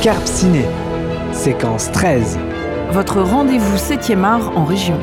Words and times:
Scarpe 0.00 0.26
Ciné, 0.26 0.64
séquence 1.32 1.90
13. 1.90 2.38
Votre 2.92 3.22
rendez-vous 3.22 3.76
7e 3.76 4.22
art 4.24 4.52
en 4.54 4.64
région. 4.64 5.00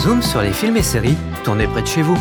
Zoom 0.00 0.20
sur 0.20 0.42
les 0.42 0.52
films 0.52 0.76
et 0.76 0.82
séries 0.82 1.16
tournés 1.44 1.68
près 1.68 1.82
de 1.82 1.86
chez 1.86 2.02
vous. 2.02 2.18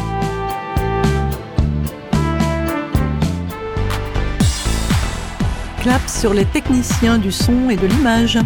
Clap 5.81 6.07
sur 6.07 6.33
les 6.33 6.45
techniciens 6.45 7.17
du 7.17 7.31
son 7.31 7.71
et 7.71 7.75
de 7.75 7.87
l'image. 7.87 8.37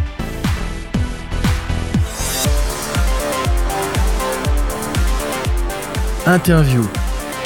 Interview, 6.26 6.84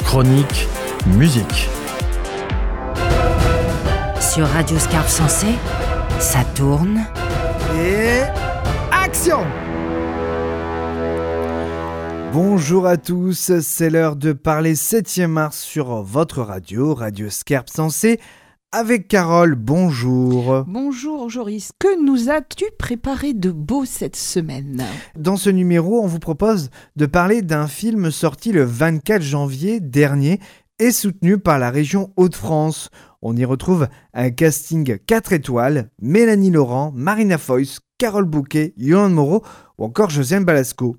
chronique, 0.04 0.68
musique. 1.06 1.68
Sur 4.20 4.46
Radio 4.46 4.78
Scarpe 4.78 5.08
Sensé, 5.08 5.46
ça 6.20 6.44
tourne. 6.54 7.00
Et 7.76 8.20
action 8.92 9.40
Bonjour 12.32 12.86
à 12.86 12.96
tous, 12.96 13.58
c'est 13.60 13.90
l'heure 13.90 14.16
de 14.16 14.32
parler 14.32 14.74
7e 14.74 15.26
mars 15.26 15.60
sur 15.60 16.02
votre 16.02 16.42
radio, 16.42 16.94
Radio 16.94 17.30
Scarpe 17.30 17.70
Sensé. 17.70 18.20
Avec 18.76 19.06
Carole, 19.06 19.54
bonjour. 19.54 20.64
Bonjour 20.66 21.30
Joris, 21.30 21.70
que 21.78 22.04
nous 22.04 22.28
as-tu 22.28 22.64
préparé 22.76 23.32
de 23.32 23.52
beau 23.52 23.84
cette 23.84 24.16
semaine? 24.16 24.82
Dans 25.16 25.36
ce 25.36 25.48
numéro, 25.48 26.02
on 26.02 26.08
vous 26.08 26.18
propose 26.18 26.70
de 26.96 27.06
parler 27.06 27.42
d'un 27.42 27.68
film 27.68 28.10
sorti 28.10 28.50
le 28.50 28.64
24 28.64 29.22
janvier 29.22 29.78
dernier 29.78 30.40
et 30.80 30.90
soutenu 30.90 31.38
par 31.38 31.60
la 31.60 31.70
région 31.70 32.12
Hauts-de-France. 32.16 32.90
On 33.22 33.36
y 33.36 33.44
retrouve 33.44 33.86
un 34.12 34.30
casting 34.30 34.98
4 34.98 35.34
étoiles, 35.34 35.88
Mélanie 36.02 36.50
Laurent, 36.50 36.90
Marina 36.96 37.38
Foïs, 37.38 37.78
Carole 37.96 38.24
Bouquet, 38.24 38.74
Yolande 38.76 39.14
Moreau 39.14 39.44
ou 39.78 39.84
encore 39.84 40.10
Josiane 40.10 40.44
Balasco. 40.44 40.96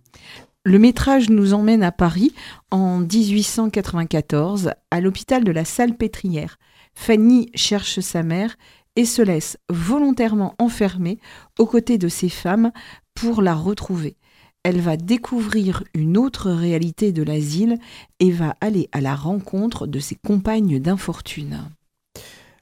Le 0.63 0.79
métrage 0.79 1.29
nous 1.29 1.53
emmène 1.53 1.83
à 1.83 1.91
Paris 1.91 2.33
en 2.71 2.99
1894 2.99 4.71
à 4.91 5.01
l'hôpital 5.01 5.43
de 5.43 5.51
la 5.51 5.65
Salpêtrière. 5.65 6.57
Fanny 6.95 7.51
cherche 7.53 7.99
sa 7.99 8.23
mère 8.23 8.55
et 8.95 9.05
se 9.05 9.21
laisse 9.21 9.57
volontairement 9.69 10.55
enfermer 10.57 11.19
aux 11.59 11.65
côtés 11.65 11.97
de 11.97 12.07
ses 12.07 12.29
femmes 12.29 12.71
pour 13.13 13.41
la 13.41 13.53
retrouver. 13.53 14.17
Elle 14.63 14.81
va 14.81 14.97
découvrir 14.97 15.83
une 15.93 16.17
autre 16.17 16.49
réalité 16.49 17.11
de 17.11 17.21
l'asile 17.21 17.77
et 18.19 18.31
va 18.31 18.55
aller 18.61 18.89
à 18.93 19.01
la 19.01 19.13
rencontre 19.13 19.85
de 19.85 19.99
ses 19.99 20.15
compagnes 20.15 20.79
d'infortune. 20.79 21.69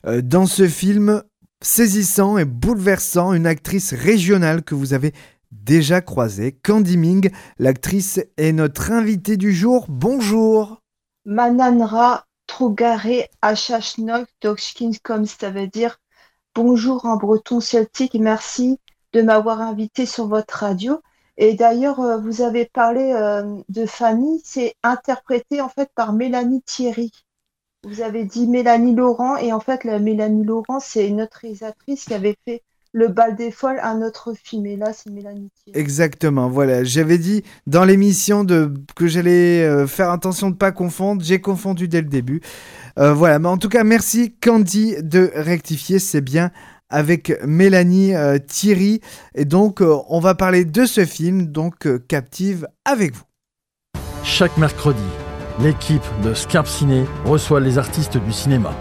Euh, 0.05 0.21
Dans 0.21 0.45
ce 0.45 0.67
film 0.67 1.23
saisissant 1.63 2.37
et 2.37 2.43
bouleversant, 2.43 3.33
une 3.33 3.47
actrice 3.47 3.93
régionale 3.93 4.63
que 4.63 4.75
vous 4.75 4.93
avez 4.93 5.13
déjà 5.51 6.01
croisée, 6.01 6.57
Candy 6.63 6.97
Ming, 6.97 7.29
l'actrice 7.57 8.19
est 8.35 8.51
notre 8.51 8.91
invitée 8.91 9.37
du 9.37 9.53
jour. 9.53 9.85
Bonjour. 9.87 10.81
Mananra 11.25 12.25
Trogare 12.53 13.29
Achachnok 13.41 14.27
comme 15.01 15.25
ça 15.25 15.49
veut 15.49 15.65
dire 15.65 15.99
bonjour 16.53 17.03
en 17.07 17.15
breton 17.17 17.59
celtique. 17.59 18.13
Merci 18.13 18.79
de 19.11 19.23
m'avoir 19.23 19.59
invité 19.59 20.05
sur 20.05 20.27
votre 20.27 20.53
radio. 20.57 21.01
Et 21.37 21.55
d'ailleurs, 21.55 21.99
euh, 21.99 22.19
vous 22.19 22.43
avez 22.43 22.65
parlé 22.65 23.11
euh, 23.11 23.59
de 23.69 23.87
Fanny, 23.87 24.39
c'est 24.45 24.75
interprété 24.83 25.61
en 25.61 25.69
fait 25.69 25.89
par 25.95 26.13
Mélanie 26.13 26.61
Thierry. 26.61 27.11
Vous 27.85 28.01
avez 28.01 28.23
dit 28.23 28.47
Mélanie 28.47 28.93
Laurent, 28.93 29.35
et 29.37 29.51
en 29.51 29.59
fait, 29.59 29.83
la 29.83 29.97
Mélanie 29.97 30.45
Laurent, 30.45 30.79
c'est 30.79 31.07
une 31.07 31.23
autre 31.23 31.39
réalisatrice 31.41 32.05
qui 32.05 32.13
avait 32.13 32.37
fait 32.45 32.61
Le 32.95 33.07
Bal 33.07 33.35
des 33.35 33.49
Folles, 33.49 33.79
un 33.81 34.03
autre 34.03 34.33
film. 34.41 34.67
Et 34.67 34.75
là, 34.75 34.93
c'est 34.93 35.09
Mélanie 35.09 35.49
Thierry. 35.63 35.79
Exactement, 35.79 36.47
voilà. 36.47 36.83
J'avais 36.83 37.17
dit 37.17 37.43
dans 37.65 37.85
l'émission 37.85 38.43
de... 38.43 38.71
que 38.95 39.07
j'allais 39.07 39.63
euh, 39.63 39.87
faire 39.87 40.11
attention 40.11 40.47
de 40.47 40.53
ne 40.53 40.57
pas 40.57 40.71
confondre. 40.71 41.23
J'ai 41.23 41.41
confondu 41.41 41.87
dès 41.87 42.01
le 42.01 42.07
début. 42.07 42.41
Euh, 42.99 43.13
voilà, 43.13 43.39
mais 43.39 43.47
en 43.47 43.57
tout 43.57 43.69
cas, 43.69 43.83
merci 43.83 44.35
Candy 44.39 44.95
de 45.01 45.31
rectifier. 45.33 45.97
C'est 45.97 46.21
bien 46.21 46.51
avec 46.89 47.33
Mélanie 47.43 48.13
euh, 48.13 48.37
Thierry. 48.37 49.01
Et 49.33 49.45
donc, 49.45 49.81
euh, 49.81 49.97
on 50.09 50.19
va 50.19 50.35
parler 50.35 50.63
de 50.63 50.85
ce 50.85 51.03
film, 51.05 51.47
donc 51.47 51.87
euh, 51.87 51.97
Captive, 52.07 52.67
avec 52.85 53.15
vous. 53.15 53.23
Chaque 54.23 54.55
mercredi, 54.57 55.01
l'équipe 55.59 56.05
de 56.23 56.35
Scarpe 56.35 56.67
Ciné 56.67 57.05
reçoit 57.25 57.59
les 57.59 57.79
artistes 57.79 58.17
du 58.17 58.31
cinéma. 58.31 58.71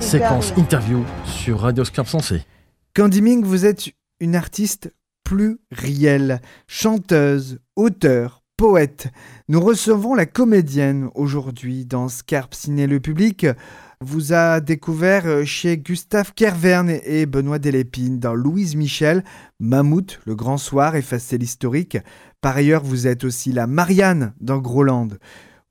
Séquence 0.00 0.52
interview 0.58 1.02
sur 1.24 1.60
Radio 1.60 1.84
Scarpe 1.84 2.08
Sensé. 2.08 2.42
Candy 2.96 3.22
Ming, 3.22 3.44
vous 3.44 3.66
êtes 3.66 3.88
une 4.20 4.36
artiste 4.36 4.94
plurielle, 5.24 6.40
chanteuse, 6.68 7.58
auteur, 7.74 8.44
poète. 8.56 9.08
Nous 9.48 9.60
recevons 9.60 10.14
la 10.14 10.26
comédienne 10.26 11.10
aujourd'hui 11.16 11.86
dans 11.86 12.08
Scarpe 12.08 12.54
Ciné. 12.54 12.86
Le 12.86 13.00
public 13.00 13.48
vous 14.00 14.32
a 14.32 14.60
découvert 14.60 15.26
euh, 15.26 15.44
chez 15.44 15.76
Gustave 15.76 16.34
Kerverne 16.34 17.00
et 17.04 17.26
Benoît 17.26 17.58
Delépine 17.58 18.20
dans 18.20 18.34
Louise 18.34 18.76
Michel, 18.76 19.24
Mammouth, 19.58 20.20
Le 20.24 20.36
Grand 20.36 20.56
Soir 20.56 20.94
et 20.94 21.02
Facile 21.02 21.42
Historique. 21.42 21.98
Par 22.40 22.56
ailleurs, 22.56 22.84
vous 22.84 23.08
êtes 23.08 23.24
aussi 23.24 23.50
la 23.50 23.66
Marianne 23.66 24.34
dans 24.40 24.58
Groland. 24.58 25.08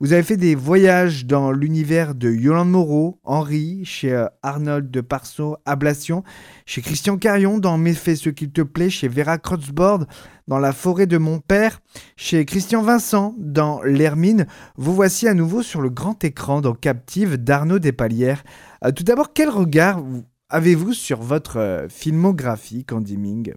Vous 0.03 0.11
avez 0.11 0.23
fait 0.23 0.35
des 0.35 0.53
voyages 0.53 1.25
dans 1.25 1.53
l'univers 1.53 2.13
de 2.13 2.29
Yolande 2.29 2.69
Moreau, 2.69 3.21
Henri, 3.23 3.85
chez 3.85 4.11
euh, 4.11 4.27
Arnold 4.41 4.91
de 4.91 4.99
Parceau, 4.99 5.55
Ablation, 5.63 6.25
chez 6.65 6.81
Christian 6.81 7.17
Carion 7.17 7.57
dans 7.57 7.77
Méfais 7.77 8.17
ce 8.17 8.29
qu'il 8.29 8.51
te 8.51 8.59
plaît, 8.59 8.89
chez 8.89 9.07
Vera 9.07 9.37
Crotzbord 9.37 10.05
dans 10.49 10.59
La 10.59 10.73
forêt 10.73 11.07
de 11.07 11.17
mon 11.17 11.39
père, 11.39 11.79
chez 12.17 12.43
Christian 12.43 12.81
Vincent 12.81 13.33
dans 13.37 13.81
L'Hermine. 13.83 14.45
Vous 14.75 14.93
voici 14.93 15.25
à 15.29 15.33
nouveau 15.33 15.63
sur 15.63 15.79
le 15.79 15.89
grand 15.89 16.21
écran 16.25 16.59
dans 16.59 16.73
Captive 16.73 17.37
d'Arnaud 17.37 17.79
Despalières. 17.79 18.43
Euh, 18.83 18.91
tout 18.91 19.05
d'abord, 19.05 19.31
quel 19.31 19.47
regard 19.49 20.01
vous- 20.01 20.25
avez-vous 20.49 20.91
sur 20.91 21.21
votre 21.21 21.55
euh, 21.55 21.87
filmographie, 21.87 22.83
Candy 22.83 23.15
Ming? 23.15 23.53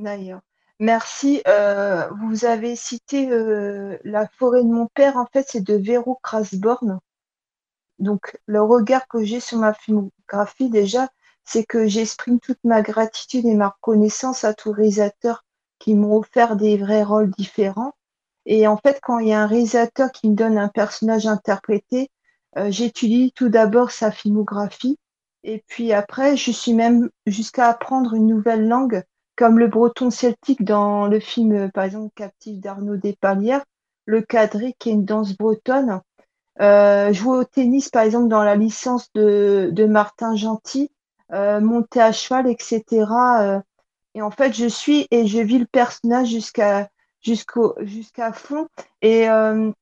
D'ailleurs. 0.00 0.42
Merci. 0.84 1.40
Euh, 1.48 2.06
vous 2.20 2.44
avez 2.44 2.76
cité 2.76 3.30
euh, 3.30 3.96
La 4.04 4.28
forêt 4.28 4.62
de 4.62 4.68
mon 4.68 4.86
père. 4.86 5.16
En 5.16 5.24
fait, 5.24 5.46
c'est 5.48 5.62
de 5.62 5.76
Véro 5.76 6.20
Krasborn. 6.22 7.00
Donc, 7.98 8.36
le 8.44 8.60
regard 8.60 9.08
que 9.08 9.24
j'ai 9.24 9.40
sur 9.40 9.56
ma 9.56 9.72
filmographie, 9.72 10.68
déjà, 10.68 11.08
c'est 11.46 11.64
que 11.64 11.86
j'exprime 11.86 12.38
toute 12.38 12.58
ma 12.64 12.82
gratitude 12.82 13.46
et 13.46 13.54
ma 13.54 13.68
reconnaissance 13.68 14.44
à 14.44 14.52
tous 14.52 14.74
les 14.74 14.82
réalisateurs 14.82 15.46
qui 15.78 15.94
m'ont 15.94 16.18
offert 16.18 16.54
des 16.54 16.76
vrais 16.76 17.02
rôles 17.02 17.30
différents. 17.30 17.94
Et 18.44 18.66
en 18.68 18.76
fait, 18.76 19.00
quand 19.02 19.20
il 19.20 19.28
y 19.28 19.32
a 19.32 19.40
un 19.40 19.46
réalisateur 19.46 20.12
qui 20.12 20.28
me 20.28 20.36
donne 20.36 20.58
un 20.58 20.68
personnage 20.68 21.26
interprété, 21.26 22.10
euh, 22.58 22.70
j'étudie 22.70 23.32
tout 23.34 23.48
d'abord 23.48 23.90
sa 23.90 24.10
filmographie. 24.10 24.98
Et 25.44 25.64
puis 25.66 25.94
après, 25.94 26.36
je 26.36 26.50
suis 26.50 26.74
même 26.74 27.08
jusqu'à 27.24 27.68
apprendre 27.68 28.12
une 28.12 28.26
nouvelle 28.26 28.68
langue 28.68 29.02
comme 29.36 29.58
le 29.58 29.68
breton 29.68 30.10
celtique 30.10 30.64
dans 30.64 31.06
le 31.06 31.18
film, 31.20 31.52
euh, 31.52 31.68
par 31.68 31.84
exemple, 31.84 32.12
Captif 32.14 32.58
d'Arnaud 32.60 32.96
Despalières, 32.96 33.64
le 34.06 34.22
quadrille 34.22 34.74
qui 34.78 34.90
est 34.90 34.92
une 34.92 35.04
danse 35.04 35.36
bretonne, 35.36 36.00
euh, 36.60 37.12
jouer 37.12 37.38
au 37.38 37.44
tennis, 37.44 37.88
par 37.88 38.02
exemple, 38.02 38.28
dans 38.28 38.44
la 38.44 38.54
licence 38.54 39.12
de, 39.14 39.70
de 39.72 39.86
Martin 39.86 40.36
Gentil, 40.36 40.90
euh, 41.32 41.60
monter 41.60 42.00
à 42.00 42.12
cheval, 42.12 42.48
etc. 42.48 42.82
et 44.14 44.22
en 44.22 44.30
fait, 44.30 44.52
je 44.52 44.66
suis 44.66 45.08
et 45.10 45.26
je 45.26 45.40
vis 45.40 45.58
le 45.58 45.66
personnage 45.66 46.28
jusqu'à 46.28 46.88
jusqu'au 47.20 47.74
jusqu'à 47.80 48.32
fond. 48.32 48.68
Et, 49.02 49.22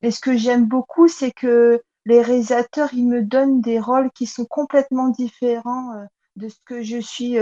et 0.02 0.10
ce 0.10 0.20
que 0.20 0.36
j'aime 0.36 0.66
beaucoup, 0.66 1.08
c'est 1.08 1.32
que 1.32 1.82
les 2.06 2.22
réalisateurs, 2.22 2.94
ils 2.94 3.06
me 3.06 3.22
donnent 3.22 3.60
des 3.60 3.80
rôles 3.80 4.10
qui 4.12 4.26
sont 4.26 4.46
complètement 4.46 5.08
différents 5.08 6.06
de 6.36 6.48
ce 6.48 6.56
que 6.64 6.82
je 6.82 6.98
suis. 6.98 7.36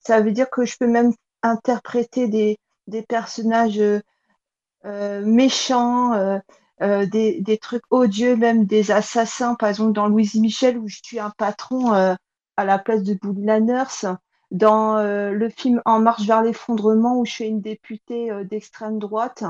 ça 0.00 0.20
veut 0.20 0.32
dire 0.32 0.50
que 0.50 0.66
je 0.66 0.76
peux 0.76 0.88
même 0.88 1.12
interpréter 1.46 2.28
des, 2.28 2.58
personnages 3.08 3.78
euh, 3.78 4.00
euh, 4.84 5.24
méchants, 5.24 6.12
euh, 6.80 7.06
des, 7.06 7.58
trucs 7.60 7.84
odieux, 7.90 8.36
même 8.36 8.64
des 8.66 8.90
assassins, 8.90 9.54
par 9.54 9.68
exemple 9.68 9.92
dans 9.92 10.08
Louise 10.08 10.34
Michel, 10.34 10.78
où 10.78 10.88
je 10.88 11.00
tue 11.00 11.18
un 11.18 11.30
patron 11.30 11.92
à 11.92 12.64
la 12.64 12.78
place 12.78 13.02
de 13.02 13.14
Bouli 13.14 13.44
Lanners, 13.44 14.16
dans 14.50 14.98
le 14.98 15.48
film 15.48 15.80
En 15.84 15.98
marche 15.98 16.26
vers 16.26 16.42
l'effondrement, 16.42 17.18
où 17.18 17.24
je 17.24 17.32
suis 17.32 17.46
une 17.46 17.60
députée 17.60 18.30
d'extrême 18.44 18.98
droite. 18.98 19.42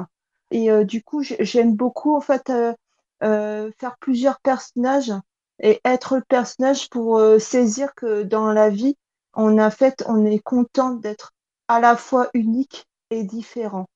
Et 0.51 0.71
du 0.85 1.03
coup, 1.03 1.23
j'ai- 1.23 1.45
j'aime 1.45 1.75
beaucoup 1.75 2.17
en 2.17 2.21
fait 2.21 2.53
faire 3.21 3.97
plusieurs 4.01 4.41
personnages 4.41 5.13
et 5.61 5.81
être 5.85 6.17
le 6.17 6.23
personnage 6.23 6.89
pour 6.89 7.21
saisir 7.41 7.95
que 7.95 8.23
dans 8.23 8.53
la 8.53 8.71
vie, 8.71 8.97
on 9.37 9.71
fait, 9.71 10.03
on 10.09 10.25
est 10.25 10.39
content 10.39 10.93
d'être 10.93 11.33
à 11.69 11.81
la 11.81 11.97
fois 11.97 12.29
unique 12.35 12.87
et 13.11 13.25
différent. 13.25 13.87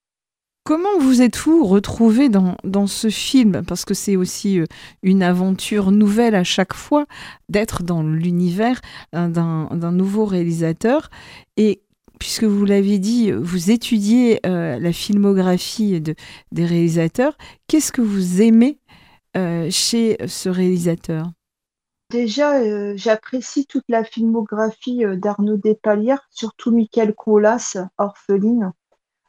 Comment 0.65 0.99
vous 1.01 1.23
êtes-vous 1.23 1.65
retrouvé 1.65 2.29
dans, 2.29 2.87
ce 2.87 3.09
film? 3.09 3.63
Parce 3.67 3.85
que 3.85 3.95
c'est 3.95 4.17
aussi 4.17 4.61
euh, 4.61 4.67
une 5.03 5.23
aventure 5.23 5.91
nouvelle 5.91 6.35
à 6.35 6.45
chaque 6.45 6.75
fois 6.75 7.07
d'être 7.49 7.83
dans 7.83 8.03
l'univers 8.03 8.81
euh, 9.15 9.29
d'un 9.29 9.93
nouveau 9.93 10.27
réalisateur. 10.27 11.09
Et 11.57 11.83
puisque 12.19 12.45
vous 12.45 12.67
l'avez 12.67 12.99
dit, 12.99 13.33
vous 13.33 13.71
étudiez 13.71 14.39
euh, 14.47 14.79
la 14.79 14.93
filmographie 14.93 16.01
de, 16.01 16.15
des 16.53 16.67
réalisateurs, 16.67 17.37
qu'est-ce 17.67 17.91
que 17.91 18.03
vous 18.03 18.43
aimez 18.43 18.79
chez 19.71 20.19
ce 20.27 20.49
réalisateur? 20.49 21.31
Déjà, 22.11 22.97
j'apprécie 22.97 23.67
toute 23.67 23.85
la 23.89 24.05
filmographie 24.05 25.05
d'Arnaud 25.17 25.57
Despalières, 25.57 26.27
surtout 26.31 26.73
Michael 26.73 27.15
Colas, 27.15 27.79
Orpheline. 27.99 28.73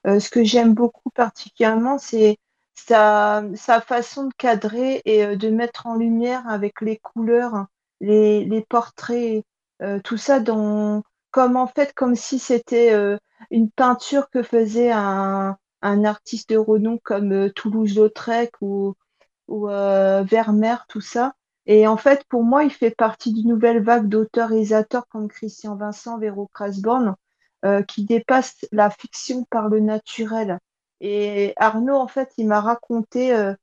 Euh, 0.08 0.20
ce 0.20 0.30
que 0.30 0.44
j'aime 0.44 0.74
beaucoup 0.74 1.10
particulièrement, 1.12 1.98
c'est 1.98 2.38
sa, 2.74 3.44
sa, 3.56 3.82
façon 3.82 4.26
de 4.28 4.34
cadrer 4.34 5.02
et 5.06 5.24
euh, 5.26 5.36
de 5.36 5.50
mettre 5.50 5.86
en 5.86 5.96
lumière 5.96 6.48
avec 6.48 6.82
les 6.82 6.98
couleurs, 6.98 7.68
les, 8.00 8.44
les 8.46 8.62
portraits, 8.62 9.44
euh, 9.84 10.00
tout 10.04 10.18
ça 10.18 10.40
dans, 10.40 11.04
comme 11.30 11.56
en 11.56 11.68
fait, 11.68 11.94
comme 11.94 12.16
si 12.16 12.40
c'était 12.40 12.94
une 13.52 13.70
peinture 13.70 14.30
que 14.30 14.44
faisait 14.44 14.92
un, 14.92 15.58
un 15.82 16.04
artiste 16.04 16.50
de 16.50 16.58
renom 16.58 16.98
comme 17.04 17.52
Toulouse-Lautrec 17.52 18.52
ou, 18.62 18.96
ou 19.48 19.68
Vermeer, 19.68 20.86
tout 20.90 21.02
ça. 21.02 21.34
Et 21.66 21.88
en 21.88 21.98
fait, 21.98 22.24
pour 22.28 22.44
moi, 22.44 22.64
il 22.64 22.72
fait 22.72 22.92
partie 22.92 23.34
d'une 23.34 23.50
nouvelle 23.50 23.84
vague 23.84 24.08
d'auteurs-réalisateurs 24.08 25.08
comme 25.10 25.28
Christian 25.28 25.76
Vincent, 25.76 26.18
Véro 26.18 26.50
Krasborn, 26.54 27.16
euh, 27.66 27.84
qui 27.84 28.06
dépasse 28.06 28.66
la 28.72 28.90
fiction 28.90 29.46
par 29.50 29.70
le 29.70 29.80
naturel. 29.80 30.60
Et 31.02 31.54
Arnaud, 31.58 31.96
en 31.96 32.08
fait, 32.08 32.32
il 32.38 32.48
m'a 32.48 32.62
raconté 32.62 33.34
euh, 33.34 33.54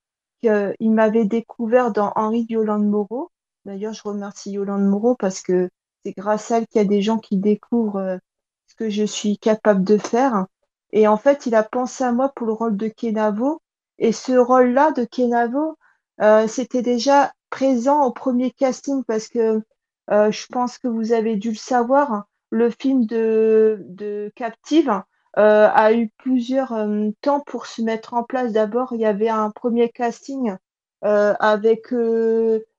qu'il 0.40 0.92
m'avait 0.92 1.24
découvert 1.24 1.92
dans 1.92 2.12
Henri 2.16 2.46
Yolande 2.48 2.86
Moreau. 2.86 3.30
D'ailleurs, 3.64 3.92
je 3.92 4.02
remercie 4.02 4.52
Yolande 4.52 4.86
Moreau 4.86 5.14
parce 5.16 5.40
que 5.42 5.68
c'est 6.04 6.12
grâce 6.12 6.50
à 6.50 6.58
elle 6.58 6.66
qu'il 6.66 6.80
y 6.80 6.84
a 6.84 6.88
des 6.88 7.02
gens 7.02 7.18
qui 7.18 7.36
découvrent 7.36 7.96
euh, 7.96 8.18
ce 8.66 8.74
que 8.74 8.90
je 8.90 9.04
suis 9.04 9.38
capable 9.38 9.84
de 9.84 9.98
faire. 9.98 10.46
Et 10.92 11.08
en 11.08 11.16
fait, 11.16 11.46
il 11.46 11.54
a 11.54 11.62
pensé 11.62 12.04
à 12.04 12.12
moi 12.12 12.30
pour 12.34 12.46
le 12.46 12.52
rôle 12.52 12.76
de 12.76 12.88
Kenavo. 12.88 13.60
Et 13.98 14.12
ce 14.12 14.32
rôle-là 14.32 14.92
de 14.92 15.04
Kenavo, 15.04 15.76
euh, 16.20 16.46
c'était 16.46 16.82
déjà 16.82 17.32
présent 17.50 18.04
au 18.04 18.12
premier 18.12 18.50
casting 18.50 19.04
parce 19.04 19.28
que 19.28 19.62
euh, 20.10 20.30
je 20.30 20.46
pense 20.46 20.78
que 20.78 20.88
vous 20.88 21.12
avez 21.12 21.36
dû 21.36 21.50
le 21.50 21.56
savoir 21.56 22.24
le 22.50 22.70
film 22.70 23.04
de, 23.04 23.84
de 23.88 24.32
Captive 24.34 25.02
euh, 25.36 25.68
a 25.72 25.92
eu 25.92 26.08
plusieurs 26.16 26.72
euh, 26.72 27.10
temps 27.20 27.40
pour 27.40 27.66
se 27.66 27.82
mettre 27.82 28.14
en 28.14 28.22
place. 28.22 28.52
D'abord, 28.52 28.92
il 28.92 29.00
y 29.00 29.06
avait 29.06 29.28
un 29.28 29.50
premier 29.50 29.90
casting 29.90 30.56
avec 31.02 31.92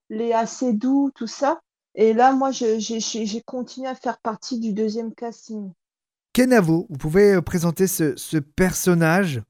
Léa 0.09 0.45
Seydoux, 0.45 1.11
tout 1.15 1.27
ça. 1.27 1.61
Et 1.95 2.13
là, 2.13 2.33
moi, 2.33 2.51
j'ai 2.51 3.41
continué 3.45 3.87
à 3.87 3.95
faire 3.95 4.17
partie 4.17 4.59
du 4.59 4.73
deuxième 4.73 5.13
casting. 5.13 5.71
Kenavo, 6.33 6.85
vous 6.89 6.97
pouvez 6.97 7.41
présenter 7.41 7.87
ce, 7.87 8.15
ce 8.17 8.37
personnage? 8.37 9.41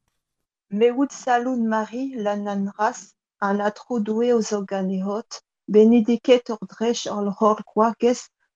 Mewood 0.71 1.11
Saloon 1.11 1.63
Marie, 1.63 2.13
la 2.15 2.35
nanras, 2.35 3.15
aux 3.41 4.53
organehot, 4.53 5.29
benediket 5.67 6.49
ordresh 6.49 7.07
al 7.07 7.27
hor 7.39 7.61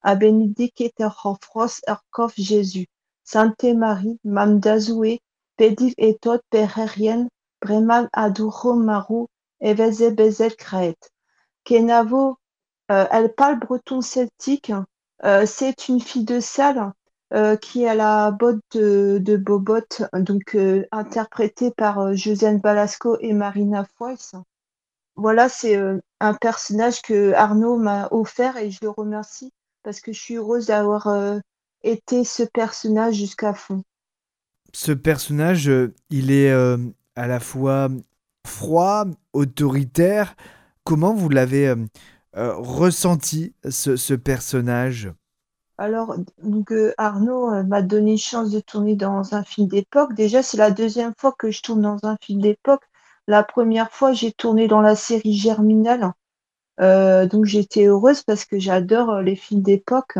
a 0.03 0.15
benedicite 0.15 1.05
hofros 1.05 1.81
erkof 1.87 2.33
Jésus. 2.37 2.87
Sainte 3.23 3.73
Marie, 3.73 4.19
mam 4.25 4.59
dazoué, 4.59 5.21
pediv 5.57 5.93
etot 5.97 6.41
pererien, 6.49 7.29
bremal 7.61 8.09
aduro 8.11 8.73
maru, 8.75 9.27
eveze 9.61 10.11
bezet 10.17 10.57
kraet. 10.57 10.99
Kenavo, 11.63 12.37
euh, 12.91 13.05
elle 13.11 13.33
parle 13.33 13.59
breton 13.59 14.01
celtique. 14.01 14.73
Euh, 15.23 15.45
c'est 15.45 15.87
une 15.87 16.01
fille 16.01 16.25
de 16.25 16.41
salle 16.41 16.91
euh, 17.33 17.55
qui 17.55 17.87
a 17.87 17.95
la 17.95 18.31
botte 18.31 18.59
de, 18.73 19.19
de 19.21 19.37
Bobot, 19.37 20.03
donc 20.13 20.57
interprétée 20.91 21.71
par 21.71 22.13
Josiane 22.13 22.59
Balasco 22.59 23.17
et 23.21 23.31
Marina 23.31 23.85
Foyce. 23.97 24.35
Voilà, 25.15 25.47
c'est 25.49 25.77
euh, 25.77 25.99
un 26.19 26.33
personnage 26.33 27.01
que 27.01 27.33
Arnaud 27.33 27.77
m'a 27.77 28.07
offert 28.11 28.57
et 28.57 28.71
je 28.71 28.79
le 28.81 28.89
remercie 28.89 29.51
parce 29.83 29.99
que 29.99 30.13
je 30.13 30.19
suis 30.19 30.35
heureuse 30.35 30.67
d'avoir 30.67 31.07
euh, 31.07 31.39
été 31.83 32.23
ce 32.23 32.43
personnage 32.43 33.15
jusqu'à 33.15 33.53
fond. 33.53 33.83
Ce 34.73 34.91
personnage, 34.91 35.69
euh, 35.69 35.93
il 36.09 36.31
est 36.31 36.51
euh, 36.51 36.77
à 37.15 37.27
la 37.27 37.39
fois 37.39 37.89
froid, 38.47 39.05
autoritaire. 39.33 40.35
Comment 40.83 41.13
vous 41.13 41.29
l'avez 41.29 41.73
ressenti, 42.33 43.53
ce, 43.69 43.95
ce, 43.95 44.13
personnage? 44.13 45.13
Alors, 45.77 46.17
donc, 46.41 46.73
Arnaud 46.97 47.63
m'a 47.63 47.81
donné 47.81 48.11
une 48.11 48.17
chance 48.17 48.51
de 48.51 48.59
tourner 48.59 48.97
dans 48.97 49.33
un 49.33 49.43
film 49.43 49.69
d'époque. 49.69 50.13
Déjà, 50.13 50.43
c'est 50.43 50.57
la 50.57 50.71
deuxième 50.71 51.13
fois 51.17 51.33
que 51.37 51.51
je 51.51 51.61
tourne 51.61 51.83
dans 51.83 51.99
un 52.03 52.17
film 52.21 52.41
d'époque. 52.41 52.83
La 53.27 53.43
première 53.43 53.91
fois, 53.91 54.13
j'ai 54.13 54.31
tourné 54.31 54.67
dans 54.67 54.81
la 54.81 54.95
série 54.95 55.33
Germinal 55.33 56.13
euh, 56.79 57.27
donc 57.27 57.45
j'étais 57.45 57.85
heureuse 57.85 58.23
parce 58.23 58.45
que 58.45 58.59
j'adore 58.59 59.09
euh, 59.11 59.21
les 59.21 59.35
films 59.35 59.61
d'époque. 59.61 60.17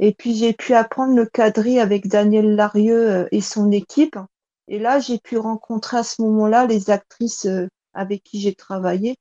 Et 0.00 0.12
puis 0.12 0.34
j'ai 0.34 0.52
pu 0.52 0.74
apprendre 0.74 1.14
le 1.14 1.26
quadrille 1.26 1.78
avec 1.78 2.08
Daniel 2.08 2.56
Larieux 2.56 3.10
euh, 3.10 3.28
et 3.30 3.40
son 3.40 3.70
équipe. 3.70 4.18
Et 4.66 4.78
là, 4.78 4.98
j'ai 4.98 5.18
pu 5.18 5.36
rencontrer 5.38 5.98
à 5.98 6.02
ce 6.02 6.22
moment-là 6.22 6.66
les 6.66 6.90
actrices 6.90 7.46
avec 7.92 8.22
qui 8.22 8.40
j'ai 8.40 8.54
travaillé. 8.54 9.16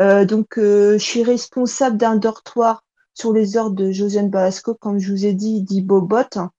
Euh, 0.00 0.24
donc, 0.24 0.54
je 0.56 0.98
suis 0.98 1.22
responsable 1.22 1.96
d'un 1.96 2.16
dortoir 2.16 2.82
sur 3.14 3.32
les 3.32 3.56
ordres 3.56 3.76
de 3.76 3.92
Josiane 3.92 4.28
Balasco, 4.28 4.74
comme 4.74 4.98
je 4.98 5.12
vous 5.12 5.24
ai 5.24 5.34
dit, 5.34 5.62
dit 5.62 5.82
Bobot, 5.82 6.50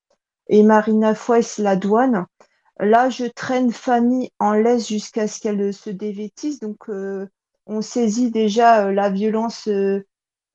et 0.47 0.63
Marina 0.63 1.15
Foyce, 1.15 1.57
la 1.57 1.75
douane. 1.75 2.27
Là, 2.79 3.09
je 3.09 3.25
traîne 3.25 3.71
Fanny 3.71 4.31
en 4.39 4.53
laisse 4.53 4.87
jusqu'à 4.87 5.27
ce 5.27 5.39
qu'elle 5.39 5.73
se 5.73 5.89
dévêtisse. 5.89 6.59
Donc, 6.59 6.87
on 7.69 7.81
saisit 7.81 8.31
déjà 8.31 8.87
euh, 8.87 8.91
la 8.91 9.09
violence, 9.09 9.67
euh, 9.67 10.03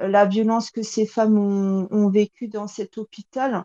la 0.01 0.27
violence 0.27 0.71
que 0.71 0.83
ces 0.83 1.07
femmes 1.07 1.39
ont, 1.39 2.09
vécue 2.11 2.49
dans 2.49 2.67
cet 2.67 2.99
hôpital. 2.99 3.65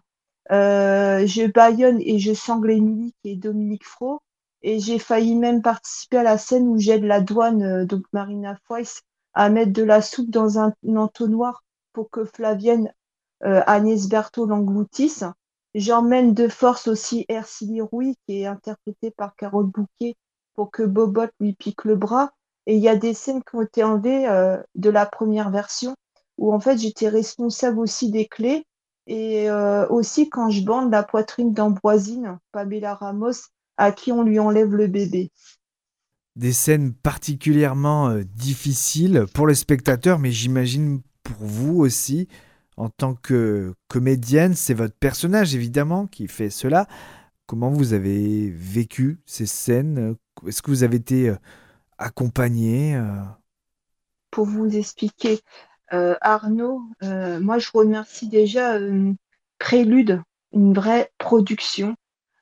Euh, 0.51 1.25
je 1.25 1.51
baillonne 1.51 1.99
et 1.99 2.19
je 2.19 2.33
sangle 2.33 2.71
Émilie 2.71 3.13
qui 3.21 3.31
est 3.31 3.35
Dominique 3.35 3.85
Fro. 3.85 4.21
Et 4.61 4.79
j'ai 4.79 4.99
failli 4.99 5.35
même 5.35 5.61
participer 5.61 6.17
à 6.17 6.23
la 6.23 6.37
scène 6.37 6.67
où 6.67 6.77
j'aide 6.77 7.03
la 7.03 7.21
douane, 7.21 7.85
donc 7.85 8.03
Marina 8.13 8.57
Foyce, 8.67 9.01
à 9.33 9.49
mettre 9.49 9.71
de 9.71 9.83
la 9.83 10.01
soupe 10.01 10.29
dans 10.29 10.59
un, 10.59 10.73
entonnoir 10.95 11.63
pour 11.93 12.09
que 12.09 12.25
Flavienne 12.25 12.93
Agnès 13.41 14.09
Berthaud 14.09 14.47
l'engloutisse. 14.47 15.23
J'emmène 15.75 16.33
de 16.33 16.47
force 16.47 16.87
aussi 16.87 17.25
Ercili 17.29 17.81
Rouy, 17.81 18.15
qui 18.25 18.41
est 18.41 18.45
interprétée 18.45 19.11
par 19.11 19.35
Carole 19.35 19.67
Bouquet, 19.67 20.15
pour 20.55 20.71
que 20.71 20.83
Bobot 20.83 21.29
lui 21.39 21.53
pique 21.53 21.85
le 21.85 21.95
bras. 21.95 22.31
Et 22.65 22.75
il 22.75 22.81
y 22.81 22.89
a 22.89 22.95
des 22.95 23.13
scènes 23.13 23.41
qui 23.43 23.55
ont 23.55 23.61
été 23.61 23.83
enlevées 23.83 24.27
euh, 24.27 24.57
de 24.75 24.89
la 24.89 25.05
première 25.05 25.49
version 25.49 25.95
où 26.39 26.53
en 26.53 26.59
fait 26.59 26.77
j'étais 26.77 27.09
responsable 27.09 27.79
aussi 27.79 28.09
des 28.11 28.27
clés 28.27 28.65
et 29.07 29.49
euh, 29.49 29.87
aussi 29.89 30.29
quand 30.29 30.49
je 30.49 30.63
bande 30.63 30.91
la 30.91 31.03
poitrine 31.03 31.53
d'Ambroisine, 31.53 32.39
Pamela 32.51 32.95
Ramos, 32.95 33.49
à 33.77 33.91
qui 33.91 34.11
on 34.11 34.23
lui 34.23 34.39
enlève 34.39 34.73
le 34.73 34.87
bébé. 34.87 35.31
Des 36.35 36.53
scènes 36.53 36.93
particulièrement 36.93 38.09
euh, 38.09 38.23
difficiles 38.23 39.25
pour 39.33 39.47
le 39.47 39.53
spectateur, 39.53 40.19
mais 40.19 40.31
j'imagine 40.31 41.01
pour 41.23 41.37
vous 41.39 41.79
aussi, 41.79 42.27
en 42.79 42.89
tant 42.89 43.13
que 43.13 43.73
comédienne, 43.89 44.55
c'est 44.55 44.73
votre 44.73 44.95
personnage 44.95 45.53
évidemment 45.53 46.07
qui 46.07 46.27
fait 46.27 46.49
cela. 46.49 46.87
Comment 47.45 47.69
vous 47.69 47.93
avez 47.93 48.49
vécu 48.49 49.19
ces 49.25 49.45
scènes? 49.45 50.15
Est-ce 50.47 50.61
que 50.61 50.71
vous 50.71 50.83
avez 50.83 50.95
été 50.95 51.33
accompagner 51.97 52.95
euh? 52.95 53.21
Pour 54.31 54.45
vous 54.45 54.77
expliquer, 54.77 55.41
euh, 55.91 56.15
Arnaud, 56.21 56.81
euh, 57.03 57.41
moi 57.41 57.59
je 57.59 57.69
remercie 57.73 58.29
déjà 58.29 58.77
Prélude, 59.57 60.21
une 60.53 60.73
vraie 60.73 61.11
production 61.17 61.95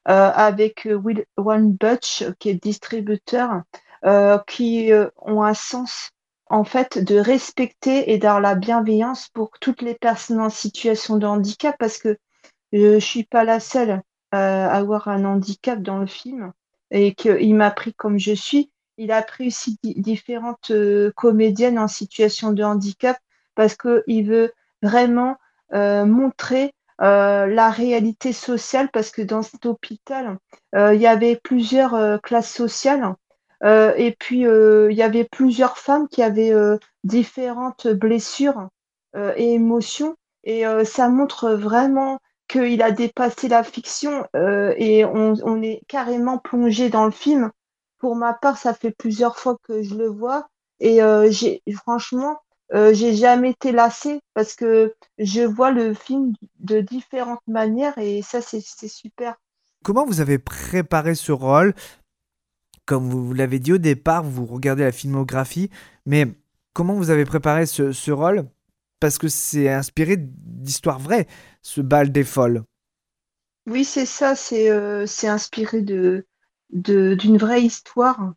avec 0.06 0.88
Will 0.90 1.26
One 1.36 1.74
Butch 1.74 2.24
qui 2.40 2.50
est 2.50 2.64
distributeur, 2.64 3.64
qui 4.46 4.92
ont 5.18 5.44
un 5.44 5.54
sens 5.54 6.12
en 6.50 6.64
fait 6.64 6.98
de 6.98 7.18
respecter 7.18 8.12
et 8.12 8.18
d'avoir 8.18 8.42
la 8.42 8.56
bienveillance 8.56 9.30
pour 9.30 9.52
toutes 9.60 9.82
les 9.82 9.96
personnes 9.96 10.40
en 10.40 10.50
situation 10.50 11.18
de 11.18 11.26
handicap 11.26 11.76
parce 11.78 11.98
que 11.98 12.18
je 12.72 13.00
suis 13.00 13.24
pas 13.24 13.44
la 13.44 13.60
seule 13.60 14.02
à 14.32 14.72
avoir 14.76 15.08
un 15.08 15.26
handicap 15.26 15.82
dans 15.82 16.00
le 16.00 16.08
film 16.08 16.52
et 16.92 17.14
qu'il 17.14 17.56
m'a 17.56 17.72
pris 17.72 17.94
comme 17.94 18.20
je 18.20 18.34
suis. 18.34 18.72
Il 18.98 19.12
a 19.12 19.22
pris 19.22 19.48
aussi 19.48 19.78
différentes 19.84 20.72
euh, 20.72 21.12
comédiennes 21.16 21.78
en 21.78 21.88
situation 21.88 22.52
de 22.52 22.64
handicap 22.64 23.18
parce 23.56 23.76
qu'il 23.76 24.26
veut 24.26 24.54
vraiment 24.82 25.38
euh, 25.74 26.06
montrer 26.06 26.74
euh, 27.02 27.46
la 27.46 27.70
réalité 27.70 28.34
sociale 28.34 28.90
parce 28.92 29.12
que 29.12 29.22
dans 29.22 29.44
cet 29.44 29.66
hôpital, 29.66 30.38
il 30.74 31.00
y 31.00 31.08
avait 31.08 31.40
plusieurs 31.42 32.22
classes 32.22 32.54
sociales 32.54 33.16
et 33.64 34.16
puis, 34.20 34.42
il 34.42 34.96
y 34.96 35.02
avait 35.02 35.26
plusieurs 35.26 35.78
femmes 35.78 36.08
qui 36.08 36.22
avaient 36.22 36.54
différentes 37.04 37.88
blessures 37.88 38.70
et 39.16 39.54
émotions. 39.54 40.16
Et 40.44 40.64
ça 40.86 41.10
montre 41.10 41.52
vraiment 41.52 42.20
qu'il 42.48 42.82
a 42.82 42.92
dépassé 42.92 43.48
la 43.48 43.64
fiction 43.64 44.26
et 44.34 45.06
on, 45.06 45.62
est 45.62 45.82
carrément 45.88 46.38
plongé 46.38 46.90
dans 46.90 47.06
le 47.06 47.12
film. 47.12 47.52
Pour 48.00 48.16
ma 48.16 48.34
part, 48.34 48.58
ça 48.58 48.74
fait 48.74 48.92
plusieurs 48.92 49.38
fois 49.38 49.58
que 49.64 49.82
je 49.82 49.96
le 49.96 50.08
vois 50.08 50.48
et 50.80 51.00
franchement, 51.74 52.40
j'ai 52.74 53.16
jamais 53.16 53.52
été 53.52 53.72
lassée 53.72 54.22
parce 54.34 54.56
que 54.56 54.94
je 55.18 55.42
vois 55.42 55.72
le 55.72 55.94
film 55.94 56.34
de 56.60 56.82
différentes 56.82 57.46
manières 57.48 57.98
et 57.98 58.22
ça, 58.22 58.42
c'est 58.42 58.62
super. 58.62 59.36
Comment 59.84 60.06
vous 60.06 60.22
avez 60.22 60.38
préparé 60.38 61.16
ce 61.16 61.32
rôle? 61.32 61.74
Comme 62.88 63.10
vous 63.10 63.34
l'avez 63.34 63.60
dit 63.60 63.74
au 63.74 63.78
départ, 63.78 64.24
vous 64.24 64.46
regardez 64.46 64.84
la 64.84 64.92
filmographie, 64.92 65.70
mais 66.06 66.26
comment 66.74 66.96
vous 66.96 67.10
avez 67.10 67.26
préparé 67.26 67.66
ce, 67.66 68.12
rôle? 68.12 68.46
Parce 69.00 69.18
que 69.18 69.28
c'est 69.28 69.70
inspiré 69.70 70.16
d'histoires 70.18 70.98
vraies, 70.98 71.28
ce 71.62 71.82
bal 71.82 72.12
des 72.12 72.24
folles. 72.24 72.64
Oui, 73.68 73.84
c'est 73.84 74.06
ça, 74.06 74.36
c'est 74.36 75.28
inspiré 75.28 75.82
de 75.82 76.26
d'une 76.70 77.38
vraie 77.38 77.62
histoire. 77.62 78.34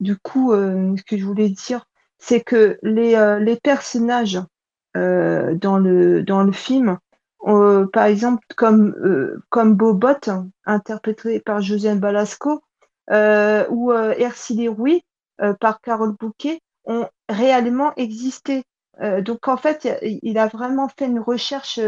Du 0.00 0.16
coup, 0.16 0.52
euh, 0.52 0.96
ce 0.96 1.02
que 1.02 1.18
je 1.18 1.24
voulais 1.24 1.50
dire, 1.50 1.84
c'est 2.18 2.40
que 2.40 2.78
les, 2.82 3.14
euh, 3.16 3.38
les 3.38 3.56
personnages 3.56 4.40
euh, 4.96 5.54
dans, 5.54 5.78
le, 5.78 6.22
dans 6.22 6.42
le 6.42 6.52
film, 6.52 6.98
par 7.92 8.04
exemple, 8.04 8.44
comme, 8.56 8.94
comme 9.48 9.74
Bobot, 9.74 10.48
interprété 10.64 11.40
par 11.40 11.60
Josiane 11.60 11.98
Balasco, 11.98 12.62
ou 13.10 13.92
Ercile 13.92 14.68
Rouy, 14.68 15.02
par 15.60 15.80
Carole 15.80 16.14
Bouquet, 16.18 16.60
ont 16.84 17.06
réellement 17.28 17.92
existé. 17.96 18.64
donc, 19.00 19.48
en 19.48 19.56
fait, 19.56 19.88
il 20.02 20.38
a 20.38 20.46
vraiment 20.46 20.88
fait 20.88 21.06
une 21.06 21.20
recherche 21.20 21.80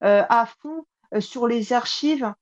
à 0.00 0.46
fond 0.62 0.84
sur 1.18 1.46
les 1.46 1.72
archives 1.72 2.32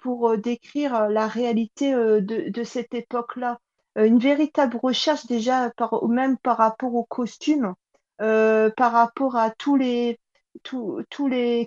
pour 0.00 0.36
décrire 0.36 1.08
la 1.08 1.26
réalité 1.26 1.92
de, 1.94 2.62
cette 2.64 2.94
époque-là. 2.94 3.58
Euh, 3.98 4.04
une 4.06 4.18
véritable 4.18 4.78
recherche 4.82 5.26
déjà 5.26 5.70
par, 5.76 6.06
même 6.08 6.38
par 6.38 6.58
rapport 6.58 6.94
aux 6.94 7.04
costumes, 7.04 7.74
euh, 8.20 8.70
par 8.76 8.92
rapport 8.92 9.36
à 9.36 9.50
tous 9.50 9.76
les, 9.76 10.18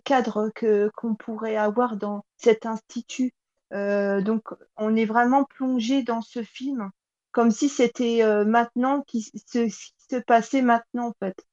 cadres 0.03 0.51
qu'on 0.95 1.15
pourrait 1.15 1.57
avoir 1.57 1.95
dans 1.97 2.23
cet 2.37 2.65
institut. 2.65 3.33
Euh, 3.73 4.21
donc, 4.21 4.43
on 4.77 4.95
est 4.95 5.05
vraiment 5.05 5.43
plongé 5.43 6.03
dans 6.03 6.21
ce 6.21 6.43
film, 6.43 6.89
comme 7.31 7.51
si 7.51 7.69
c'était 7.69 8.23
maintenant 8.45 9.01
qui 9.01 9.21
se, 9.21 9.67
se 9.69 10.15
passait 10.17 10.61
maintenant, 10.61 11.07
en 11.07 11.13
fait. 11.19 11.45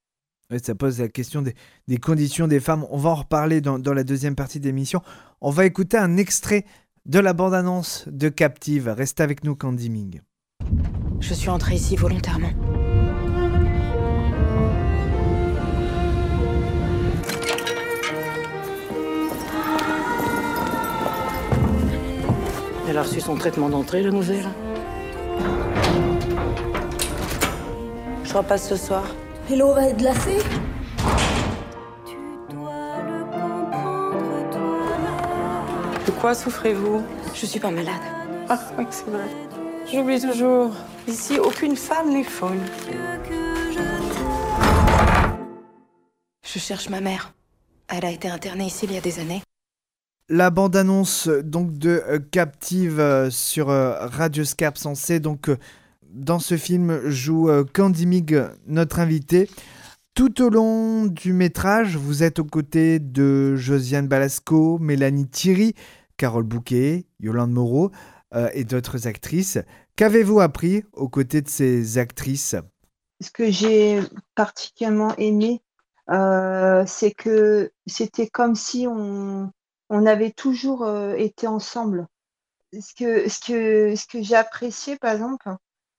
ça 0.61 0.75
pose 0.75 0.99
la 0.99 1.07
question 1.07 1.41
des, 1.41 1.55
des, 1.87 1.97
conditions 1.97 2.47
des 2.47 2.59
femmes. 2.59 2.85
On 2.89 2.97
va 2.97 3.11
en 3.11 3.15
reparler 3.15 3.61
dans, 3.61 3.79
dans 3.79 3.93
la 3.93 4.03
deuxième 4.03 4.35
partie 4.35 4.59
de 4.59 4.65
l'émission. 4.65 5.01
On 5.39 5.51
va 5.51 5.65
écouter 5.65 5.97
un 5.97 6.17
extrait 6.17 6.65
de 7.05 7.19
la 7.19 7.33
bande-annonce 7.33 8.07
de 8.07 8.29
Captive. 8.29 8.89
Reste 8.89 9.21
avec 9.21 9.43
nous, 9.43 9.55
Candy 9.55 9.89
Ming. 9.89 10.21
Je 11.19 11.33
suis 11.33 11.49
entrée 11.49 11.75
ici 11.75 11.95
volontairement. 11.95 12.51
Elle 22.89 22.97
a 22.97 23.03
reçu 23.03 23.21
son 23.21 23.35
traitement 23.35 23.69
d'entrée, 23.69 24.01
la 24.01 24.09
nouvelle. 24.09 24.47
Je 28.23 28.33
repasse 28.33 28.67
ce 28.67 28.75
soir. 28.75 29.03
Et 29.51 29.55
l'eau 29.55 29.75
va 29.75 29.89
être 29.89 29.97
glacée 29.97 30.39
De 36.03 36.11
quoi 36.19 36.33
souffrez-vous? 36.33 37.03
Je 37.35 37.45
suis 37.45 37.59
pas 37.59 37.69
malade. 37.69 38.01
Ah 38.49 38.59
oui, 38.79 38.85
c'est 38.89 39.05
vrai. 39.05 39.27
J'oublie 39.93 40.19
toujours. 40.19 40.71
Ici, 41.07 41.37
aucune 41.37 41.75
femme 41.75 42.09
n'est 42.11 42.23
folle. 42.23 42.57
Je 46.43 46.57
cherche 46.57 46.89
ma 46.89 47.01
mère. 47.01 47.33
Elle 47.87 48.05
a 48.05 48.09
été 48.09 48.29
internée 48.29 48.65
ici 48.65 48.87
il 48.87 48.93
y 48.93 48.97
a 48.97 49.01
des 49.01 49.19
années. 49.19 49.43
La 50.31 50.51
bande-annonce 50.51 51.27
donc 51.27 51.79
de 51.79 52.03
euh, 52.07 52.19
Captive 52.19 52.99
euh, 52.99 53.31
sur 53.31 53.71
euh, 53.71 54.05
Radio 54.05 54.43
Scarp 54.43 54.77
Sensé. 54.77 55.19
Donc 55.19 55.49
dans 56.03 56.37
ce 56.37 56.55
film 56.55 57.09
joue 57.09 57.49
Candy 57.73 58.05
Mig, 58.05 58.39
notre 58.67 58.99
invité. 58.99 59.49
Tout 60.13 60.43
au 60.43 60.49
long 60.49 61.05
du 61.07 61.33
métrage, 61.33 61.97
vous 61.97 62.21
êtes 62.21 62.37
aux 62.37 62.45
côtés 62.45 62.99
de 62.99 63.55
Josiane 63.55 64.07
Balasco, 64.07 64.77
Mélanie 64.77 65.27
Thierry, 65.27 65.73
Carole 66.17 66.43
Bouquet, 66.43 67.05
Yolande 67.19 67.51
Moreau. 67.51 67.91
Et 68.53 68.63
d'autres 68.63 69.07
actrices. 69.07 69.57
Qu'avez-vous 69.95 70.39
appris 70.39 70.83
aux 70.93 71.09
côtés 71.09 71.41
de 71.41 71.49
ces 71.49 71.97
actrices? 71.97 72.55
Ce 73.21 73.31
que 73.31 73.49
j'ai 73.49 74.01
particulièrement 74.35 75.15
aimé, 75.17 75.63
c'est 76.07 77.11
que 77.17 77.71
c'était 77.87 78.27
comme 78.27 78.53
si 78.53 78.85
on, 78.87 79.51
on 79.89 80.05
avait 80.05 80.31
toujours 80.31 80.83
euh, 80.83 81.15
été 81.15 81.47
ensemble. 81.47 82.07
Ce 82.73 82.93
que, 82.93 83.27
ce 83.29 83.39
que, 83.39 83.95
ce 83.95 84.05
que 84.07 84.21
j'ai 84.21 84.35
apprécié, 84.35 84.97
par 84.97 85.13
exemple, 85.13 85.49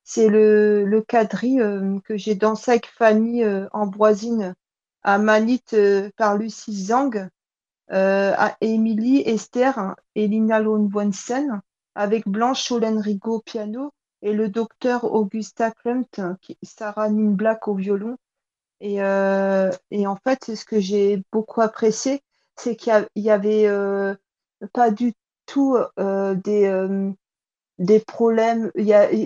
c'est 0.04 0.28
le, 0.28 0.84
le 0.84 1.02
quadrille 1.02 1.62
que 2.04 2.16
j'ai 2.16 2.34
dansé 2.34 2.72
avec 2.72 2.86
Fanny 2.86 3.42
Ambroisine 3.72 4.54
à 5.02 5.18
Manit 5.18 5.64
par 6.16 6.36
Lucie 6.36 6.84
Zang, 6.86 7.28
à 7.88 8.56
Émilie, 8.60 9.22
Esther 9.26 9.96
et 10.14 10.28
Lina 10.28 10.60
Lohnwensen 10.60 11.60
avec 11.94 12.26
Blanche 12.28 12.70
Olène 12.70 12.98
Rigaud 12.98 13.36
au 13.36 13.40
piano 13.40 13.92
et 14.22 14.32
le 14.32 14.48
docteur 14.48 15.04
Augusta 15.04 15.70
Klemt, 15.70 16.20
Sarah 16.62 17.08
Black 17.10 17.68
au 17.68 17.74
violon. 17.74 18.16
Et, 18.80 19.02
euh, 19.02 19.70
et 19.90 20.06
en 20.06 20.16
fait, 20.16 20.54
ce 20.54 20.64
que 20.64 20.80
j'ai 20.80 21.22
beaucoup 21.32 21.60
apprécié, 21.60 22.22
c'est 22.62 22.76
qu'il 22.76 23.06
y, 23.16 23.30
avait 23.30 23.66
euh, 23.66 24.14
pas 24.72 24.90
du 24.90 25.14
tout 25.46 25.76
euh, 25.98 26.34
des, 26.34 27.12
des 27.78 28.00
problèmes. 28.00 28.70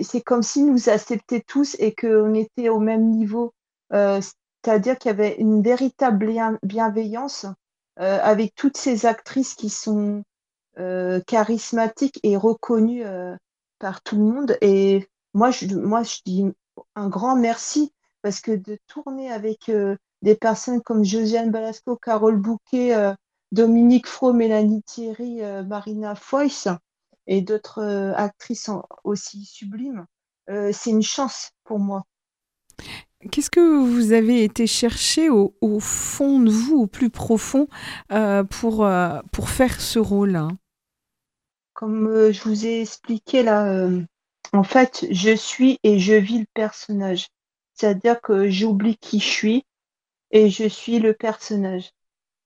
C'est 0.03 0.21
comme 0.21 0.43
s'ils 0.43 0.65
nous 0.71 0.89
acceptaient 0.89 1.43
tous 1.45 1.75
et 1.79 1.93
qu'on 1.93 2.33
était 2.33 2.69
au 2.69 2.79
même 2.79 3.09
niveau. 3.09 3.53
C'est-à-dire 3.91 4.97
qu'il 4.97 5.09
y 5.09 5.13
avait 5.13 5.35
une 5.37 5.61
véritable 5.61 6.31
bienveillance 6.63 7.45
avec 7.97 8.55
toutes 8.55 8.77
ces 8.77 9.05
actrices 9.05 9.53
qui 9.53 9.69
sont 9.69 10.23
euh, 10.77 11.21
charismatique 11.25 12.19
et 12.23 12.35
reconnu 12.35 13.05
euh, 13.05 13.37
par 13.79 14.01
tout 14.01 14.17
le 14.17 14.23
monde. 14.23 14.57
Et 14.59 15.07
moi 15.33 15.49
je, 15.49 15.67
moi, 15.73 16.03
je 16.03 16.17
dis 16.25 16.43
un 16.95 17.07
grand 17.07 17.37
merci 17.37 17.93
parce 18.21 18.41
que 18.41 18.51
de 18.51 18.77
tourner 18.87 19.31
avec 19.31 19.69
euh, 19.69 19.95
des 20.21 20.35
personnes 20.35 20.81
comme 20.81 21.05
Josiane 21.05 21.49
Balasco, 21.49 21.95
Carole 21.95 22.35
Bouquet, 22.35 22.93
Dominique 23.51 24.07
Fro, 24.07 24.33
Mélanie 24.33 24.83
Thierry, 24.83 25.41
Marina 25.65 26.15
Foyce 26.15 26.67
et 27.27 27.41
d'autres 27.41 28.13
actrices 28.17 28.69
aussi 29.03 29.45
sublimes, 29.45 30.05
c'est 30.47 30.89
une 30.89 31.01
chance 31.01 31.51
pour 31.63 31.79
moi. 31.79 32.03
Qu'est-ce 33.31 33.49
que 33.49 33.83
vous 33.83 34.11
avez 34.11 34.43
été 34.43 34.67
chercher 34.67 35.29
au, 35.29 35.79
fond 35.79 36.39
de 36.39 36.51
vous, 36.51 36.77
au 36.81 36.87
plus 36.87 37.09
profond, 37.09 37.67
pour, 38.49 38.87
pour 39.31 39.49
faire 39.49 39.79
ce 39.79 39.99
rôle 39.99 40.49
comme 41.75 42.07
euh, 42.07 42.31
je 42.31 42.41
vous 42.41 42.65
ai 42.65 42.81
expliqué 42.81 43.43
là, 43.43 43.67
euh, 43.67 44.01
en 44.53 44.63
fait, 44.63 45.05
je 45.11 45.35
suis 45.35 45.77
et 45.83 45.99
je 45.99 46.13
vis 46.13 46.39
le 46.39 46.47
personnage. 46.53 47.27
C'est-à-dire 47.73 48.21
que 48.21 48.49
j'oublie 48.49 48.97
qui 48.97 49.19
je 49.19 49.27
suis 49.27 49.65
et 50.31 50.49
je 50.49 50.67
suis 50.67 50.99
le 50.99 51.13
personnage. 51.13 51.91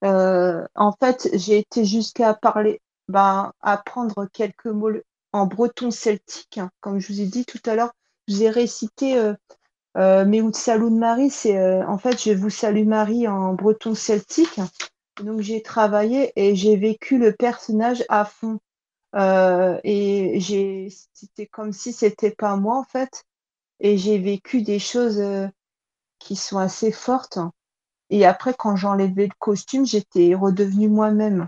Euh, 0.04 0.66
en 0.76 0.92
fait, 0.94 1.30
j'ai 1.34 1.60
été 1.60 1.86
jusqu'à 1.86 2.34
parler, 2.34 2.82
ben, 3.08 3.54
apprendre 3.62 4.28
quelques 4.32 4.68
mots 4.68 4.92
en 5.34 5.46
breton 5.46 5.92
celtique. 5.92 6.58
Hein. 6.58 6.72
Comme 6.82 7.00
je 7.00 7.12
vous 7.12 7.22
ai 7.22 7.26
dit 7.26 7.46
tout 7.46 7.62
à 7.66 7.76
l'heure, 7.76 7.94
je 8.28 8.36
vous 8.36 8.44
ai 8.44 8.50
récité 8.50 9.18
euh, 9.18 9.34
euh, 9.98 10.26
de 10.26 10.56
Salou 10.56 10.90
de 10.90 10.96
Marie. 10.96 11.30
C'est 11.30 11.84
en 11.84 11.98
fait, 11.98 12.22
je 12.22 12.32
vous 12.32 12.50
salue 12.50 12.86
Marie 12.86 13.28
en 13.28 13.54
breton 13.54 13.96
celtique. 13.96 14.60
Donc 15.24 15.42
j'ai 15.42 15.62
travaillé 15.62 16.32
et 16.36 16.56
j'ai 16.56 16.78
vécu 16.78 17.18
le 17.18 17.34
personnage 17.34 18.04
à 18.10 18.26
fond. 18.26 18.60
Euh, 19.16 19.80
et 19.84 20.40
j'ai, 20.40 20.90
c'était 21.14 21.48
comme 21.48 21.74
si 21.74 21.94
c'était 21.94 22.32
pas 22.32 22.56
moi 22.56 22.78
en 22.78 22.84
fait. 22.84 23.24
Et 23.80 23.98
j'ai 23.98 24.20
vécu 24.20 24.62
des 24.62 24.80
choses 24.80 25.20
euh, 25.20 25.48
qui 26.20 26.36
sont 26.36 26.58
assez 26.58 26.92
fortes. 26.92 27.40
Et 28.10 28.26
après, 28.26 28.54
quand 28.54 28.76
j'enlevais 28.76 29.28
le 29.28 29.34
costume, 29.40 29.86
j'étais 29.86 30.34
redevenue 30.36 30.90
moi-même. 30.90 31.48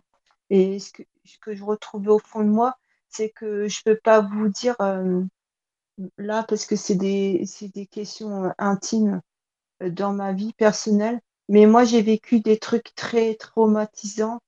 Et 0.50 0.80
ce 0.80 0.92
que, 0.92 1.56
je 1.56 1.64
retrouvais 1.64 2.10
au 2.10 2.20
fond 2.20 2.42
de 2.42 2.50
moi, 2.50 2.78
c'est 3.10 3.30
que 3.30 3.68
je 3.68 3.82
peux 3.84 3.98
pas 3.98 4.22
vous 4.22 4.48
dire, 4.50 4.76
euh, 4.82 5.24
là 6.18 6.44
parce 6.44 6.66
que 6.66 6.76
c'est 6.76 6.96
des, 6.96 7.46
des 7.74 7.86
questions 7.86 8.46
euh, 8.46 8.50
intimes 8.58 9.22
euh, 9.82 9.90
dans 9.90 10.14
ma 10.14 10.34
vie 10.34 10.54
personnelle. 10.54 11.20
Mais 11.50 11.66
moi, 11.66 11.84
j'ai 11.84 12.02
vécu 12.02 12.40
des 12.40 12.60
trucs 12.60 12.96
très 12.96 13.36
traumatisants 13.36 14.40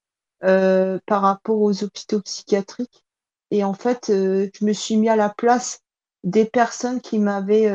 euh, 0.43 0.99
par 1.05 1.21
rapport 1.21 1.59
aux 1.59 1.83
hôpitaux 1.83 2.21
psychiatriques. 2.21 3.03
Et 3.51 3.63
en 3.63 3.73
fait, 3.73 4.05
je 4.07 4.65
me 4.65 4.73
suis 4.73 4.97
mis 4.97 5.09
à 5.09 5.15
la 5.15 5.29
place 5.29 5.81
des 6.23 6.45
personnes 6.45 7.01
qui 7.01 7.19
m'avaient, 7.19 7.69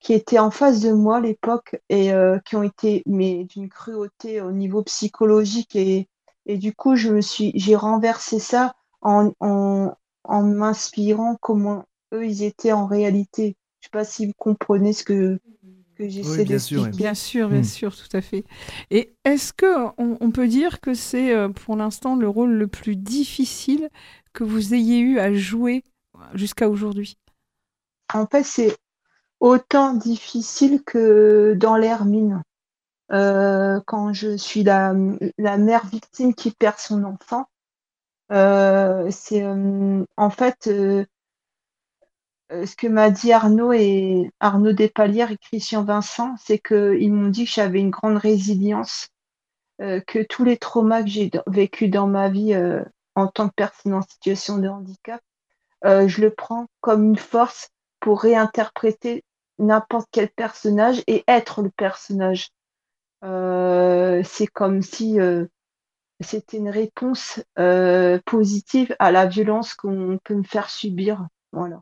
qui 0.00 0.14
étaient 0.14 0.38
en 0.38 0.50
face 0.50 0.80
de 0.80 0.92
moi 0.92 1.18
à 1.18 1.20
l'époque 1.20 1.80
et 1.88 2.10
qui 2.44 2.56
ont 2.56 2.62
été 2.62 3.02
mais 3.06 3.44
d'une 3.44 3.68
cruauté 3.68 4.40
au 4.40 4.50
niveau 4.50 4.82
psychologique 4.82 5.76
et, 5.76 6.08
et 6.46 6.58
du 6.58 6.74
coup, 6.74 6.96
je 6.96 7.10
me 7.10 7.20
suis, 7.20 7.52
j'ai 7.54 7.76
renversé 7.76 8.38
ça 8.38 8.74
en, 9.02 9.32
en, 9.40 9.94
en 10.24 10.42
m'inspirant 10.42 11.36
comment 11.40 11.84
eux, 12.12 12.26
ils 12.26 12.42
étaient 12.42 12.72
en 12.72 12.86
réalité. 12.86 13.56
Je 13.80 13.86
sais 13.86 13.90
pas 13.92 14.04
si 14.04 14.26
vous 14.26 14.32
comprenez 14.36 14.92
ce 14.92 15.04
que, 15.04 15.38
que 15.94 16.08
j'essaie 16.08 16.44
d'expliquer. 16.44 16.90
Bien 16.90 17.14
sûr, 17.14 17.48
bien 17.48 17.60
hmm. 17.60 17.64
sûr, 17.64 17.96
tout 17.96 18.16
à 18.16 18.20
fait. 18.20 18.44
Et 18.90 19.14
est-ce 19.24 19.52
que 19.52 19.90
on, 19.96 20.30
peut 20.30 20.48
dire 20.48 20.80
que 20.80 20.94
c'est 20.94 21.34
euh, 21.34 21.48
pour 21.48 21.76
l'instant 21.76 22.16
le 22.16 22.28
rôle 22.28 22.52
le 22.52 22.66
plus 22.66 22.96
difficile 22.96 23.88
que 24.32 24.44
vous 24.44 24.74
ayez 24.74 24.98
eu 24.98 25.18
à 25.18 25.32
jouer 25.32 25.84
jusqu'à 26.34 26.68
aujourd'hui? 26.68 27.16
En 28.12 28.26
fait, 28.26 28.42
c'est 28.42 28.76
autant 29.40 29.94
difficile 29.94 30.82
que 30.84 31.54
dans 31.58 31.76
l'hermine. 31.76 32.42
Euh, 33.12 33.80
quand 33.86 34.12
je 34.12 34.36
suis 34.36 34.62
la, 34.62 34.92
mère 34.94 35.86
victime 35.86 36.34
qui 36.34 36.52
perd 36.52 36.78
son 36.78 37.02
enfant, 37.04 37.46
euh, 38.30 39.08
c'est 39.10 39.42
euh, 39.42 40.04
en 40.16 40.30
fait 40.30 40.70
ce 42.50 42.76
que 42.76 42.86
m'a 42.86 43.10
dit 43.10 43.32
Arnaud 43.32 43.72
et 43.72 44.30
Arnaud 44.38 44.72
Despalières 44.72 45.32
et 45.32 45.38
Christian 45.38 45.82
Vincent, 45.82 46.36
c'est 46.38 46.58
qu'ils 46.58 47.12
m'ont 47.12 47.30
dit 47.30 47.46
que 47.46 47.50
j'avais 47.50 47.80
une 47.80 47.90
grande 47.90 48.16
résilience, 48.16 49.08
que 49.78 50.22
tous 50.24 50.44
les 50.44 50.58
traumas 50.58 51.02
que 51.02 51.08
j'ai 51.08 51.30
vécu 51.46 51.88
dans 51.88 52.06
ma 52.06 52.28
vie 52.28 52.54
en 53.14 53.26
tant 53.28 53.48
que 53.48 53.54
personne 53.54 53.94
en 53.94 54.02
situation 54.02 54.58
de 54.58 54.68
handicap, 54.68 55.20
je 55.84 56.20
le 56.20 56.30
prends 56.30 56.66
comme 56.80 57.04
une 57.04 57.16
force 57.16 57.70
pour 58.00 58.20
réinterpréter 58.20 59.24
n'importe 59.60 60.08
quel 60.10 60.28
personnage 60.30 61.02
et 61.06 61.24
être 61.28 61.62
le 61.62 61.70
personnage. 61.70 62.50
c'est 63.22 64.46
comme 64.48 64.82
si 64.82 65.18
c'était 66.20 66.58
une 66.58 66.68
réponse 66.68 67.42
euh, 67.58 68.18
positive 68.26 68.94
à 68.98 69.10
la 69.10 69.26
violence 69.26 69.74
qu'on 69.74 70.18
peut 70.22 70.34
me 70.34 70.42
faire 70.42 70.68
subir. 70.68 71.26
Voilà. 71.52 71.80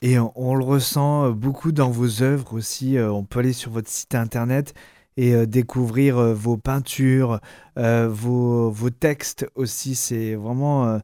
Et 0.00 0.16
on, 0.18 0.54
le 0.54 0.64
ressent 0.64 1.30
beaucoup 1.30 1.72
dans 1.72 1.90
vos 1.90 2.22
œuvres 2.22 2.54
aussi. 2.54 2.96
Euh, 2.96 3.10
on 3.10 3.24
peut 3.24 3.40
aller 3.40 3.52
sur 3.52 3.72
votre 3.72 3.88
site 3.88 4.14
internet 4.14 4.74
et 5.16 5.34
euh, 5.34 5.44
découvrir 5.44 6.16
vos 6.34 6.56
peintures, 6.56 7.40
vos, 7.76 8.70
vos, 8.70 8.90
textes 8.90 9.46
aussi. 9.56 9.96
C'est 9.96 10.36
vraiment 10.36 11.00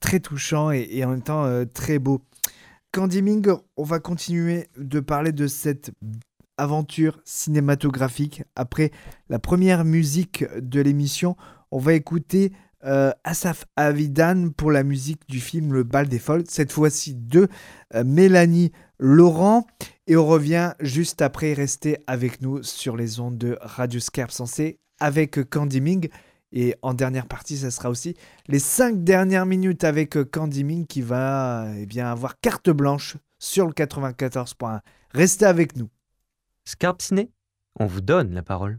très 0.00 0.20
touchant 0.20 0.70
et, 0.70 1.04
en 1.04 1.10
même 1.10 1.22
temps 1.22 1.64
très 1.74 1.98
beau. 1.98 2.22
Candy 2.92 3.20
Ming, 3.20 3.46
on 3.76 3.84
va 3.84 3.98
continuer 3.98 4.68
de 4.78 5.00
parler 5.00 5.32
de 5.32 5.46
cette 5.46 5.92
aventure 6.56 7.20
cinématographique. 7.24 8.42
Après 8.56 8.90
la 9.28 9.38
première 9.38 9.84
musique 9.84 10.44
de 10.58 10.80
l'émission, 10.80 11.36
on 11.70 11.78
va 11.78 11.92
écouter 11.92 12.52
euh, 12.84 13.12
Asaf 13.24 13.66
Avidan 13.76 14.50
pour 14.56 14.72
la 14.72 14.84
musique 14.84 15.28
du 15.28 15.38
film 15.38 15.74
Le 15.74 15.82
Bal 15.82 16.08
des 16.08 16.18
Folles, 16.18 16.44
cette 16.48 16.72
fois-ci 16.72 17.14
de 17.14 17.48
euh, 17.94 18.04
Mélanie 18.04 18.72
Laurent. 18.98 19.66
Et 20.06 20.16
on 20.16 20.26
revient 20.26 20.72
juste 20.80 21.20
après, 21.20 21.52
rester 21.52 21.98
avec 22.06 22.40
nous 22.40 22.62
sur 22.62 22.96
les 22.96 23.20
ondes 23.20 23.36
de 23.36 23.58
Radio 23.60 24.00
Scarpe 24.00 24.30
Sensé 24.30 24.80
avec 24.98 25.50
Candy 25.50 25.82
Ming. 25.82 26.08
Et 26.52 26.74
en 26.82 26.94
dernière 26.94 27.26
partie, 27.26 27.58
ça 27.58 27.70
sera 27.70 27.90
aussi 27.90 28.16
les 28.46 28.58
cinq 28.58 29.04
dernières 29.04 29.46
minutes 29.46 29.84
avec 29.84 30.16
Candy 30.30 30.64
Ming 30.64 30.86
qui 30.86 31.02
va 31.02 31.66
eh 31.76 31.86
bien, 31.86 32.10
avoir 32.10 32.40
carte 32.40 32.70
blanche 32.70 33.16
sur 33.38 33.66
le 33.66 33.72
94.1. 33.72 34.80
Restez 35.10 35.44
avec 35.44 35.76
nous. 35.76 35.90
Scarpe 36.64 37.02
Ciné, 37.02 37.30
on 37.78 37.86
vous 37.86 38.00
donne 38.00 38.32
la 38.34 38.42
parole. 38.42 38.78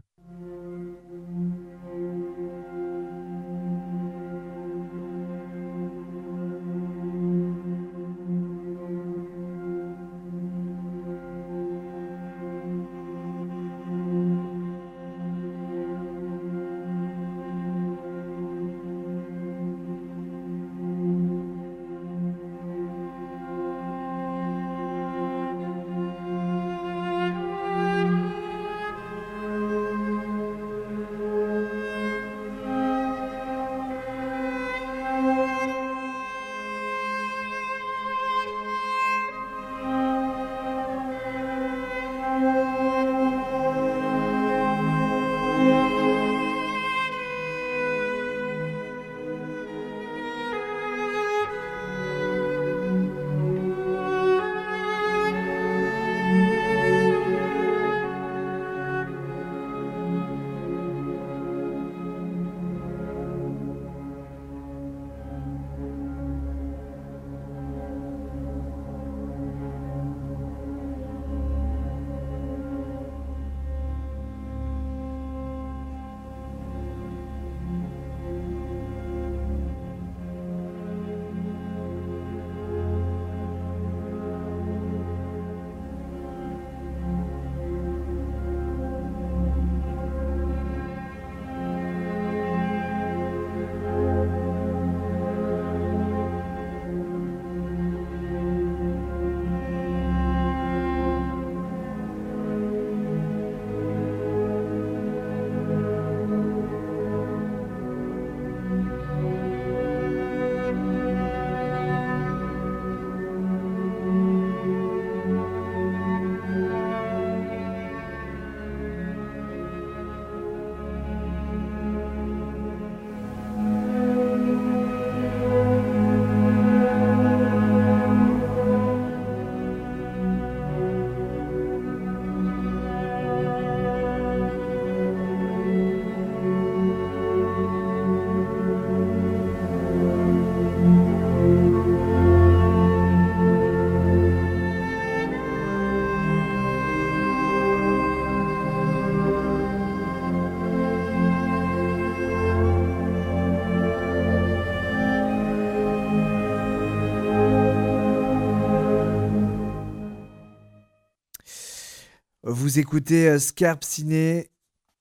Vous 162.70 162.78
écoutez 162.78 163.28
euh, 163.28 163.40
Scarpe 163.40 163.82
Ciné, 163.82 164.48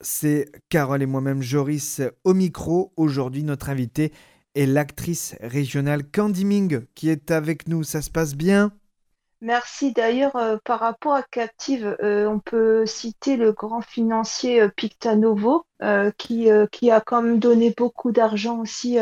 c'est 0.02 0.52
Carole 0.70 1.04
et 1.04 1.06
moi-même 1.06 1.44
Joris 1.44 2.02
au 2.24 2.34
micro. 2.34 2.92
Aujourd'hui, 2.98 3.44
notre 3.44 3.70
invité 3.70 4.12
est 4.56 4.66
l'actrice 4.66 5.36
régionale 5.40 6.02
Candy 6.04 6.46
Ming 6.46 6.88
qui 6.96 7.12
est 7.12 7.30
avec 7.30 7.68
nous. 7.68 7.84
Ça 7.84 8.02
se 8.02 8.10
passe 8.10 8.34
bien? 8.34 8.72
Merci. 9.42 9.94
D'ailleurs, 9.94 10.36
euh, 10.36 10.58
par 10.66 10.80
rapport 10.80 11.14
à 11.14 11.22
Captive, 11.22 11.96
euh, 12.02 12.26
on 12.26 12.40
peut 12.40 12.88
citer 12.88 13.38
le 13.38 13.52
grand 13.52 13.82
financier 13.82 14.68
Pictanovo, 14.70 15.64
qui, 16.18 16.50
a 16.50 17.02
quand 17.02 17.22
même 17.22 17.38
donné 17.38 17.72
beaucoup 17.78 18.12
d'argent 18.12 18.62
aussi 18.62 18.98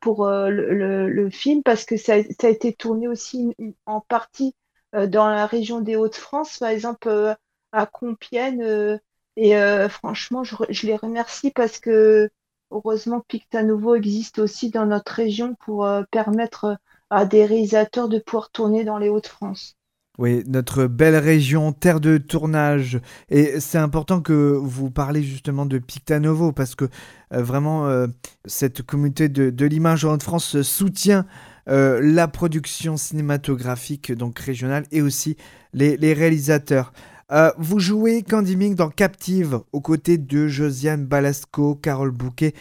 pour 0.00 0.26
le, 0.26 1.30
film, 1.30 1.62
parce 1.62 1.84
que 1.84 1.96
ça, 1.96 2.14
a 2.14 2.22
ça 2.24 2.48
a 2.48 2.50
été 2.50 2.72
tourné 2.72 3.06
aussi 3.06 3.54
en 3.86 4.00
partie 4.00 4.56
dans 4.92 5.28
la 5.28 5.46
région 5.46 5.80
des 5.80 5.94
Hauts-de-France, 5.94 6.58
par 6.58 6.70
exemple 6.70 7.36
à 7.72 7.86
Compiègne. 7.86 8.62
euh, 8.62 8.98
et 9.36 9.56
euh, 9.56 9.88
franchement, 9.88 10.42
je, 10.44 10.86
les 10.86 10.96
remercie 10.96 11.50
parce 11.50 11.78
que 11.78 12.30
heureusement 12.70 13.24
Pictanovo 13.26 13.94
existe 13.94 14.38
aussi 14.38 14.70
dans 14.70 14.86
notre 14.86 15.12
région 15.12 15.54
pour 15.64 15.86
euh, 15.86 16.02
permettre 16.10 16.76
à 17.10 17.24
des 17.24 17.44
réalisateurs 17.44 18.08
de 18.08 18.18
pouvoir 18.18 18.50
tourner 18.50 18.84
dans 18.84 18.98
les 18.98 19.08
Hauts-de-France. 19.08 19.76
Oui, 20.18 20.42
notre 20.46 20.86
belle 20.86 21.16
région, 21.16 21.72
terre 21.72 22.00
de 22.00 22.18
tournage. 22.18 23.00
Et 23.30 23.58
c'est 23.58 23.78
important 23.78 24.20
que 24.20 24.32
vous 24.32 24.90
parlez 24.90 25.22
justement 25.22 25.64
de 25.64 25.78
Pictanovo 25.78 26.52
parce 26.52 26.74
que 26.74 26.90
vraiment, 27.30 28.06
cette 28.44 28.82
communauté 28.82 29.30
de, 29.30 29.48
de 29.48 29.64
l'image 29.64 30.04
en 30.04 30.18
France 30.18 30.60
soutient 30.60 31.24
la 31.66 32.28
production 32.28 32.98
cinématographique 32.98 34.12
donc 34.12 34.38
régionale 34.40 34.84
et 34.92 35.00
aussi 35.00 35.38
les 35.72 36.12
réalisateurs. 36.12 36.92
Euh, 37.32 37.52
vous 37.58 37.78
jouez 37.78 38.24
Candy 38.24 38.56
Ming 38.56 38.74
dans 38.74 38.90
Captive 38.90 39.60
aux 39.70 39.80
côtés 39.80 40.18
de 40.18 40.48
Josiane 40.48 41.06
Balasco, 41.06 41.76
Carole 41.76 42.10
Bouquet, 42.10 42.54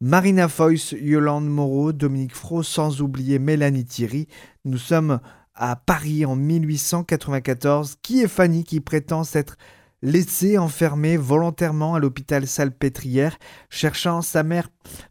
Marina 0.00 0.46
Foyce, 0.46 0.92
Yolande 0.92 1.48
Moreau, 1.48 1.92
Dominique 1.92 2.36
Fro, 2.36 2.62
sans 2.62 3.02
oublier 3.02 3.40
Mélanie 3.40 3.84
Thierry. 3.84 4.28
Nous 4.64 4.78
sommes 4.78 5.18
à 5.56 5.74
Paris 5.74 6.24
en 6.24 6.36
1894. 6.36 7.96
Qui 8.00 8.20
est 8.20 8.28
Fanny 8.28 8.62
qui 8.62 8.78
prétend 8.78 9.24
s'être 9.24 9.56
laissée 10.02 10.56
enfermer 10.56 11.16
volontairement 11.16 11.96
à 11.96 11.98
l'hôpital 11.98 12.46
Salpêtrière, 12.46 13.36
cherchant 13.70 14.22
sa 14.22 14.44
mère 14.44 14.68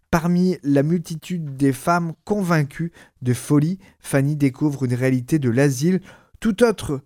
parmi 0.10 0.58
la 0.64 0.84
multitude 0.84 1.58
des 1.58 1.74
femmes 1.74 2.14
convaincues 2.24 2.94
de 3.22 3.34
folie? 3.34 3.78
Fanny 4.00 4.38
découvre 4.38 4.86
une 4.86 4.94
réalité 4.94 5.38
de 5.38 5.50
l'asile 5.50 6.00
tout 6.40 6.64
autre 6.64 7.02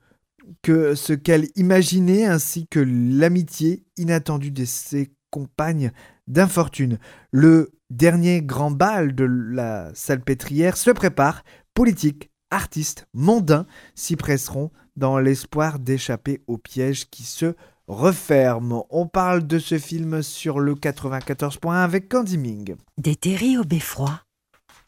que 0.61 0.95
ce 0.95 1.13
qu'elle 1.13 1.49
imaginait 1.55 2.25
ainsi 2.25 2.67
que 2.67 2.79
l'amitié 2.79 3.83
inattendue 3.97 4.51
de 4.51 4.65
ses 4.65 5.11
compagnes 5.29 5.91
d'infortune. 6.27 6.97
Le 7.31 7.71
dernier 7.89 8.41
grand 8.41 8.71
bal 8.71 9.15
de 9.15 9.25
la 9.25 9.93
salpêtrière 9.93 10.77
se 10.77 10.91
prépare. 10.91 11.43
Politiques, 11.73 12.31
artistes, 12.51 13.07
mondains 13.13 13.65
s'y 13.95 14.15
presseront 14.15 14.71
dans 14.95 15.19
l'espoir 15.19 15.79
d'échapper 15.79 16.41
au 16.47 16.57
piège 16.57 17.09
qui 17.09 17.23
se 17.23 17.55
referme. 17.87 18.81
On 18.89 19.07
parle 19.07 19.45
de 19.45 19.59
ce 19.59 19.77
film 19.77 20.23
sur 20.23 20.59
le 20.59 20.75
94.1 20.75 21.73
avec 21.73 22.09
Candy 22.09 22.37
Ming. 22.37 22.75
Des 22.97 23.15
terris 23.15 23.57
au 23.57 23.63
beffroi, 23.63 24.21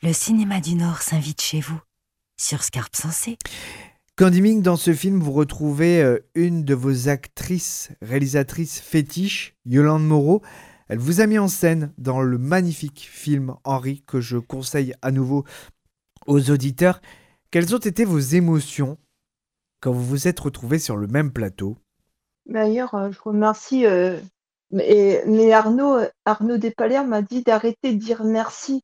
le 0.01 0.13
cinéma 0.13 0.61
du 0.61 0.75
Nord 0.75 1.01
s'invite 1.01 1.41
chez 1.41 1.59
vous, 1.59 1.79
sur 2.39 2.63
Scarpe 2.63 2.95
Sensée. 2.95 3.37
Candy 4.17 4.61
dans 4.61 4.77
ce 4.77 4.95
film, 4.95 5.19
vous 5.19 5.31
retrouvez 5.31 6.01
euh, 6.01 6.17
une 6.33 6.63
de 6.63 6.73
vos 6.73 7.07
actrices, 7.07 7.91
réalisatrices 8.01 8.79
fétiches, 8.79 9.55
Yolande 9.63 10.07
Moreau. 10.07 10.41
Elle 10.87 10.97
vous 10.97 11.21
a 11.21 11.27
mis 11.27 11.37
en 11.37 11.47
scène 11.47 11.93
dans 11.99 12.23
le 12.23 12.39
magnifique 12.39 13.07
film 13.11 13.53
Henri 13.63 14.03
que 14.07 14.19
je 14.19 14.39
conseille 14.39 14.95
à 15.03 15.11
nouveau 15.11 15.43
aux 16.25 16.49
auditeurs. 16.49 16.99
Quelles 17.51 17.75
ont 17.75 17.77
été 17.77 18.05
vos 18.05 18.17
émotions 18.17 18.97
quand 19.81 19.91
vous 19.91 20.03
vous 20.03 20.27
êtes 20.27 20.39
retrouvés 20.39 20.79
sur 20.79 20.97
le 20.97 21.05
même 21.05 21.31
plateau? 21.31 21.77
D'ailleurs, 22.47 22.95
euh, 22.95 23.11
je 23.11 23.19
remercie, 23.21 23.85
euh, 23.85 24.19
mais, 24.71 25.51
Arnaud, 25.53 25.99
Arnaud 26.25 26.57
Despalières 26.57 27.05
m'a 27.05 27.21
dit 27.21 27.43
d'arrêter 27.43 27.93
de 27.93 27.99
dire 27.99 28.23
merci. 28.23 28.81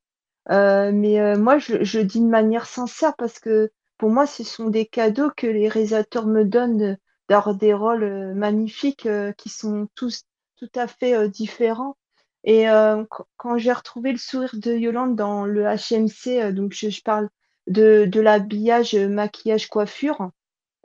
Mais 0.48 1.38
moi, 1.38 1.58
je, 1.58 1.84
je 1.84 2.00
dis 2.00 2.20
de 2.20 2.28
manière 2.28 2.68
sincère 2.68 3.16
parce 3.18 3.40
que 3.40 3.72
pour 3.98 4.10
moi, 4.10 4.26
ce 4.28 4.44
sont 4.44 4.70
des 4.70 4.86
cadeaux 4.86 5.30
que 5.36 5.48
les 5.48 5.68
réalisateurs 5.70 6.26
me 6.28 6.44
donnent 6.46 6.78
de- 6.78 6.98
d'avoir 7.30 7.56
des 7.56 7.74
rôles 7.74 8.04
euh, 8.04 8.34
magnifiques 8.34 9.06
euh, 9.06 9.32
qui 9.34 9.50
sont 9.50 9.88
tous 9.96 10.24
tout 10.58 10.70
à 10.76 10.88
fait 10.88 11.16
euh, 11.16 11.28
différents. 11.28 11.96
Et 12.44 12.70
euh, 12.70 13.04
qu- 13.06 13.24
quand 13.38 13.58
j'ai 13.58 13.72
retrouvé 13.74 14.12
le 14.12 14.18
sourire 14.18 14.52
de 14.56 14.74
Yolande 14.74 15.16
dans 15.16 15.46
le 15.46 15.64
HMC, 15.66 16.42
euh, 16.42 16.52
donc 16.52 16.74
je, 16.74 17.02
parle 17.04 17.30
de, 17.68 18.10
l'habillage, 18.20 18.94
euh, 18.96 19.08
maquillage, 19.10 19.68
coiffure. 19.70 20.32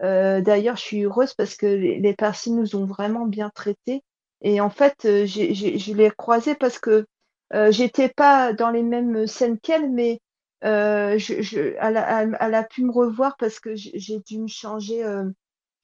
Euh, 0.02 0.40
d'ailleurs, 0.40 0.76
je 0.76 0.82
suis 0.82 1.02
heureuse 1.04 1.34
parce 1.34 1.56
que 1.56 1.66
les, 1.66 1.98
les 2.00 2.14
personnes 2.14 2.56
nous 2.56 2.76
ont 2.76 2.84
vraiment 2.84 3.26
bien 3.26 3.50
traités. 3.50 4.04
Et 4.42 4.60
en 4.60 4.70
fait, 4.70 5.04
euh, 5.04 5.26
j'ai- 5.26 5.54
je 5.78 5.92
l'ai 5.94 6.10
croisée 6.10 6.54
parce 6.54 6.78
que 6.78 7.06
euh, 7.54 7.72
j'étais 7.72 8.08
pas 8.08 8.52
dans 8.52 8.70
les 8.70 8.82
mêmes 8.82 9.26
scènes 9.26 9.58
qu'elle, 9.58 9.90
mais 9.90 10.20
euh, 10.64 11.18
je, 11.18 11.74
elle, 11.80 11.96
a, 12.54 12.62
pu 12.64 12.84
me 12.84 12.90
revoir 12.92 13.36
parce 13.38 13.60
que 13.60 13.74
j'ai 13.76 14.18
dû 14.20 14.38
me 14.40 14.48
changer. 14.48 15.04
euh, 15.04 15.24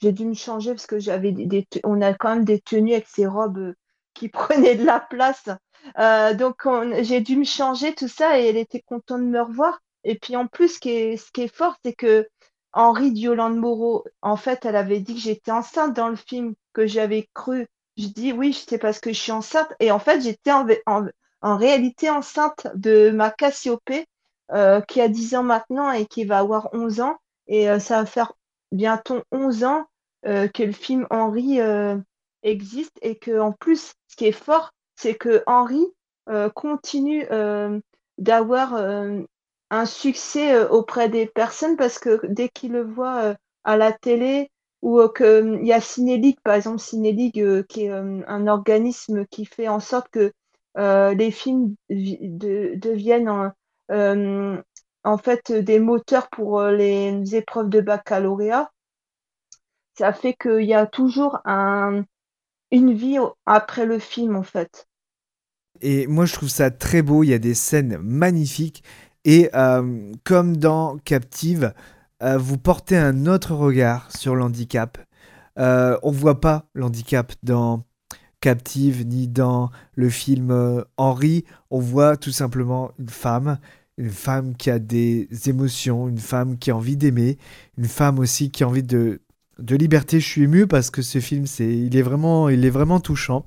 j'ai 0.03 0.13
dû 0.13 0.27
me 0.27 0.35
changer 0.35 0.73
parce 0.73 0.87
que 0.87 0.99
j'avais 1.01 1.33
des, 1.33 1.67
on 1.85 2.03
a 2.03 2.15
quand 2.15 2.31
même 2.35 2.45
des 2.45 2.61
tenues 2.61 2.93
avec 2.95 3.09
ces 3.09 3.27
robes 3.27 3.59
euh, 3.59 3.75
qui 4.15 4.29
prenaient 4.31 4.77
de 4.77 4.85
la 4.85 5.01
place. 5.01 5.49
Donc 6.39 6.63
on- 6.67 7.03
j'ai 7.03 7.21
dû 7.21 7.37
me 7.37 7.45
changer 7.45 7.95
tout 7.95 8.09
ça 8.09 8.39
et 8.41 8.47
elle 8.47 8.57
était 8.57 8.81
contente 8.83 9.21
de 9.21 9.27
me 9.27 9.41
revoir. 9.43 9.81
Et 10.05 10.19
puis 10.19 10.37
en 10.37 10.47
plus, 10.47 10.75
ce 10.75 10.79
qui 10.81 10.91
est, 10.91 11.49
fort, 11.55 11.77
c'est 11.85 11.95
que 11.95 12.29
Henri 12.73 13.13
de 13.13 13.19
Yolande 13.19 13.57
Moreau, 13.57 14.05
en 14.23 14.37
fait, 14.37 14.65
elle 14.65 14.77
avait 14.77 15.01
dit 15.01 15.15
que 15.15 15.21
j'étais 15.21 15.51
enceinte 15.53 15.95
dans 15.95 16.09
le 16.09 16.17
film, 16.17 16.55
que 16.73 16.87
j'avais 16.87 17.29
cru. 17.35 17.67
Je 17.97 18.09
dis 18.09 18.33
oui, 18.33 18.53
c'est 18.53 18.79
parce 18.79 18.99
que 19.01 19.13
je 19.13 19.19
suis 19.21 19.33
enceinte. 19.33 19.69
Et 19.81 19.91
en 19.91 19.99
fait, 19.99 20.21
j'étais 20.21 20.53
en, 20.53 20.67
en, 20.87 21.07
en 21.43 21.57
réalité 21.57 22.11
enceinte 22.11 22.67
de 22.75 23.11
ma 23.11 23.31
Cassiopée, 23.31 24.07
euh, 24.53 24.81
qui 24.83 25.01
a 25.01 25.09
10 25.09 25.35
ans 25.35 25.43
maintenant 25.43 25.91
et 25.93 26.07
qui 26.07 26.25
va 26.25 26.39
avoir 26.39 26.69
11 26.73 27.01
ans. 27.01 27.17
Et 27.47 27.69
euh, 27.71 27.79
ça 27.79 28.01
va 28.01 28.07
faire 28.07 28.33
bientôt 28.73 29.23
11 29.33 29.65
ans 29.65 29.87
euh, 30.27 30.49
que 30.49 30.63
le 30.63 30.73
film 30.73 31.07
Henri 31.11 31.59
existe. 32.43 32.97
Et 33.03 33.17
que 33.19 33.39
en 33.39 33.53
plus, 33.53 33.95
ce 34.09 34.17
qui 34.17 34.27
est 34.27 34.33
fort, 34.33 34.71
c'est 34.97 35.15
que 35.15 35.43
Henri 35.47 35.85
continue 36.55 37.27
d'avoir 38.19 38.75
un 39.71 39.87
succès 39.87 40.65
auprès 40.67 41.09
des 41.09 41.27
personnes 41.27 41.77
parce 41.77 41.99
que 41.99 42.21
dès 42.27 42.49
qu'ils 42.49 42.73
le 42.73 42.87
euh, 42.99 43.35
à 43.65 43.77
la 43.77 43.93
télé 43.93 44.51
ou 44.83 45.01
euh, 45.01 45.09
que 45.09 45.25
euh, 45.25 45.59
il 45.61 45.67
y 45.67 45.73
a 45.73 45.81
Cinéligue, 45.81 46.39
par 46.45 46.55
exemple, 46.55 46.79
Cinéligue 46.79 47.65
qui 47.67 47.85
est 47.85 47.91
un 47.91 48.47
organisme 48.47 49.27
qui 49.27 49.45
fait 49.47 49.69
en 49.69 49.81
sorte 49.81 50.09
que 50.11 50.33
les 50.77 51.31
films 51.31 51.75
vi- 51.89 52.19
de- 52.21 52.75
deviennent 52.77 53.53
euh, 53.91 54.61
en 55.03 55.19
fait 55.19 55.53
des 55.53 55.79
moteurs 55.79 56.29
pour 56.31 56.61
euh, 56.61 56.73
les 56.73 57.35
épreuves 57.35 57.69
de 57.69 57.81
baccalauréat. 57.81 58.71
Ça 59.97 60.13
fait 60.13 60.35
qu'il 60.35 60.65
y 60.65 60.75
a 60.75 60.87
toujours 60.87 61.39
un, 61.45 62.05
une 62.71 62.93
vie 62.93 63.19
après 63.47 63.87
le 63.87 63.99
film, 63.99 64.35
en 64.35 64.43
fait. 64.43 64.89
Et 65.81 66.07
moi, 66.07 66.25
je 66.25 66.35
trouve 66.35 66.49
ça 66.49 66.71
très 66.71 67.03
beau. 67.03 67.23
Il 67.23 67.29
y 67.29 67.35
a 67.35 67.39
des 67.39 67.55
scènes 67.55 67.99
magnifiques. 67.99 68.83
Et 69.25 69.51
euh, 69.55 70.13
comme 70.25 70.57
dans 70.57 70.99
Captive, 70.99 71.73
vous 72.21 72.57
portez 72.57 72.97
un 72.97 73.27
autre 73.27 73.55
regard 73.55 74.11
sur 74.11 74.35
l'handicap. 74.35 74.97
Euh, 75.59 75.99
on 76.03 76.11
voit 76.11 76.41
pas 76.41 76.67
l'handicap 76.75 77.33
dans 77.43 77.85
Captive 78.45 79.07
ni 79.07 79.27
dans 79.27 79.71
le 79.95 80.11
film 80.11 80.51
euh, 80.51 80.83
Henri. 80.99 81.47
On 81.71 81.81
voit 81.81 82.19
tout 82.19 82.31
simplement 82.31 82.91
une 82.99 83.09
femme, 83.09 83.59
une 83.97 84.11
femme 84.11 84.55
qui 84.55 84.69
a 84.69 84.79
des 84.79 85.31
émotions, 85.47 86.09
une 86.09 86.19
femme 86.19 86.59
qui 86.59 86.71
a 86.71 86.77
envie 86.77 86.99
d'aimer, 86.99 87.39
une 87.79 87.87
femme 87.87 88.19
aussi 88.19 88.51
qui 88.51 88.63
a 88.63 88.69
envie 88.69 88.83
de, 88.83 89.23
de 89.59 89.77
liberté. 89.77 90.21
Je 90.21 90.29
suis 90.29 90.43
ému 90.43 90.67
parce 90.67 90.91
que 90.91 91.01
ce 91.01 91.21
film, 91.21 91.47
c'est, 91.47 91.75
il 91.75 91.97
est 91.97 92.03
vraiment, 92.03 92.51
il 92.51 92.67
est 92.67 92.71
vraiment 92.71 93.01
touchant. 93.01 93.47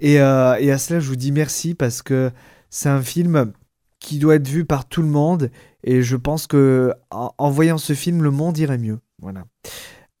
Et, 0.00 0.20
euh, 0.20 0.56
et 0.58 0.72
à 0.72 0.78
cela, 0.78 0.98
je 0.98 1.06
vous 1.06 1.14
dis 1.14 1.30
merci 1.30 1.76
parce 1.76 2.02
que 2.02 2.32
c'est 2.70 2.88
un 2.88 3.02
film 3.02 3.52
qui 4.00 4.18
doit 4.18 4.34
être 4.34 4.48
vu 4.48 4.64
par 4.64 4.88
tout 4.88 5.02
le 5.02 5.08
monde. 5.08 5.48
Et 5.84 6.02
je 6.02 6.16
pense 6.16 6.48
que 6.48 6.92
en, 7.12 7.30
en 7.38 7.50
voyant 7.50 7.78
ce 7.78 7.92
film, 7.92 8.20
le 8.24 8.32
monde 8.32 8.58
irait 8.58 8.78
mieux. 8.78 8.98
Voilà. 9.22 9.44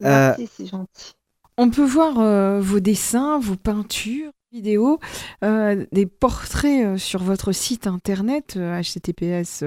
Euh, 0.04 0.34
Merci, 0.38 0.48
c'est 0.56 0.66
gentil. 0.66 1.14
On 1.56 1.70
peut 1.70 1.84
voir 1.84 2.18
euh, 2.18 2.60
vos 2.60 2.80
dessins, 2.80 3.38
vos 3.38 3.54
peintures, 3.54 4.32
vidéos, 4.50 4.98
euh, 5.44 5.86
des 5.92 6.06
portraits 6.06 6.84
euh, 6.84 6.98
sur 6.98 7.22
votre 7.22 7.52
site 7.52 7.86
internet 7.86 8.58
https 8.58 9.62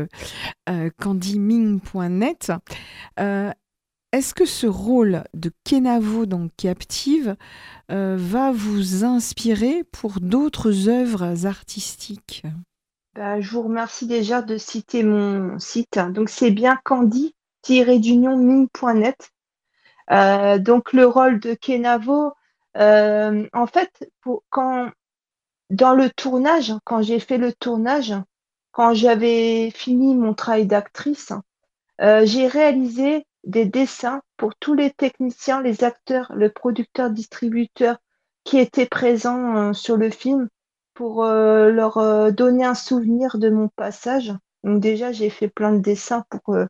candyming.net. 1.00 2.52
Est-ce 4.14 4.34
que 4.34 4.46
ce 4.46 4.68
rôle 4.68 5.26
de 5.34 5.52
Kenavo 5.64 6.26
dans 6.26 6.50
Captive 6.58 7.38
va 7.90 8.52
vous 8.52 9.06
inspirer 9.06 9.84
pour 9.92 10.20
d'autres 10.22 10.90
œuvres 10.90 11.46
artistiques? 11.46 12.44
Bah, 13.16 13.40
je 13.42 13.52
vous 13.52 13.64
remercie 13.64 14.08
déjà 14.08 14.42
de 14.42 14.58
citer 14.58 15.04
mon 15.04 15.60
site. 15.60 16.00
Donc, 16.14 16.30
c'est 16.30 16.52
bien 16.52 16.80
candy-mine.net. 16.84 19.32
Euh, 20.12 20.60
donc, 20.60 20.94
le 20.94 21.06
rôle 21.06 21.40
de 21.40 21.54
Kenavo, 21.54 22.34
euh, 22.78 23.48
en 23.54 23.68
fait, 23.68 24.10
pour, 24.22 24.44
quand, 24.50 24.90
dans 25.70 25.94
le 25.94 26.10
tournage, 26.10 26.74
quand 26.86 27.02
j'ai 27.02 27.20
fait 27.20 27.38
le 27.38 27.54
tournage, 27.54 28.14
quand 28.72 28.94
j'avais 28.94 29.72
fini 29.72 30.16
mon 30.16 30.34
travail 30.34 30.66
d'actrice, 30.68 31.34
euh, 32.02 32.26
j'ai 32.26 32.48
réalisé 32.48 33.26
des 33.44 33.66
dessins 33.66 34.22
pour 34.38 34.56
tous 34.56 34.74
les 34.76 34.92
techniciens, 34.92 35.62
les 35.62 35.84
acteurs, 35.84 36.32
le 36.36 36.50
producteur, 36.52 37.10
distributeur 37.10 37.98
qui 38.44 38.60
étaient 38.60 38.86
présents 38.88 39.74
sur 39.74 39.98
le 39.98 40.10
film 40.10 40.50
pour 40.94 41.24
euh, 41.24 41.70
leur 41.72 41.98
euh, 41.98 42.32
donner 42.32 42.66
un 42.66 42.76
souvenir 42.76 43.38
de 43.38 43.50
mon 43.50 43.70
passage. 43.70 44.34
Donc 44.64 44.82
déjà, 44.82 45.12
j'ai 45.12 45.30
fait 45.30 45.48
plein 45.48 45.72
de 45.74 45.80
dessins 45.80 46.26
pour 46.30 46.56
euh, 46.56 46.66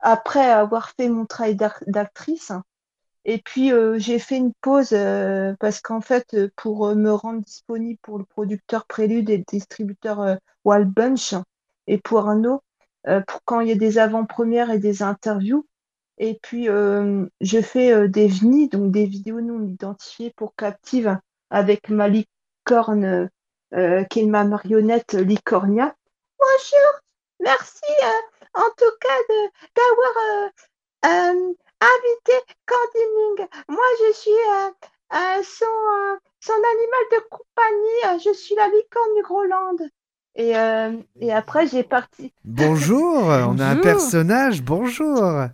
après 0.00 0.44
avoir 0.50 0.90
fait 0.90 1.08
mon 1.08 1.26
travail 1.26 1.56
d'actrice. 1.86 2.52
Et 3.30 3.36
puis 3.38 3.72
j'ai 3.96 4.18
fait 4.18 4.38
une 4.38 4.54
pause 4.54 4.96
parce 5.60 5.80
qu'en 5.82 6.00
fait, 6.00 6.34
pour 6.56 6.94
me 6.94 7.12
rendre 7.12 7.42
disponible 7.42 7.98
pour 8.00 8.18
le 8.18 8.24
producteur 8.24 8.86
Prélude 8.86 9.28
et 9.28 9.36
le 9.36 9.44
distributeur 9.46 10.38
Wild 10.64 10.88
Bunch 10.88 11.34
et 11.86 11.98
pour 11.98 12.20
Arnaud, 12.20 12.62
pour 13.04 13.44
quand 13.44 13.60
il 13.60 13.68
y 13.68 13.72
a 13.72 13.74
des 13.74 13.98
avant-premières 13.98 14.70
et 14.70 14.78
des 14.78 15.02
interviews. 15.02 15.66
Et 16.16 16.38
puis 16.42 16.68
je 16.68 17.60
fais 17.60 18.08
des 18.08 18.28
VNI, 18.28 18.68
donc 18.70 18.92
des 18.92 19.04
vidéos 19.04 19.42
non 19.42 19.62
identifiées 19.62 20.32
pour 20.34 20.54
Captive 20.56 21.18
avec 21.50 21.90
ma 21.90 22.08
licorne 22.08 23.28
euh, 23.74 24.02
qui 24.04 24.20
est 24.20 24.26
ma 24.26 24.44
marionnette 24.44 25.12
Licornia. 25.12 25.94
Bonjour, 26.38 27.00
merci 27.38 27.84
euh, 28.02 28.60
en 28.60 28.68
tout 28.78 28.96
cas 28.98 29.34
d'avoir 29.76 30.48
euh, 31.04 31.54
invité 31.80 32.32
Candy 32.66 33.48
Moi, 33.68 33.84
je 34.00 34.12
suis 34.14 34.30
son, 35.42 35.66
son 36.40 36.52
animal 36.52 37.04
de 37.12 37.28
compagnie. 37.30 38.20
Je 38.24 38.32
suis 38.32 38.54
la 38.54 38.68
licorne 38.68 39.14
du 39.16 39.22
Groland. 39.22 39.76
Et, 40.34 40.52
et 41.20 41.32
après, 41.32 41.66
j'ai 41.66 41.82
parti. 41.82 42.32
Bonjour, 42.44 43.24
on 43.24 43.58
a 43.58 43.66
un 43.66 43.76
personnage, 43.76 44.62
bonjour. 44.62 45.46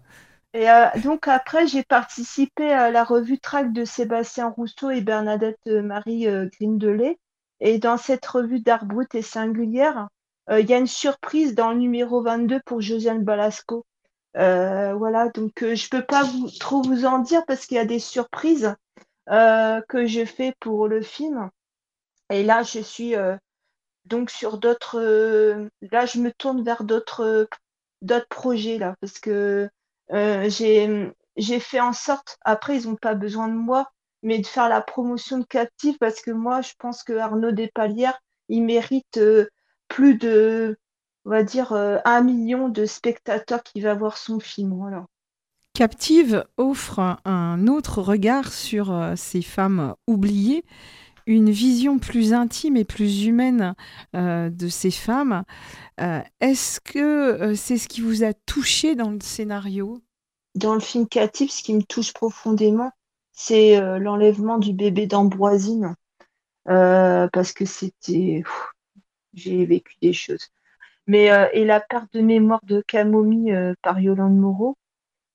Et 0.53 0.67
donc 1.03 1.27
après, 1.27 1.67
j'ai 1.67 1.83
participé 1.83 2.71
à 2.71 2.91
la 2.91 3.03
revue 3.03 3.39
Track 3.39 3.73
de 3.73 3.85
Sébastien 3.85 4.49
Rousseau 4.49 4.91
et 4.91 5.01
Bernadette 5.01 5.67
Marie 5.67 6.27
Grindelet. 6.61 7.19
Et 7.61 7.79
dans 7.79 7.97
cette 7.97 8.27
revue 8.27 8.61
d'art 8.61 8.85
brut 8.85 9.15
et 9.15 9.23
singulière, 9.23 10.09
euh, 10.51 10.61
il 10.61 10.69
y 10.69 10.75
a 10.75 10.79
une 10.79 10.87
surprise 10.87 11.55
dans 11.55 11.71
le 11.71 11.79
numéro 11.79 12.21
22 12.23 12.61
pour 12.67 12.81
Josiane 12.81 13.25
Balasco. 13.25 13.87
Euh, 14.37 14.95
voilà, 14.95 15.29
donc 15.29 15.63
euh, 15.63 15.75
je 15.75 15.87
ne 15.87 15.91
peux 15.91 16.07
pas 16.07 16.25
trop 16.59 16.83
vous 16.83 17.05
en 17.05 17.19
dire 17.21 17.45
parce 17.47 17.67
qu'il 17.67 17.77
y 17.77 17.81
a 17.81 17.85
des 17.85 17.99
surprises 17.99 18.75
que 19.27 20.07
je 20.07 20.25
fais 20.27 20.55
pour 20.61 20.87
le 20.87 21.01
film. 21.01 21.51
Et 22.31 22.43
là, 22.43 22.63
je 22.63 22.81
suis 22.81 23.15
donc 24.05 24.31
sur 24.31 24.59
d'autres. 24.59 25.01
là, 25.81 26.07
je 26.07 26.19
me 26.19 26.31
tourne 26.31 26.63
vers 26.63 26.85
d'autres 26.85 27.49
projets 28.29 28.77
là 28.77 28.97
parce 29.01 29.19
que 29.19 29.71
j'ai 30.11 31.61
fait 31.61 31.81
en 31.81 31.95
sorte. 31.95 32.37
Après, 32.43 32.77
ils 32.77 32.87
n'ont 32.87 32.97
pas 32.97 33.15
besoin 33.15 33.49
de 33.49 33.55
moi 33.55 33.91
mais 34.25 34.39
de 34.39 34.47
faire 34.47 34.69
la 34.69 34.81
promotion 34.81 35.39
de 35.39 35.45
Captive 35.45 35.99
parce 36.01 36.21
que 36.21 36.33
moi, 36.33 36.63
je 36.63 36.73
pense 36.79 37.05
que 37.05 37.13
Arnaud 37.13 37.53
Despalières, 37.53 38.19
il 38.49 38.65
mérite 38.65 39.19
euh, 39.19 39.49
plus 39.87 40.17
de, 40.17 40.77
on 41.25 41.31
va 41.31 41.43
dire, 41.43 41.73
euh, 41.73 41.99
un 42.05 42.23
million 42.23 42.69
de 42.69 42.87
spectateurs 42.87 43.63
qui 43.63 43.81
va 43.81 43.95
voir 43.95 44.17
son 44.17 44.41
film. 44.41 44.75
Voilà. 44.75 45.07
Captive 45.73 46.45
offre 46.57 47.19
un 47.25 47.67
autre 47.67 48.01
regard 48.01 48.53
sur 48.53 48.93
euh, 48.93 49.15
ces 49.17 49.43
femmes 49.43 49.95
oubliées, 50.07 50.65
une 51.27 51.51
vision 51.51 51.99
plus 51.99 52.33
intime 52.33 52.77
et 52.77 52.85
plus 52.85 53.25
humaine 53.25 53.75
de 54.13 54.69
ces 54.69 54.91
femmes. 54.91 55.45
Est-ce 55.97 56.81
que 56.81 57.55
c'est 57.55 57.79
ce 57.79 57.89
qui 57.89 58.03
vous 58.03 58.25
a 58.25 58.35
touché 58.35 58.95
dans 58.95 59.11
le 59.11 59.21
scénario? 59.23 60.03
Dans 60.55 60.75
le 60.75 60.81
film 60.81 61.09
Captive, 61.09 61.51
ce 61.51 61.63
qui 61.63 61.73
me 61.73 61.83
touche 61.83 62.13
profondément, 62.13 62.93
c'est 63.35 63.77
euh, 63.77 63.99
l'enlèvement 63.99 64.59
du 64.59 64.73
bébé 64.73 65.07
d'Ambroisine, 65.07 65.97
euh, 66.69 67.29
parce 67.33 67.53
que 67.53 67.65
c'était. 67.67 68.43
J'ai 69.35 69.67
vécu 69.67 69.97
des 70.01 70.13
choses. 70.13 70.49
Mais, 71.07 71.31
euh, 71.31 71.47
et 71.53 71.65
la 71.65 71.81
perte 71.81 72.13
de 72.15 72.21
mémoire 72.21 72.61
de 72.65 72.81
Camomille 72.81 73.75
par 73.83 74.01
Yolande 74.01 74.37
Moreau. 74.37 74.77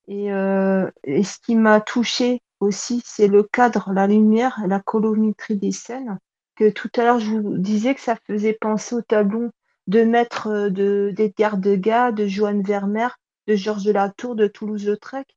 Et, 0.07 0.29
et 0.29 1.23
ce 1.23 1.37
qui 1.39 1.55
m'a 1.55 1.81
touché 1.81 2.41
aussi, 2.59 3.01
c'est 3.05 3.27
le 3.27 3.43
cadre, 3.43 3.91
la 3.93 4.07
lumière, 4.07 4.59
la 4.65 4.79
colorimétrie 4.79 5.55
des 5.55 5.71
scènes. 5.71 6.17
Que 6.55 6.69
tout 6.69 6.89
à 6.95 7.03
l'heure, 7.03 7.19
je 7.19 7.35
vous 7.35 7.57
disais 7.57 7.93
que 7.93 8.01
ça 8.01 8.15
faisait 8.25 8.57
penser 8.59 8.95
au 8.95 9.01
tableau 9.01 9.51
de 9.85 10.03
maître 10.03 10.69
d'Edgar 10.69 11.57
Degas, 11.57 12.11
de 12.11 12.25
Joanne 12.27 12.63
Vermeer, 12.63 13.17
de 13.47 13.55
Georges 13.55 13.87
Latour, 13.87 14.35
de 14.35 14.47
Toulouse-Lautrec. 14.47 15.27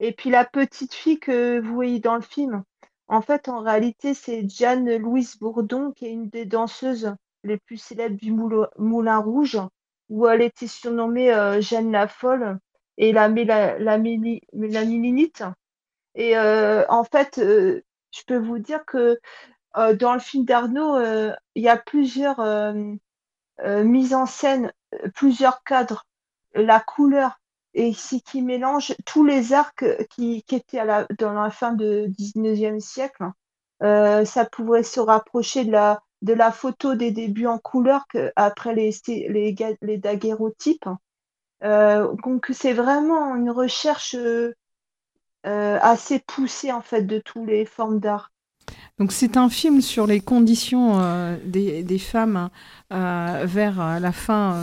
Et 0.00 0.12
puis 0.12 0.30
la 0.30 0.44
petite 0.44 0.94
fille 0.94 1.20
que 1.20 1.60
vous 1.60 1.74
voyez 1.74 2.00
dans 2.00 2.16
le 2.16 2.22
film, 2.22 2.64
en 3.08 3.22
fait, 3.22 3.48
en 3.48 3.60
réalité, 3.60 4.14
c'est 4.14 4.48
Jeanne 4.48 4.96
Louise 4.96 5.36
Bourdon, 5.38 5.92
qui 5.92 6.06
est 6.06 6.12
une 6.12 6.28
des 6.28 6.44
danseuses 6.44 7.14
les 7.44 7.58
plus 7.58 7.76
célèbres 7.76 8.16
du 8.16 8.32
Moulin 8.32 9.18
Rouge, 9.18 9.58
où 10.08 10.26
elle 10.26 10.42
était 10.42 10.66
surnommée 10.66 11.32
euh, 11.32 11.60
Jeanne 11.60 11.92
la 11.92 12.08
Folle 12.08 12.58
et 12.98 13.12
la, 13.12 13.28
la, 13.28 13.78
la, 13.78 13.98
Et 16.14 16.36
euh, 16.36 16.84
en 16.88 17.04
fait, 17.04 17.38
euh, 17.38 17.82
je 18.10 18.22
peux 18.26 18.38
vous 18.38 18.58
dire 18.58 18.84
que 18.84 19.18
dans 19.74 20.12
le 20.12 20.20
film 20.20 20.44
d'Arnaud, 20.44 21.00
il 21.54 21.62
y 21.62 21.68
a 21.70 21.78
plusieurs 21.78 22.74
mises 23.64 24.12
en 24.12 24.26
scène, 24.26 24.70
plusieurs 25.14 25.64
cadres, 25.64 26.04
la 26.54 26.78
couleur, 26.78 27.40
et 27.74 27.88
ici 27.88 28.22
qui 28.22 28.42
mélange 28.42 28.94
tous 29.06 29.24
les 29.24 29.52
arcs 29.52 29.84
qui, 30.10 30.44
étaient 30.50 30.78
à 30.78 30.84
la, 30.84 31.06
dans 31.18 31.32
la 31.32 31.50
fin 31.50 31.72
du 31.72 31.84
19e 31.84 32.80
siècle. 32.80 33.24
Euh, 33.82 34.24
ça 34.24 34.44
pourrait 34.44 34.84
se 34.84 35.00
rapprocher 35.00 35.64
de 35.64 35.72
la, 35.72 36.02
de 36.22 36.32
la 36.32 36.52
photo 36.52 36.94
des 36.94 37.10
débuts 37.10 37.46
en 37.46 37.58
couleur 37.58 38.06
après 38.36 38.74
les, 38.74 38.92
les, 39.28 39.98
daguerreotypes. 39.98 40.88
Euh, 41.64 42.12
donc 42.24 42.46
c'est 42.52 42.72
vraiment 42.72 43.36
une 43.36 43.50
recherche 43.50 44.14
euh, 44.14 44.54
assez 45.44 46.20
poussée 46.20 46.72
en 46.72 46.80
fait 46.80 47.02
de 47.02 47.18
toutes 47.18 47.46
les 47.46 47.64
formes 47.64 48.00
d'art. 48.00 48.32
Donc 48.98 49.12
c'est 49.12 49.36
un 49.36 49.48
film 49.48 49.80
sur 49.80 50.06
les 50.06 50.20
conditions 50.20 51.00
euh, 51.00 51.36
des, 51.44 51.98
femmes 51.98 52.50
euh, 52.92 53.44
vers 53.46 53.80
euh, 53.80 53.98
la 53.98 54.12
fin 54.12 54.56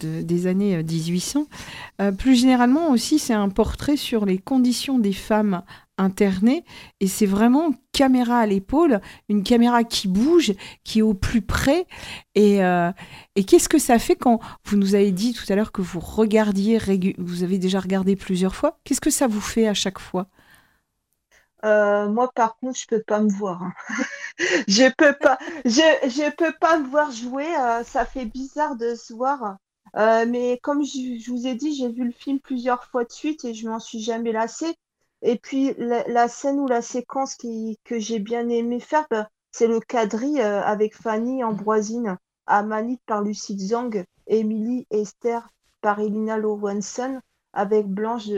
des 0.00 0.46
années 0.46 0.82
1800. 0.82 1.46
plus 2.18 2.34
généralement 2.34 2.90
aussi, 2.90 3.18
c'est 3.18 3.34
un 3.34 3.48
portrait 3.48 3.96
sur 3.96 4.26
les 4.26 4.38
conditions 4.38 4.98
des 4.98 5.12
femmes 5.12 5.62
internées 5.98 6.64
et 7.00 7.08
c'est 7.08 7.26
vraiment 7.26 7.72
caméra 7.92 8.38
à 8.38 8.46
l'épaule, 8.46 9.00
une 9.28 9.42
caméra 9.42 9.84
qui 9.84 10.08
bouge, 10.08 10.52
qui 10.84 11.00
est 11.00 11.02
au 11.02 11.14
plus 11.14 11.42
près. 11.42 11.86
Et, 12.34 12.60
et 13.34 13.44
qu'est-ce 13.44 13.68
que 13.68 13.78
ça 13.78 13.98
fait 13.98 14.14
quand 14.14 14.40
vous 14.64 14.76
nous 14.76 14.94
avez 14.94 15.10
dit 15.10 15.32
tout 15.32 15.44
à 15.52 15.56
l'heure 15.56 15.72
que 15.72 15.82
vous 15.82 15.98
regardiez, 15.98 16.78
vous 17.18 17.42
avez 17.42 17.58
déjà 17.58 17.80
regardé 17.80 18.14
plusieurs 18.14 18.54
fois, 18.54 18.78
qu'est-ce 18.84 19.00
que 19.00 19.10
ça 19.10 19.26
vous 19.26 19.40
fait 19.40 19.66
à 19.66 19.74
chaque 19.74 19.98
fois? 19.98 20.28
Euh, 21.64 22.08
moi, 22.08 22.30
par 22.34 22.56
contre, 22.58 22.78
je 22.78 22.86
peux 22.86 23.02
pas 23.02 23.20
me 23.20 23.30
voir. 23.30 23.62
Hein. 23.62 23.72
je 24.68 24.92
peux 24.96 25.14
pas, 25.14 25.38
je, 25.64 25.80
je 26.04 26.30
peux 26.36 26.52
pas 26.60 26.78
me 26.78 26.86
voir 26.86 27.10
jouer. 27.10 27.46
Euh, 27.56 27.82
ça 27.84 28.04
fait 28.04 28.26
bizarre 28.26 28.76
de 28.76 28.94
se 28.94 29.12
voir. 29.12 29.56
Euh, 29.96 30.26
mais 30.28 30.58
comme 30.62 30.84
je, 30.84 31.30
vous 31.30 31.46
ai 31.46 31.54
dit, 31.54 31.74
j'ai 31.74 31.88
vu 31.88 32.04
le 32.04 32.12
film 32.12 32.38
plusieurs 32.40 32.84
fois 32.84 33.04
de 33.04 33.10
suite 33.12 33.44
et 33.44 33.54
je 33.54 33.68
m'en 33.68 33.80
suis 33.80 34.00
jamais 34.00 34.32
lassée. 34.32 34.76
Et 35.22 35.38
puis 35.38 35.74
la, 35.78 36.28
scène 36.28 36.60
ou 36.60 36.66
la 36.66 36.82
séquence 36.82 37.34
qui, 37.34 37.78
que 37.84 37.98
j'ai 37.98 38.18
bien 38.18 38.48
aimé 38.48 38.80
faire, 38.80 39.06
bah, 39.10 39.28
c'est 39.50 39.66
le 39.66 39.80
quadrille 39.80 40.40
avec 40.40 40.96
Fanny 40.96 41.42
Ambroisine, 41.42 42.18
Amanite 42.46 43.02
par 43.06 43.22
Lucie 43.22 43.58
Zhang, 43.58 44.04
Emily 44.26 44.86
Esther 44.90 45.48
par 45.80 46.00
Elina 46.00 46.36
Lowenson, 46.36 47.20
avec 47.52 47.86
Blanche 47.86 48.28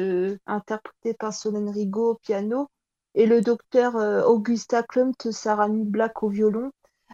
interprétée 0.46 1.14
par 1.14 1.34
Solène 1.34 1.68
Rigaud 1.68 2.12
au 2.12 2.14
piano 2.14 2.68
et 3.14 3.26
le 3.26 3.40
docteur 3.40 3.96
euh, 3.96 4.22
Augusta 4.22 4.82
Klumt, 4.82 5.30
Sarah 5.30 5.68
Black 5.68 6.22
au 6.22 6.28
violon. 6.28 6.70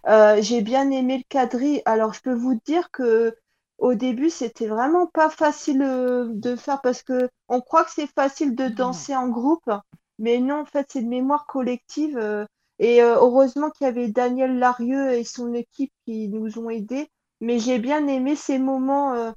Euh, 0.09 0.41
j'ai 0.41 0.61
bien 0.61 0.91
aimé 0.91 1.19
le 1.19 1.25
quadrille. 1.29 1.83
Alors, 1.85 2.13
je 2.13 2.23
peux 2.23 2.35
vous 2.35 2.61
dire 2.67 2.91
que 2.91 3.35
au 3.79 3.95
début, 3.95 4.31
c'était 4.31 4.67
vraiment 4.69 5.07
pas 5.07 5.31
facile 5.31 5.83
euh, 5.83 6.29
de 6.31 6.57
faire 6.57 6.81
parce 6.83 7.03
que 7.03 7.29
on 7.49 7.61
croit 7.61 7.85
que 7.85 7.91
c'est 7.93 8.07
facile 8.09 8.55
de 8.57 8.69
danser 8.69 9.15
en 9.17 9.29
groupe, 9.29 9.71
mais 10.19 10.39
non, 10.41 10.61
en 10.61 10.65
fait, 10.65 10.87
c'est 10.91 11.01
une 11.01 11.09
mémoire 11.09 11.47
collective. 11.47 12.17
euh, 12.19 12.45
et 12.79 13.03
euh, 13.03 13.17
heureusement 13.17 13.71
qu'il 13.71 13.87
y 13.87 13.89
avait 13.91 14.09
Daniel 14.09 14.59
Larieux 14.59 15.13
et 15.13 15.25
son 15.25 15.55
équipe 15.55 15.93
qui 16.05 16.29
nous 16.29 16.59
ont 16.59 16.69
aidés. 16.71 17.09
Mais 17.41 17.59
j'ai 17.59 17.79
bien 17.79 18.07
aimé 18.07 18.37
ces 18.37 18.59
moments 18.59 19.15
euh, 19.15 19.31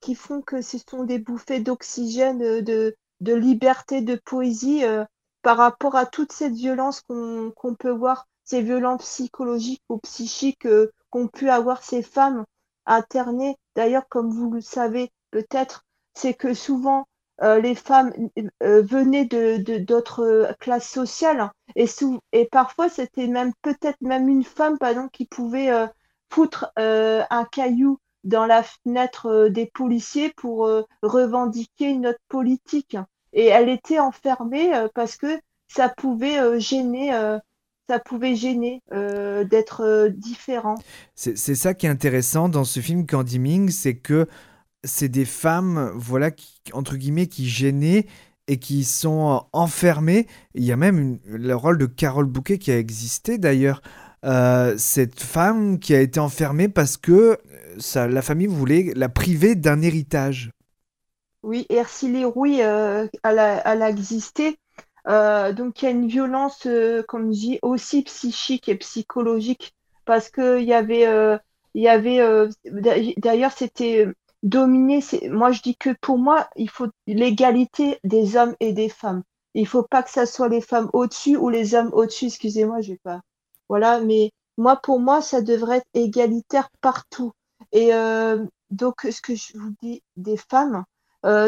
qui 0.00 0.14
font 0.14 0.42
que 0.42 0.62
ce 0.62 0.78
sont 0.78 1.04
des 1.04 1.18
bouffées 1.18 1.60
d'oxygène, 1.60 2.42
euh, 2.42 2.62
de, 2.62 2.96
de 3.20 3.34
liberté, 3.34 4.00
de 4.02 4.16
poésie 4.24 4.84
euh, 4.84 5.04
par 5.42 5.56
rapport 5.58 5.96
à 5.96 6.06
toute 6.06 6.32
cette 6.32 6.54
violence 6.54 7.00
qu'on 7.02 7.52
qu'on 7.56 7.74
peut 7.74 7.90
voir, 7.90 8.26
ces 8.44 8.62
violences 8.62 9.02
psychologiques 9.04 9.82
ou 9.88 9.98
psychiques 9.98 10.66
euh, 10.66 10.90
qu'ont 11.10 11.28
pu 11.28 11.48
avoir 11.50 11.82
ces 11.82 12.02
femmes 12.02 12.44
internées. 12.86 13.56
D'ailleurs, 13.80 14.10
comme 14.10 14.28
vous 14.28 14.50
le 14.50 14.60
savez 14.60 15.10
peut-être, 15.30 15.86
c'est 16.12 16.34
que 16.34 16.52
souvent 16.52 17.08
euh, 17.42 17.62
les 17.62 17.74
femmes 17.74 18.12
euh, 18.62 18.82
venaient 18.82 19.24
de 19.24 19.78
d'autres 19.78 20.22
euh, 20.22 20.52
classes 20.60 20.90
sociales 20.90 21.40
hein, 21.40 21.52
et, 21.76 22.44
parfois 22.44 22.90
c'était 22.90 23.26
même 23.26 23.54
peut-être 23.62 23.96
même 24.02 24.28
une 24.28 24.44
femme 24.44 24.76
pardon, 24.76 25.08
qui 25.08 25.24
pouvait 25.24 25.70
foutre 26.28 26.70
un 26.76 27.44
caillou 27.50 27.98
dans 28.22 28.44
la 28.44 28.62
fenêtre 28.62 29.48
des 29.48 29.64
policiers 29.64 30.30
pour 30.36 30.70
revendiquer 31.02 31.86
une 31.86 32.08
autre 32.08 32.20
politique. 32.28 32.98
Et 33.32 33.46
elle 33.46 33.70
était 33.70 33.98
enfermée 33.98 34.72
parce 34.94 35.16
que 35.16 35.40
ça 35.68 35.88
pouvait 35.88 36.60
gêner, 36.60 37.14
ça 37.90 37.98
pouvait 37.98 38.36
gêner 38.36 38.82
euh, 38.92 39.42
d'être 39.42 39.80
euh, 39.84 40.10
différent. 40.10 40.76
C'est 41.16 41.56
ça 41.56 41.74
qui 41.74 41.86
est 41.86 41.88
intéressant 41.88 42.48
dans 42.48 42.62
ce 42.62 42.78
film 42.78 43.04
Candy 43.04 43.40
Ming, 43.40 43.68
c'est 43.68 43.96
que 43.96 44.28
c'est 44.84 45.08
des 45.08 45.24
femmes, 45.24 45.90
voilà, 45.96 46.30
qui, 46.30 46.60
entre 46.72 46.96
guillemets, 46.96 47.26
qui 47.26 47.48
gênaient 47.48 48.06
et 48.46 48.58
qui 48.58 48.84
sont 48.84 49.42
enfermées. 49.52 50.28
Il 50.54 50.64
y 50.64 50.70
a 50.70 50.76
même 50.76 51.00
une- 51.00 51.18
le 51.24 51.56
rôle 51.56 51.78
de 51.78 51.86
Carole 51.86 52.26
Bouquet 52.26 52.58
qui 52.58 52.70
a 52.70 52.78
existé 52.78 53.38
d'ailleurs. 53.38 53.82
Euh, 54.24 54.76
cette 54.78 55.18
femme 55.20 55.80
qui 55.80 55.92
a 55.92 56.00
été 56.00 56.20
enfermée 56.20 56.68
parce 56.68 56.96
que 56.96 57.12
euh, 57.12 57.36
ça, 57.78 58.06
la 58.06 58.22
famille 58.22 58.46
voulait 58.46 58.92
la 58.94 59.08
priver 59.08 59.56
d'un 59.56 59.82
héritage. 59.82 60.52
Oui, 61.42 61.66
Ercile 61.70 62.24
Rouy, 62.26 62.62
euh, 62.62 63.08
elle 63.24 63.38
a, 63.38 63.62
elle 63.64 63.82
a 63.82 63.90
existé. 63.90 64.58
Euh, 65.08 65.52
donc 65.52 65.82
il 65.82 65.84
y 65.86 65.88
a 65.88 65.90
une 65.92 66.06
violence, 66.08 66.66
euh, 66.66 67.02
comme 67.08 67.32
je 67.32 67.38
dis, 67.40 67.58
aussi 67.62 68.02
psychique 68.02 68.68
et 68.68 68.76
psychologique, 68.76 69.72
parce 70.04 70.30
que 70.30 70.60
il 70.60 70.66
y 70.66 70.74
avait, 70.74 71.06
euh, 71.06 71.38
y 71.74 71.88
avait, 71.88 72.20
euh, 72.20 72.48
d'a- 72.64 72.96
d'ailleurs 73.18 73.52
c'était 73.52 74.06
dominé. 74.42 75.00
Moi 75.30 75.52
je 75.52 75.62
dis 75.62 75.76
que 75.76 75.90
pour 76.00 76.18
moi 76.18 76.48
il 76.56 76.68
faut 76.70 76.88
l'égalité 77.06 77.98
des 78.04 78.36
hommes 78.36 78.54
et 78.60 78.72
des 78.72 78.88
femmes. 78.88 79.22
Il 79.54 79.66
faut 79.66 79.82
pas 79.82 80.02
que 80.02 80.10
ça 80.10 80.26
soit 80.26 80.48
les 80.48 80.60
femmes 80.60 80.90
au-dessus 80.92 81.36
ou 81.36 81.48
les 81.48 81.74
hommes 81.74 81.90
au-dessus. 81.92 82.26
Excusez-moi, 82.26 82.80
je 82.82 82.92
vais 82.92 83.00
pas. 83.02 83.20
Voilà, 83.68 84.00
mais 84.00 84.30
moi 84.58 84.76
pour 84.76 85.00
moi 85.00 85.22
ça 85.22 85.42
devrait 85.42 85.78
être 85.78 85.86
égalitaire 85.94 86.68
partout. 86.80 87.32
Et 87.72 87.90
donc 88.70 89.02
ce 89.10 89.20
que 89.20 89.34
je 89.34 89.56
vous 89.58 89.72
dis 89.82 90.02
des 90.16 90.36
femmes 90.36 90.84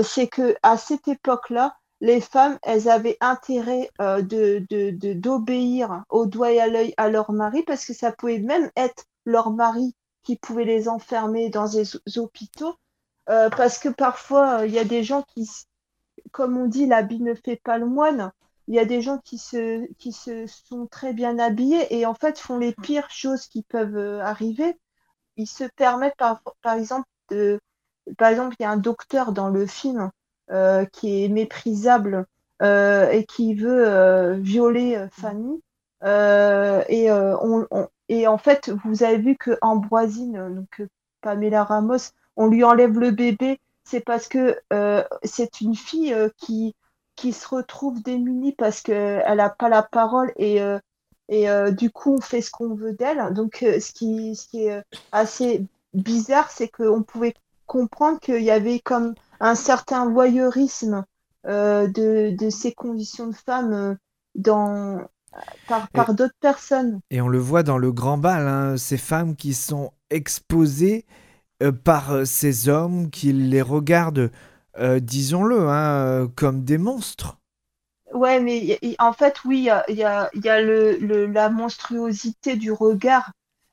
c'est 0.05 0.29
que 0.29 0.55
à 0.62 0.77
cette 0.77 1.09
époque-là, 1.09 1.77
les 2.03 2.21
femmes, 2.21 2.59
elles 2.62 2.91
avaient 2.91 3.17
intérêt 3.23 3.91
euh, 4.03 4.23
d'obéir 5.15 6.05
au 6.11 6.27
doigt 6.27 6.53
et 6.53 6.61
à 6.61 6.67
l'œil 6.69 6.95
à 6.99 7.09
leur 7.09 7.33
mari 7.33 7.62
parce 7.65 7.87
que 7.87 7.95
ça 7.95 8.12
pouvait 8.12 8.41
même 8.41 8.71
être 8.77 9.07
leur 9.25 9.53
mari 9.53 9.95
qui 10.25 10.37
pouvait 10.37 10.65
les 10.67 10.88
enfermer 10.88 11.49
dans 11.49 11.69
des 11.69 11.97
hô- 11.97 12.23
hôpitaux 12.23 12.77
euh, 13.31 13.51
parce 13.51 13.79
que 13.79 13.88
parfois 13.88 14.61
euh, 14.61 14.67
il 14.67 14.75
y 14.75 14.81
a 14.81 14.85
des 14.85 15.05
gens 15.05 15.23
qui, 15.35 15.49
comme 16.33 16.57
on 16.57 16.67
dit, 16.67 16.87
l'habit 16.87 17.21
ne 17.21 17.35
fait 17.35 17.61
pas 17.62 17.79
le 17.79 17.87
moine. 17.87 18.33
Il 18.69 18.75
y 18.75 18.79
a 18.79 18.85
des 18.85 19.03
gens 19.03 19.19
qui 19.19 19.38
se, 19.38 19.87
sont 20.47 20.87
très 20.87 21.12
bien 21.12 21.38
habillés 21.38 21.95
et 21.97 22.07
en 22.07 22.15
fait 22.15 22.38
font 22.38 22.59
les 22.59 22.75
pires 22.75 23.11
choses 23.11 23.47
qui 23.47 23.62
peuvent 23.62 24.21
arriver. 24.21 24.79
Ils 25.37 25.49
se 25.49 25.65
permettent 25.77 26.17
par, 26.17 26.43
exemple 26.75 27.09
par 28.19 28.29
exemple, 28.29 28.57
il 28.59 28.62
y 28.62 28.67
a 28.67 28.71
un 28.71 28.77
docteur 28.77 29.33
dans 29.33 29.49
le 29.49 29.67
film 29.67 30.11
euh, 30.50 30.85
qui 30.87 31.24
est 31.24 31.28
méprisable 31.28 32.26
euh, 32.62 33.09
et 33.11 33.24
qui 33.24 33.55
veut 33.55 33.88
euh, 33.88 34.35
violer 34.35 35.07
Fanny. 35.12 35.62
Et, 36.88 38.26
en 38.26 38.38
fait, 38.38 38.70
vous 38.85 39.02
avez 39.05 39.18
vu 39.18 39.37
que 39.37 39.57
Ambroisine, 39.62 40.55
donc 40.55 40.87
Pamela 41.20 41.64
Ramos, 41.64 42.12
on 42.37 42.48
lui 42.48 42.64
enlève 42.64 42.98
le 42.98 43.12
bébé. 43.12 43.61
C'est 43.85 44.00
parce 44.00 44.28
que 44.28 44.59
c'est 45.22 45.61
une 45.61 45.76
fille 45.76 46.14
qui, 46.37 46.74
qui 47.16 47.33
se 47.33 47.48
retrouve 47.48 48.02
démunie 48.02 48.52
parce 48.52 48.83
qu'elle 48.83 49.37
n'a 49.37 49.48
pas 49.48 49.68
la 49.68 49.83
parole 49.83 50.33
et, 50.37 50.61
et 51.28 51.46
du 51.72 51.90
coup, 51.90 52.16
on 52.16 52.20
fait 52.20 52.42
ce 52.42 52.50
qu'on 52.50 52.74
veut 52.74 52.92
d'elle. 52.92 53.33
Donc, 53.33 53.59
ce 53.61 53.92
qui, 53.92 54.37
ce 54.37 54.46
qui 54.48 54.66
est 54.66 54.83
assez 55.12 55.64
bizarre, 55.94 56.50
c'est 56.50 56.68
qu'on 56.68 57.02
pouvait 57.02 57.35
comprendre 57.66 58.20
qu'il 58.20 58.42
y 58.42 58.50
avait 58.50 58.81
comme 58.81 59.14
un 59.42 59.55
certain 59.55 60.11
voyeurisme 60.11 61.05
euh, 61.46 61.87
de, 61.88 62.35
de 62.35 62.50
ces 62.50 62.72
conditions 62.72 63.26
de 63.28 63.37
femmes 63.37 63.74
euh, 63.74 63.94
dans, 64.35 65.02
par, 65.66 65.90
par 65.92 66.14
d'autres 66.14 66.35
personnes. 66.40 67.00
Et 67.11 67.20
on 67.20 67.28
le 67.28 67.38
voit 67.38 67.62
dans 67.62 67.78
le 67.78 67.92
grand 67.92 68.18
bal, 68.18 68.48
hein, 68.48 68.76
ces 68.76 68.98
femmes 68.98 69.37
qui 69.37 69.55
sont 69.55 69.92
exposées 70.11 71.05
euh, 71.62 71.72
par 71.72 72.26
ces 72.26 72.68
hommes 72.68 73.11
qui 73.11 73.33
les 73.33 73.62
regardent, 73.62 74.33
euh, 74.78 75.00
disons-le, 75.00 75.68
hein, 75.68 76.28
comme 76.37 76.64
des 76.64 76.78
monstres. 76.78 77.38
Ouais, 78.14 78.40
mais 78.40 78.59
y- 78.59 78.78
y- 78.83 78.96
en 78.98 79.12
fait, 79.12 79.42
oui, 79.44 79.59
il 79.59 79.64
y 79.64 79.70
a, 79.70 79.85
y 79.90 80.02
a, 80.02 80.31
y 80.35 80.48
a 80.48 80.61
le, 80.61 80.96
le- 80.98 81.26
la 81.26 81.48
monstruosité 81.48 82.57
du 82.57 82.70
regard, 82.72 83.33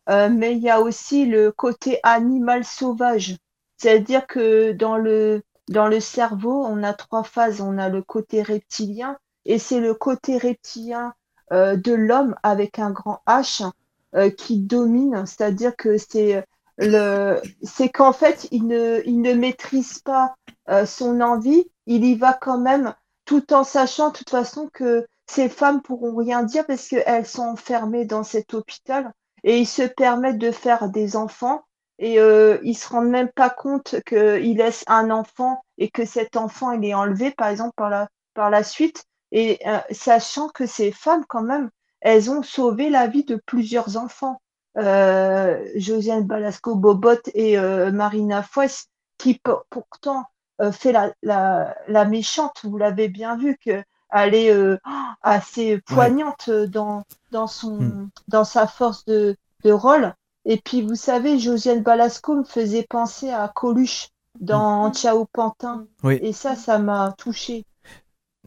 euh, 0.10 0.29
mais 0.29 0.53
il 0.55 0.60
y 0.60 0.69
a 0.69 0.79
aussi 0.82 1.25
le 1.25 1.51
côté 1.51 1.99
animal 2.03 2.63
sauvage. 2.63 3.36
C'est-à-dire 3.77 4.25
que 4.27 4.71
dans 4.71 4.97
le, 4.97 5.41
dans 5.69 5.88
le 5.88 5.99
cerveau, 5.99 6.65
on 6.65 6.84
a 6.84 6.93
trois 6.93 7.23
phases. 7.23 7.62
On 7.62 7.77
a 7.77 7.89
le 7.89 8.01
côté 8.01 8.41
reptilien, 8.41 9.17
et 9.45 9.60
c'est 9.60 9.79
le 9.79 9.93
côté 9.93 10.38
reptilien 10.38 11.13
euh, 11.53 11.75
de 11.75 11.93
l'homme 11.93 12.36
avec 12.43 12.79
un 12.79 12.91
grand 12.91 13.21
H 13.27 13.69
euh, 14.15 14.29
qui 14.29 14.60
domine. 14.60 15.25
C'est-à-dire 15.25 15.75
que 15.75 15.97
c'est 15.97 16.43
le, 16.77 17.41
c'est 17.62 17.89
qu'en 17.89 18.13
fait, 18.13 18.47
il 18.51 18.67
ne, 18.67 19.01
il 19.05 19.21
ne 19.21 19.34
maîtrise 19.34 19.99
pas 19.99 20.36
euh, 20.69 20.86
son 20.86 21.21
envie, 21.21 21.69
il 21.86 22.03
y 22.05 22.15
va 22.15 22.34
quand 22.34 22.58
même 22.58 22.93
tout 23.25 23.53
en 23.53 23.63
sachant 23.63 24.10
de 24.10 24.17
toute 24.17 24.29
façon 24.29 24.69
que 24.73 25.05
ces 25.27 25.49
femmes 25.49 25.82
pourront 25.82 26.15
rien 26.15 26.43
dire 26.43 26.65
parce 26.65 26.88
qu'elles 26.88 27.27
sont 27.27 27.43
enfermées 27.43 28.05
dans 28.05 28.23
cet 28.23 28.55
hôpital 28.55 29.13
et 29.43 29.60
ils 29.60 29.67
se 29.67 29.84
permettent 29.84 30.39
de 30.39 30.51
faire 30.51 30.89
des 30.89 31.15
enfants 31.15 31.63
et 31.99 32.19
euh, 32.19 32.57
ils 32.63 32.75
se 32.75 32.88
rendent 32.89 33.09
même 33.09 33.29
pas 33.29 33.49
compte 33.49 33.95
qu'ils 34.05 34.57
laissent 34.57 34.83
un 34.88 35.12
enfant 35.12 35.62
et 35.77 35.89
que 35.89 36.05
cet 36.05 36.38
enfant 36.38 36.71
il 36.71 36.83
est 36.85 36.93
enlevé 36.93 37.31
par 37.31 37.49
exemple 37.49 37.73
par 37.75 37.89
la, 37.89 38.07
par 38.33 38.49
la 38.49 38.63
suite 38.63 39.05
et 39.31 39.59
euh, 39.67 39.79
sachant 39.91 40.49
que 40.49 40.65
ces 40.65 40.91
femmes 40.91 41.25
quand 41.27 41.43
même 41.43 41.69
elles 42.01 42.31
ont 42.31 42.43
sauvé 42.43 42.89
la 42.89 43.07
vie 43.07 43.25
de 43.25 43.35
plusieurs 43.45 43.97
enfants 43.97 44.41
euh, 44.77 45.63
Josiane 45.75 46.23
Balasco 46.25 46.75
Bobot 46.75 47.19
et 47.33 47.57
euh, 47.57 47.91
Marina 47.91 48.43
Foïs 48.43 48.88
qui 49.17 49.39
pour- 49.43 49.65
pourtant 49.69 50.25
euh, 50.62 50.71
fait 50.71 50.91
la, 50.91 51.13
la, 51.23 51.75
la 51.88 52.05
méchante, 52.05 52.62
vous 52.63 52.77
l'avez 52.77 53.07
bien 53.09 53.38
vu, 53.38 53.57
que 53.63 53.83
elle 54.12 54.35
est 54.35 54.51
euh, 54.51 54.77
assez 55.21 55.79
poignante 55.79 56.49
dans, 56.49 57.03
dans, 57.31 57.47
son, 57.47 57.77
Hmm. 57.83 58.09
dans 58.27 58.43
sa 58.43 58.67
force 58.67 59.05
de, 59.05 59.35
de 59.63 59.71
rôle. 59.71 60.13
Et 60.45 60.58
puis, 60.63 60.82
vous 60.82 60.95
savez, 60.95 61.38
Josiane 61.39 61.84
Balasco 61.84 62.36
me 62.36 62.43
faisait 62.43 62.86
penser 62.89 63.30
à 63.30 63.52
Coluche 63.54 64.10
dans 64.39 64.91
Ciao 64.93 65.25
Pantin. 65.32 65.86
Oui. 66.04 66.19
Et 66.21 66.34
ça, 66.34 66.56
ça 66.56 66.80
m'a 66.80 67.13
touché. 67.17 67.65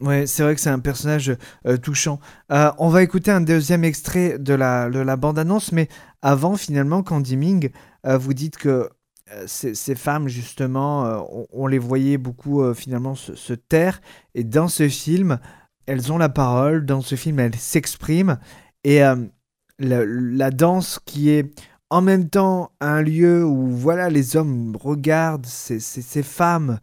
Ouais, 0.01 0.25
c'est 0.25 0.41
vrai 0.43 0.55
que 0.55 0.61
c'est 0.61 0.71
un 0.71 0.79
personnage 0.79 1.37
euh, 1.67 1.77
touchant. 1.77 2.19
Euh, 2.51 2.71
on 2.79 2.89
va 2.89 3.03
écouter 3.03 3.29
un 3.29 3.41
deuxième 3.41 3.83
extrait 3.83 4.39
de 4.39 4.55
la, 4.55 4.89
de 4.89 4.99
la 4.99 5.15
bande-annonce, 5.17 5.71
mais 5.71 5.87
avant, 6.21 6.57
finalement, 6.57 7.03
Candy 7.03 7.37
Ming, 7.37 7.69
euh, 8.07 8.17
vous 8.17 8.33
dites 8.33 8.57
que 8.57 8.89
euh, 9.31 9.43
ces, 9.45 9.75
ces 9.75 9.93
femmes, 9.95 10.27
justement, 10.27 11.05
euh, 11.05 11.19
on, 11.29 11.47
on 11.53 11.67
les 11.67 11.77
voyait 11.77 12.17
beaucoup, 12.17 12.63
euh, 12.63 12.73
finalement, 12.73 13.13
se, 13.13 13.35
se 13.35 13.53
taire. 13.53 14.01
Et 14.33 14.43
dans 14.43 14.67
ce 14.67 14.89
film, 14.89 15.39
elles 15.85 16.11
ont 16.11 16.17
la 16.17 16.29
parole. 16.29 16.85
Dans 16.85 17.01
ce 17.01 17.13
film, 17.15 17.39
elles 17.39 17.55
s'expriment. 17.55 18.39
Et 18.83 19.03
euh, 19.03 19.15
la, 19.77 20.03
la 20.05 20.49
danse 20.49 20.99
qui 21.05 21.29
est 21.29 21.53
en 21.93 22.01
même 22.01 22.27
temps 22.27 22.71
un 22.81 23.03
lieu 23.03 23.45
où, 23.45 23.67
voilà, 23.67 24.09
les 24.09 24.35
hommes 24.35 24.75
regardent 24.75 25.45
ces, 25.45 25.79
ces, 25.79 26.23
femmes 26.23 26.79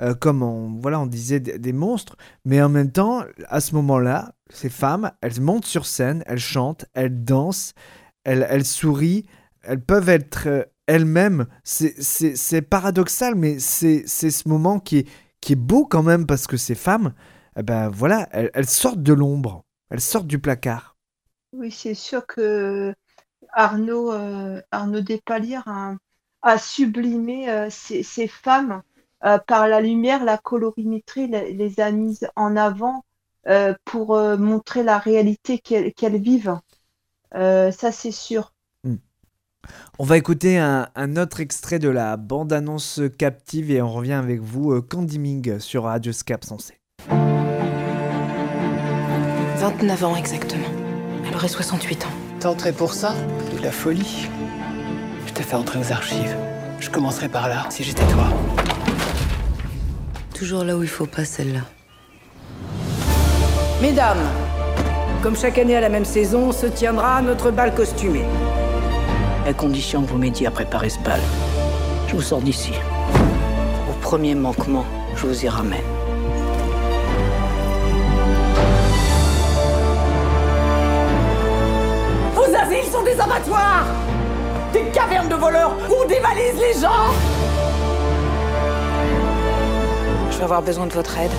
euh, 0.00 0.14
comme 0.14 0.42
on, 0.42 0.80
voilà, 0.80 1.00
on 1.00 1.06
disait 1.06 1.38
des, 1.38 1.72
monstres, 1.74 2.16
mais 2.46 2.62
en 2.62 2.70
même 2.70 2.90
temps, 2.90 3.24
à 3.48 3.60
ce 3.60 3.74
moment-là, 3.74 4.32
ces 4.48 4.70
femmes, 4.70 5.12
elles 5.20 5.38
montent 5.42 5.66
sur 5.66 5.84
scène, 5.84 6.24
elles 6.26 6.38
chantent, 6.38 6.86
elles 6.94 7.24
dansent, 7.24 7.74
elles, 8.24 8.64
sourient, 8.64 9.26
elles 9.64 9.82
peuvent 9.82 10.08
être 10.08 10.46
euh, 10.46 10.62
elles-mêmes. 10.86 11.44
C'est 11.62 12.62
paradoxal, 12.62 13.34
mais 13.34 13.58
c'est 13.58 14.06
ce 14.06 14.48
moment 14.48 14.80
qui 14.80 15.00
est, 15.00 15.08
qui 15.42 15.52
est 15.52 15.56
beau 15.56 15.84
quand 15.84 16.02
même 16.02 16.24
parce 16.24 16.46
que 16.46 16.56
ces 16.56 16.74
femmes, 16.74 17.12
eh 17.58 17.62
ben 17.62 17.90
voilà, 17.90 18.30
elles, 18.32 18.66
sortent 18.66 19.02
de 19.02 19.12
l'ombre, 19.12 19.66
elles 19.90 20.00
sortent 20.00 20.26
du 20.26 20.38
placard. 20.38 20.96
Oui, 21.52 21.70
c'est 21.70 21.92
sûr 21.92 22.26
que 22.26 22.94
Arnaud, 23.54 24.12
euh, 24.12 24.60
Arnaud 24.70 25.00
Despalières 25.00 25.68
a, 26.42 26.58
sublimé 26.58 27.48
euh, 27.48 27.68
ces, 27.70 28.28
femmes 28.28 28.82
euh, 29.24 29.38
par 29.38 29.68
la 29.68 29.80
lumière, 29.80 30.24
la 30.24 30.38
colorimétrie, 30.38 31.28
les, 31.28 31.80
a 31.80 31.90
mises 31.90 32.28
en 32.36 32.56
avant 32.56 33.04
pour 33.84 34.18
montrer 34.38 34.82
la 34.82 34.96
réalité 34.96 35.58
qu'elles 35.58 36.16
vivent. 36.16 36.58
ça, 37.32 37.92
c'est 37.92 38.10
sûr. 38.10 38.54
On 39.98 40.04
va 40.04 40.16
écouter 40.16 40.58
un, 40.58 41.16
autre 41.16 41.40
extrait 41.40 41.78
de 41.78 41.88
la 41.88 42.16
bande-annonce 42.16 43.00
captive 43.18 43.70
et 43.70 43.80
on 43.82 43.92
revient 43.92 44.12
avec 44.12 44.40
vous, 44.40 44.72
euh, 44.72 44.80
Candy 44.82 45.18
Ming, 45.18 45.58
sur 45.60 45.84
Radio 45.84 46.12
Scap 46.12 46.44
Sensé. 46.44 46.80
29 49.58 50.04
ans 50.04 50.16
exactement. 50.16 50.68
Elle 51.26 51.34
aurait 51.34 51.48
68 51.48 52.04
ans. 52.04 52.10
T'es 52.40 52.46
entré 52.46 52.72
pour 52.72 52.92
ça? 52.92 53.14
La 53.64 53.72
folie 53.72 54.28
Je 55.26 55.32
te 55.32 55.42
fais 55.42 55.56
entrer 55.56 55.78
aux 55.78 55.90
archives. 55.90 56.36
Je 56.80 56.90
commencerai 56.90 57.30
par 57.30 57.48
là, 57.48 57.64
si 57.70 57.82
j'étais 57.82 58.04
toi. 58.12 58.26
Toujours 60.34 60.64
là 60.64 60.76
où 60.76 60.82
il 60.82 60.88
faut 60.88 61.06
pas, 61.06 61.24
celle-là. 61.24 61.60
Mesdames, 63.80 64.22
comme 65.22 65.34
chaque 65.34 65.56
année 65.56 65.76
à 65.76 65.80
la 65.80 65.88
même 65.88 66.04
saison, 66.04 66.52
se 66.52 66.66
tiendra 66.66 67.22
notre 67.22 67.50
bal 67.50 67.74
costumé 67.74 68.24
à 69.46 69.54
condition 69.54 70.02
que 70.02 70.10
vous 70.10 70.18
m'aidiez 70.18 70.46
à 70.46 70.50
préparer 70.50 70.90
ce 70.90 70.98
bal. 71.00 71.20
Je 72.08 72.16
vous 72.16 72.22
sors 72.22 72.42
d'ici. 72.42 72.72
Au 73.88 73.92
premier 74.02 74.34
manquement, 74.34 74.84
je 75.16 75.26
vous 75.26 75.44
y 75.44 75.48
ramène. 75.48 75.80
Des 83.14 83.20
abattoirs 83.20 83.86
Des 84.72 84.84
cavernes 84.90 85.28
de 85.28 85.34
voleurs 85.34 85.76
où 85.88 86.04
on 86.04 86.06
dévalise 86.06 86.58
les 86.58 86.80
gens 86.80 87.12
Je 90.30 90.36
vais 90.38 90.44
avoir 90.44 90.62
besoin 90.62 90.86
de 90.86 90.92
votre 90.92 91.16
aide. 91.18 91.30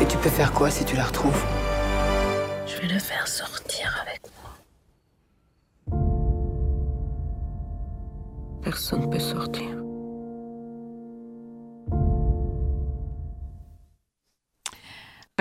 Et 0.00 0.06
tu 0.06 0.16
peux 0.18 0.30
faire 0.30 0.52
quoi 0.52 0.70
si 0.70 0.84
tu 0.84 0.96
la 0.96 1.04
retrouves? 1.04 1.44
Je 2.66 2.80
vais 2.80 2.94
le 2.94 2.98
faire 2.98 3.28
sortir 3.28 3.94
avec 4.02 4.20
Personne 8.62 9.00
ne 9.00 9.06
peut 9.06 9.18
sortir. 9.18 9.66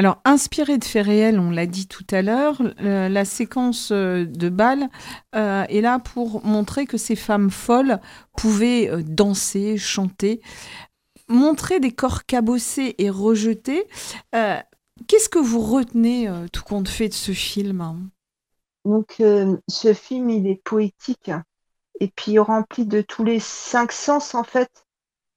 Alors, 0.02 0.20
inspiré 0.26 0.80
de 0.80 0.84
faits 0.84 1.06
réels, 1.06 1.40
on 1.40 1.52
l'a 1.52 1.68
dit 1.68 1.86
tout 1.86 2.08
à 2.10 2.24
l'heure, 2.24 2.60
la 2.80 3.24
séquence 3.24 3.92
euh, 3.92 4.26
de 4.26 4.50
bal 4.50 4.90
euh, 5.36 5.64
est 5.70 5.82
là 5.82 6.00
pour 6.00 6.44
montrer 6.44 6.88
que 6.88 6.98
ces 6.98 7.16
femmes 7.16 7.52
folles 7.52 8.02
pouvaient 8.36 8.90
euh, 8.90 9.04
danser, 9.04 9.78
chanter, 9.78 10.42
montrer 11.28 11.80
des 11.80 11.92
corps 11.92 12.26
cabossés 12.26 12.96
et 12.98 13.12
rejetés. 13.12 13.88
Qu'est-ce 14.32 15.30
que 15.30 15.38
vous 15.38 15.62
retenez, 15.62 16.28
tout 16.52 16.64
compte 16.64 16.90
fait, 16.90 17.10
de 17.10 17.14
ce 17.14 17.32
film 17.32 18.10
Donc, 18.86 19.18
ce 19.20 19.94
film, 19.94 20.32
il 20.32 20.48
est 20.48 20.64
poétique 20.64 21.30
et 22.00 22.08
puis 22.08 22.40
rempli 22.40 22.88
de 22.88 23.02
tous 23.02 23.24
les 23.24 23.40
cinq 23.40 23.92
sens 23.92 24.34
en 24.34 24.44
fait 24.44 24.88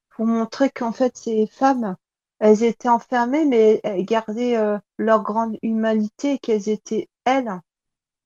pour 0.08 0.24
montrer 0.24 0.70
qu'en 0.70 0.92
fait 0.92 1.14
ces 1.18 1.46
femmes 1.48 1.96
elles 2.45 2.62
étaient 2.62 2.90
enfermées 2.90 3.47
mais 3.47 3.80
elles 3.84 4.05
gardaient 4.05 4.57
euh, 4.57 4.78
leur 4.99 5.22
grande 5.22 5.57
humanité 5.62 6.38
qu'elles 6.38 6.68
étaient 6.68 7.09
elles. 7.24 7.51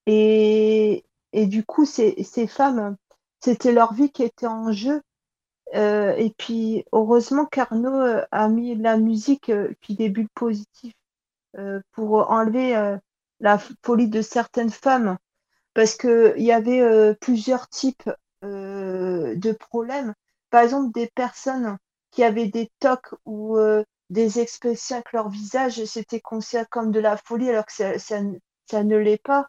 Et, 0.07 1.05
du 1.33 1.64
coup 1.64 1.85
ces, 1.85 2.16
femmes 2.49 2.97
c'était 3.41 3.71
leur 3.71 3.95
vie 3.95 4.11
qui 4.11 4.25
était 4.25 4.49
en 4.49 4.73
jeu. 4.73 5.01
Euh, 5.75 6.14
et 6.16 6.35
puis 6.37 6.85
heureusement 6.93 7.47
qu'Arnaud 7.47 8.01
euh, 8.01 8.25
a 8.33 8.49
mis 8.49 8.75
la 8.75 8.97
musique 8.97 9.53
puis 9.81 9.95
des 9.95 10.09
bulles 10.09 10.29
positives 10.35 10.95
pour 11.93 12.31
enlever 12.31 12.97
la 13.41 13.59
folie 13.85 14.09
de 14.09 14.23
certaines 14.23 14.71
femmes. 14.71 15.16
Parce 15.75 15.97
qu'il 15.97 16.35
y 16.43 16.53
avait 16.53 17.14
plusieurs 17.16 17.69
types 17.69 18.11
euh, 18.45 19.35
de 19.35 19.51
problèmes. 19.53 20.14
Par 20.51 20.62
exemple, 20.62 20.93
des 20.93 21.09
personnes 21.09 21.77
qui 22.12 22.23
avaient 22.23 22.47
des 22.47 22.71
tocs 22.79 23.14
ou 23.25 23.57
euh, 23.59 23.83
des 24.11 24.41
expressions 24.41 24.97
avec 24.97 25.13
leur 25.13 25.29
visage, 25.29 25.85
c'était 25.85 26.21
considéré 26.21 26.67
comme 26.71 26.91
de 26.91 27.01
la 27.01 27.17
folie 27.17 27.51
alors 27.51 27.67
que 27.67 27.73
ça, 27.73 27.99
ça, 27.99 28.85
ne 28.85 28.97
l'est 28.97 29.23
pas. 29.23 29.47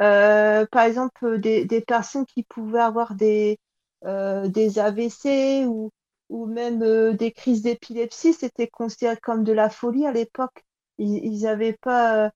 Euh, 0.00 0.66
par 0.70 0.84
exemple, 0.84 1.38
des, 1.38 1.64
des, 1.64 1.80
personnes 1.80 2.26
qui 2.26 2.42
pouvaient 2.44 2.80
avoir 2.80 3.14
des, 3.14 3.58
des 4.02 4.78
AVC 4.78 5.66
ou, 5.66 5.90
ou 6.28 6.46
même 6.46 7.14
des 7.16 7.32
crises 7.32 7.62
d'épilepsie, 7.62 8.32
c'était 8.32 8.68
considéré 8.68 9.16
comme 9.18 9.44
de 9.44 9.52
la 9.52 9.68
folie 9.70 10.06
à 10.06 10.12
l'époque. 10.12 10.64
Ils 10.98 11.42
n'avaient 11.42 11.78
pas, 11.80 12.30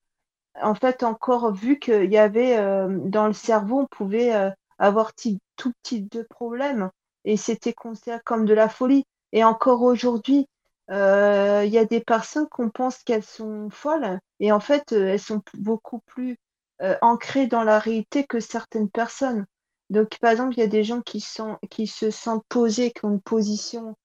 en 0.61 0.75
fait, 0.75 1.03
encore 1.03 1.53
vu 1.53 1.79
qu'il 1.79 2.11
y 2.11 2.17
avait 2.17 2.57
dans 2.57 3.27
le 3.27 3.33
cerveau, 3.33 3.81
on 3.81 3.87
pouvait 3.87 4.53
avoir 4.77 5.13
tout 5.15 5.73
type 5.83 6.11
de 6.11 6.23
problème 6.23 6.89
et 7.25 7.37
c'était 7.37 7.73
considéré 7.73 8.19
comme 8.23 8.45
de 8.45 8.53
la 8.53 8.69
folie. 8.69 9.05
Et 9.31 9.43
encore 9.43 9.81
aujourd'hui, 9.81 10.47
euh, 10.91 11.63
il 11.65 11.73
y 11.73 11.77
a 11.77 11.85
des 11.85 11.99
personnes 11.99 12.47
qu'on 12.49 12.69
pense 12.69 12.99
qu'elles 13.03 13.23
sont 13.23 13.69
folles 13.71 14.19
et 14.39 14.51
en 14.51 14.59
fait, 14.59 14.91
euh, 14.91 15.07
elles 15.07 15.19
sont 15.19 15.41
beaucoup 15.55 15.99
plus 16.05 16.37
euh, 16.81 16.95
ancrées 17.01 17.47
dans 17.47 17.63
la 17.63 17.79
réalité 17.79 18.25
que 18.25 18.39
certaines 18.39 18.89
personnes. 18.89 19.45
Donc, 19.89 20.17
par 20.19 20.31
exemple, 20.31 20.53
il 20.55 20.59
y 20.59 20.63
a 20.63 20.67
des 20.67 20.83
gens 20.83 21.01
qui, 21.01 21.21
sont, 21.21 21.57
qui 21.69 21.87
se 21.87 22.11
sentent 22.11 22.45
posés, 22.49 22.91
qui 22.91 23.05
ont 23.05 23.11
une 23.11 23.21
position, 23.21 23.95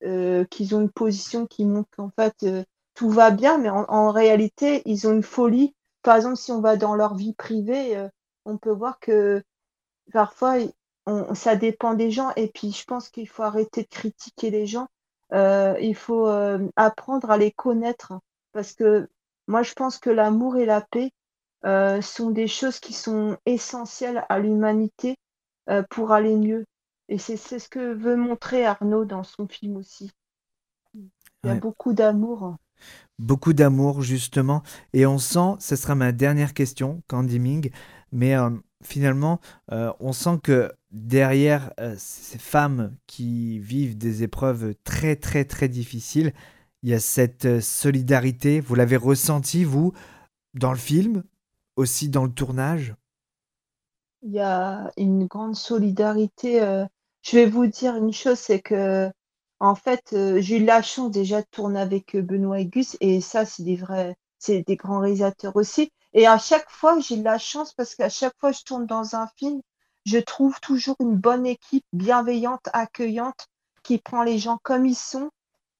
qui 0.00 0.74
ont 0.74 0.80
une 0.80 0.90
position 0.90 1.46
qui 1.46 1.64
montre 1.64 1.88
qu'en 1.96 2.10
fait 2.18 2.46
tout 2.94 3.10
va 3.10 3.30
bien, 3.30 3.58
mais 3.58 3.70
en, 3.70 4.10
réalité, 4.10 4.82
ils 4.86 5.06
ont 5.06 5.12
une 5.12 5.22
folie. 5.22 5.74
Par 6.02 6.16
exemple, 6.16 6.36
si 6.36 6.50
on 6.50 6.60
va 6.60 6.76
dans 6.76 6.94
leur 6.94 7.14
vie 7.14 7.34
privée, 7.34 8.08
on 8.44 8.58
peut 8.58 8.72
voir 8.72 8.98
que 9.00 9.42
parfois, 10.12 10.56
ça 11.34 11.56
dépend 11.56 11.94
des 11.94 12.10
gens. 12.10 12.32
Et 12.36 12.48
puis, 12.48 12.72
je 12.72 12.84
pense 12.84 13.08
qu'il 13.08 13.28
faut 13.28 13.42
arrêter 13.42 13.82
de 13.82 13.88
critiquer 13.88 14.50
les 14.50 14.66
gens. 14.66 14.88
Euh, 15.32 15.76
il 15.80 15.94
faut 15.94 16.28
euh, 16.28 16.58
apprendre 16.76 17.30
à 17.30 17.38
les 17.38 17.52
connaître. 17.52 18.14
Parce 18.52 18.72
que 18.72 19.08
moi, 19.46 19.62
je 19.62 19.72
pense 19.74 19.98
que 19.98 20.10
l'amour 20.10 20.56
et 20.56 20.66
la 20.66 20.80
paix 20.80 21.10
euh, 21.64 22.00
sont 22.00 22.30
des 22.30 22.48
choses 22.48 22.80
qui 22.80 22.92
sont 22.92 23.36
essentielles 23.46 24.24
à 24.28 24.38
l'humanité 24.38 25.16
pour 25.90 26.12
aller 26.12 26.34
mieux. 26.34 26.64
Et 27.10 27.18
c'est 27.18 27.36
ce 27.36 27.68
que 27.68 27.92
veut 27.92 28.16
montrer 28.16 28.64
Arnaud 28.64 29.04
dans 29.04 29.22
son 29.22 29.46
film 29.46 29.76
aussi. 29.76 30.10
Il 30.94 31.10
y 31.44 31.50
a 31.50 31.56
beaucoup 31.56 31.92
d'amour. 31.92 32.56
Beaucoup 33.18 33.52
d'amour, 33.52 34.00
justement. 34.00 34.62
Et 34.94 35.04
on 35.04 35.18
sent, 35.18 35.56
ce 35.58 35.76
sera 35.76 35.94
ma 35.94 36.12
dernière 36.12 36.54
question, 36.54 37.02
Candy 37.06 37.38
Ming, 37.38 37.70
mais 38.12 38.34
finalement, 38.82 39.40
euh, 39.72 39.92
on 40.00 40.12
sent 40.12 40.38
que 40.42 40.72
derrière 40.90 41.72
euh, 41.80 41.94
ces 41.98 42.38
femmes 42.38 42.96
qui 43.06 43.58
vivent 43.58 43.98
des 43.98 44.22
épreuves 44.22 44.74
très 44.84 45.16
très 45.16 45.44
très 45.44 45.68
difficiles, 45.68 46.32
il 46.82 46.90
y 46.90 46.94
a 46.94 47.00
cette 47.00 47.44
euh, 47.44 47.60
solidarité. 47.60 48.60
Vous 48.60 48.74
l'avez 48.74 48.96
ressenti, 48.96 49.64
vous, 49.64 49.92
dans 50.54 50.72
le 50.72 50.78
film, 50.78 51.24
aussi 51.76 52.08
dans 52.08 52.24
le 52.24 52.32
tournage? 52.32 52.94
Il 54.22 54.32
y 54.32 54.40
a 54.40 54.90
une 54.96 55.26
grande 55.26 55.54
solidarité. 55.54 56.60
Je 57.22 57.36
vais 57.36 57.46
vous 57.46 57.66
dire 57.66 57.94
une 57.94 58.12
chose, 58.12 58.38
c'est 58.38 58.60
que 58.60 59.08
en 59.60 59.74
fait, 59.74 60.14
j'ai 60.40 60.58
eu 60.58 60.64
la 60.64 60.82
chance 60.82 61.10
déjà 61.10 61.40
de 61.40 61.46
tourner 61.50 61.80
avec 61.80 62.16
Benoît 62.16 62.60
et 62.60 62.70
et 63.00 63.20
ça, 63.20 63.44
c'est 63.44 63.62
des 63.62 63.76
vrais, 63.76 64.16
c'est 64.38 64.62
des 64.66 64.76
grands 64.76 65.00
réalisateurs 65.00 65.54
aussi. 65.56 65.90
Et 66.14 66.26
à 66.26 66.38
chaque 66.38 66.70
fois, 66.70 66.98
j'ai 67.00 67.16
de 67.16 67.24
la 67.24 67.38
chance 67.38 67.72
parce 67.74 67.94
qu'à 67.94 68.08
chaque 68.08 68.34
fois 68.38 68.52
je 68.52 68.62
tourne 68.64 68.86
dans 68.86 69.14
un 69.14 69.26
film, 69.36 69.60
je 70.08 70.18
trouve 70.18 70.58
toujours 70.60 70.96
une 71.00 71.16
bonne 71.16 71.46
équipe 71.46 71.84
bienveillante, 71.92 72.68
accueillante, 72.72 73.46
qui 73.82 73.98
prend 73.98 74.22
les 74.22 74.38
gens 74.38 74.58
comme 74.62 74.86
ils 74.86 74.96
sont. 74.96 75.30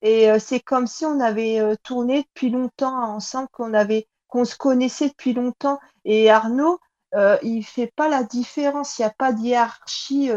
Et 0.02 0.30
euh, 0.30 0.38
c'est 0.38 0.60
comme 0.60 0.86
si 0.86 1.04
on 1.06 1.18
avait 1.20 1.60
euh, 1.60 1.74
tourné 1.82 2.22
depuis 2.22 2.50
longtemps 2.50 2.94
ensemble, 2.94 3.48
qu'on 3.52 3.74
avait, 3.74 4.06
qu'on 4.28 4.44
se 4.44 4.56
connaissait 4.56 5.08
depuis 5.08 5.32
longtemps. 5.32 5.80
Et 6.04 6.30
Arnaud, 6.30 6.78
euh, 7.14 7.38
il 7.42 7.64
fait 7.64 7.92
pas 7.96 8.08
la 8.08 8.22
différence. 8.22 8.98
Il 8.98 9.02
n'y 9.02 9.06
a 9.06 9.14
pas 9.16 9.32
de 9.32 9.40
hiérarchie 9.40 10.30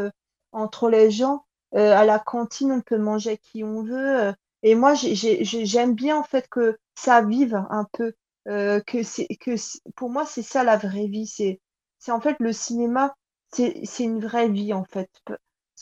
entre 0.51 0.89
les 0.89 1.11
gens. 1.11 1.45
à 1.73 2.05
la 2.05 2.19
cantine, 2.19 2.71
on 2.71 2.81
peut 2.81 2.97
manger 2.97 3.37
qui 3.37 3.63
on 3.63 3.83
veut. 3.83 4.33
et 4.63 4.75
moi, 4.75 4.93
j'aime 4.95 5.95
bien 5.95 6.17
en 6.17 6.23
fait 6.23 6.47
que 6.49 6.77
ça 6.95 7.21
vive 7.21 7.55
un 7.69 7.85
peu. 7.93 8.13
Euh, 8.47 8.79
que 8.81 9.03
c'est 9.03 9.27
que 9.39 9.51
pour 9.95 10.09
moi 10.09 10.25
c'est 10.25 10.41
ça 10.41 10.63
la 10.63 10.75
vraie 10.75 11.05
vie 11.05 11.27
c'est 11.27 11.61
c'est 11.99 12.11
en 12.11 12.19
fait 12.19 12.35
le 12.39 12.51
cinéma 12.51 13.13
c'est 13.53 14.03
une 14.03 14.19
vraie 14.19 14.49
vie 14.49 14.73
en 14.73 14.83
fait 14.85 15.09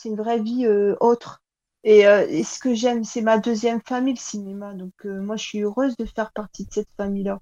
c'est 0.00 0.08
une 0.08 0.16
vraie 0.16 0.40
vie 0.40 0.66
euh, 0.66 0.96
autre. 1.00 1.42
Et, 1.84 2.06
euh, 2.06 2.26
et 2.28 2.42
ce 2.42 2.58
que 2.58 2.74
j'aime, 2.74 3.04
c'est 3.04 3.22
ma 3.22 3.38
deuxième 3.38 3.80
famille, 3.86 4.14
le 4.14 4.20
cinéma. 4.20 4.74
Donc 4.74 4.92
euh, 5.04 5.20
moi, 5.20 5.36
je 5.36 5.44
suis 5.44 5.60
heureuse 5.60 5.96
de 5.96 6.04
faire 6.04 6.32
partie 6.32 6.64
de 6.64 6.72
cette 6.72 6.88
famille-là. 6.96 7.40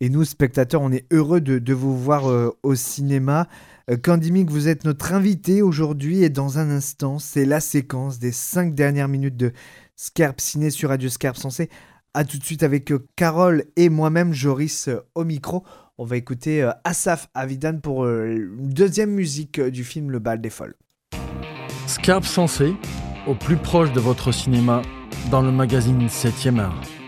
Et 0.00 0.08
nous, 0.08 0.24
spectateurs, 0.24 0.80
on 0.80 0.92
est 0.92 1.06
heureux 1.12 1.40
de, 1.40 1.74
vous 1.74 1.96
voir 1.96 2.24
au 2.62 2.74
cinéma. 2.74 3.48
Candy 4.02 4.32
Mink, 4.32 4.48
vous 4.48 4.66
êtes 4.66 4.86
notre 4.86 5.12
invité 5.12 5.60
aujourd'hui 5.60 6.22
et 6.24 6.30
dans 6.30 6.58
un 6.58 6.70
instant, 6.70 7.18
c'est 7.18 7.44
la 7.44 7.60
séquence 7.60 8.18
des 8.18 8.32
cinq 8.32 8.74
dernières 8.74 9.08
minutes 9.08 9.36
de 9.36 9.52
Scarpe 9.96 10.40
Ciné 10.40 10.70
sur 10.70 10.88
Radio 10.88 11.10
Scarpe 11.10 11.36
Sensé. 11.36 11.68
A 12.14 12.24
tout 12.24 12.38
de 12.38 12.44
suite 12.44 12.62
avec 12.62 12.90
Carole 13.14 13.64
et 13.76 13.90
moi-même, 13.90 14.32
Joris, 14.32 14.88
au 15.14 15.24
micro. 15.24 15.64
On 16.02 16.04
va 16.04 16.16
écouter 16.16 16.62
euh, 16.62 16.70
Asaf 16.84 17.28
Avidan 17.34 17.76
pour 17.76 18.04
euh, 18.04 18.34
une 18.34 18.70
deuxième 18.70 19.10
musique 19.10 19.58
euh, 19.58 19.70
du 19.70 19.84
film 19.84 20.10
Le 20.10 20.18
Bal 20.18 20.40
des 20.40 20.48
Folles. 20.48 20.74
Scarpe 21.86 22.24
Sensé, 22.24 22.72
au 23.26 23.34
plus 23.34 23.58
proche 23.58 23.92
de 23.92 24.00
votre 24.00 24.32
cinéma, 24.32 24.80
dans 25.30 25.42
le 25.42 25.52
magazine 25.52 26.06
7e 26.06 26.58
art. 26.58 26.99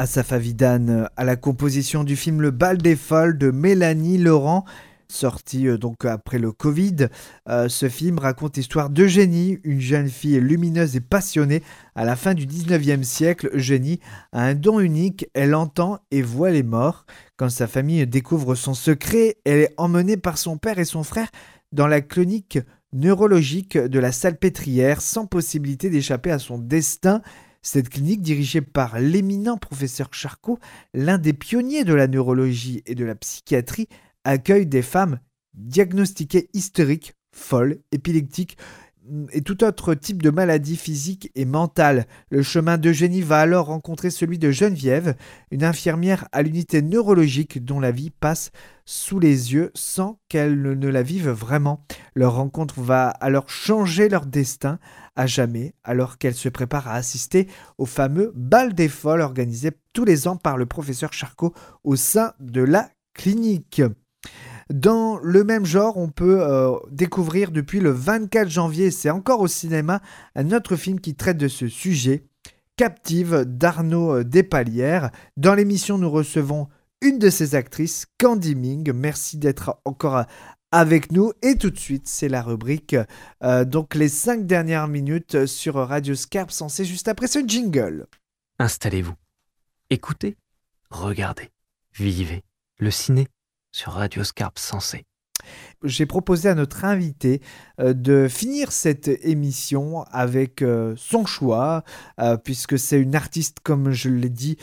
Asaf 0.00 0.32
Avidan 0.32 0.88
euh, 0.88 1.04
à 1.18 1.24
la 1.24 1.36
composition 1.36 2.04
du 2.04 2.16
film 2.16 2.40
Le 2.40 2.50
Bal 2.50 2.78
des 2.78 2.96
Folles 2.96 3.36
de 3.36 3.50
Mélanie 3.50 4.16
Laurent. 4.16 4.64
Sorti 5.08 5.68
euh, 5.68 5.76
donc 5.76 6.06
après 6.06 6.38
le 6.38 6.52
Covid, 6.52 7.08
Euh, 7.50 7.68
ce 7.68 7.90
film 7.90 8.18
raconte 8.18 8.56
l'histoire 8.56 8.88
d'Eugénie, 8.88 9.58
une 9.62 9.80
jeune 9.80 10.08
fille 10.08 10.40
lumineuse 10.40 10.96
et 10.96 11.00
passionnée. 11.00 11.62
À 11.94 12.06
la 12.06 12.16
fin 12.16 12.32
du 12.32 12.46
19e 12.46 13.02
siècle, 13.02 13.50
Eugénie 13.52 14.00
a 14.32 14.42
un 14.44 14.54
don 14.54 14.80
unique, 14.80 15.26
elle 15.34 15.54
entend 15.54 15.98
et 16.10 16.22
voit 16.22 16.50
les 16.50 16.62
morts. 16.62 17.04
Quand 17.36 17.50
sa 17.50 17.66
famille 17.66 18.06
découvre 18.06 18.54
son 18.54 18.72
secret, 18.72 19.36
elle 19.44 19.58
est 19.58 19.74
emmenée 19.76 20.16
par 20.16 20.38
son 20.38 20.56
père 20.56 20.78
et 20.78 20.86
son 20.86 21.02
frère 21.02 21.28
dans 21.72 21.88
la 21.88 22.00
clinique 22.00 22.58
neurologique 22.94 23.76
de 23.76 23.98
la 23.98 24.12
Salpêtrière 24.12 25.02
sans 25.02 25.26
possibilité 25.26 25.90
d'échapper 25.90 26.30
à 26.30 26.38
son 26.38 26.56
destin. 26.56 27.20
Cette 27.62 27.90
clinique, 27.90 28.22
dirigée 28.22 28.62
par 28.62 28.98
l'éminent 28.98 29.58
professeur 29.58 30.08
Charcot, 30.12 30.58
l'un 30.94 31.18
des 31.18 31.34
pionniers 31.34 31.84
de 31.84 31.92
la 31.92 32.08
neurologie 32.08 32.82
et 32.86 32.94
de 32.94 33.04
la 33.04 33.14
psychiatrie, 33.14 33.88
accueille 34.24 34.66
des 34.66 34.82
femmes 34.82 35.20
diagnostiquées 35.54 36.48
hystériques, 36.54 37.14
folles, 37.32 37.78
épileptiques 37.92 38.56
mm, 39.04 39.26
et 39.32 39.42
tout 39.42 39.62
autre 39.62 39.94
type 39.94 40.22
de 40.22 40.30
maladie 40.30 40.76
physique 40.76 41.30
et 41.34 41.44
mentale. 41.44 42.06
Le 42.30 42.42
chemin 42.42 42.78
d'Eugénie 42.78 43.20
va 43.20 43.40
alors 43.40 43.66
rencontrer 43.66 44.08
celui 44.08 44.38
de 44.38 44.50
Geneviève, 44.50 45.14
une 45.50 45.64
infirmière 45.64 46.28
à 46.32 46.40
l'unité 46.40 46.80
neurologique 46.80 47.62
dont 47.62 47.80
la 47.80 47.90
vie 47.90 48.10
passe 48.10 48.52
sous 48.90 49.20
les 49.20 49.52
yeux 49.52 49.70
sans 49.74 50.18
qu'elle 50.28 50.60
ne 50.60 50.88
la 50.88 51.04
vive 51.04 51.28
vraiment. 51.30 51.84
Leur 52.16 52.34
rencontre 52.34 52.80
va 52.80 53.06
alors 53.08 53.48
changer 53.48 54.08
leur 54.08 54.26
destin 54.26 54.80
à 55.14 55.28
jamais, 55.28 55.74
alors 55.84 56.18
qu'elle 56.18 56.34
se 56.34 56.48
prépare 56.48 56.88
à 56.88 56.94
assister 56.94 57.46
au 57.78 57.86
fameux 57.86 58.32
bal 58.34 58.74
des 58.74 58.88
folles 58.88 59.20
organisé 59.20 59.70
tous 59.92 60.04
les 60.04 60.26
ans 60.26 60.34
par 60.34 60.56
le 60.56 60.66
professeur 60.66 61.12
Charcot 61.12 61.54
au 61.84 61.94
sein 61.94 62.32
de 62.40 62.62
la 62.62 62.90
clinique. 63.14 63.80
Dans 64.74 65.20
le 65.22 65.44
même 65.44 65.66
genre, 65.66 65.96
on 65.96 66.08
peut 66.08 66.40
euh, 66.40 66.74
découvrir 66.90 67.52
depuis 67.52 67.78
le 67.78 67.92
24 67.92 68.48
janvier, 68.48 68.90
c'est 68.90 69.10
encore 69.10 69.40
au 69.40 69.48
cinéma, 69.48 70.00
un 70.34 70.50
autre 70.50 70.74
film 70.74 70.98
qui 70.98 71.14
traite 71.14 71.38
de 71.38 71.48
ce 71.48 71.68
sujet, 71.68 72.24
Captive 72.76 73.44
d'Arnaud 73.46 74.16
euh, 74.16 74.24
Despalières. 74.24 75.10
Dans 75.36 75.54
l'émission, 75.54 75.96
nous 75.96 76.10
recevons 76.10 76.66
une 77.00 77.18
de 77.18 77.30
ses 77.30 77.54
actrices, 77.54 78.06
Candy 78.18 78.54
Ming. 78.54 78.92
Merci 78.92 79.38
d'être 79.38 79.80
encore 79.84 80.16
euh, 80.16 80.24
avec 80.72 81.12
nous. 81.12 81.32
Et 81.42 81.56
tout 81.56 81.70
de 81.70 81.78
suite, 81.78 82.06
c'est 82.08 82.28
la 82.28 82.42
rubrique, 82.42 82.96
euh, 83.42 83.64
donc 83.64 83.94
les 83.94 84.08
cinq 84.08 84.46
dernières 84.46 84.88
minutes 84.88 85.46
sur 85.46 85.74
Radio 85.74 86.14
Scarpe, 86.14 86.50
censé 86.50 86.84
juste 86.84 87.08
après 87.08 87.26
ce 87.26 87.40
jingle. 87.46 88.06
Installez-vous. 88.58 89.14
Écoutez, 89.90 90.36
regardez, 90.90 91.50
vivez 91.94 92.44
le 92.78 92.90
ciné 92.90 93.26
sur 93.72 93.92
Radio 93.92 94.22
Scarpe 94.22 94.58
Sensé. 94.58 95.04
J'ai 95.82 96.06
proposé 96.06 96.48
à 96.48 96.54
notre 96.54 96.84
invité 96.84 97.40
euh, 97.80 97.92
de 97.94 98.28
finir 98.28 98.70
cette 98.72 99.08
émission 99.24 100.02
avec 100.10 100.62
euh, 100.62 100.94
son 100.96 101.24
choix, 101.26 101.84
euh, 102.20 102.36
puisque 102.36 102.78
c'est 102.78 103.00
une 103.00 103.14
artiste, 103.14 103.58
comme 103.62 103.90
je 103.90 104.08
l'ai 104.10 104.28
dit 104.28 104.56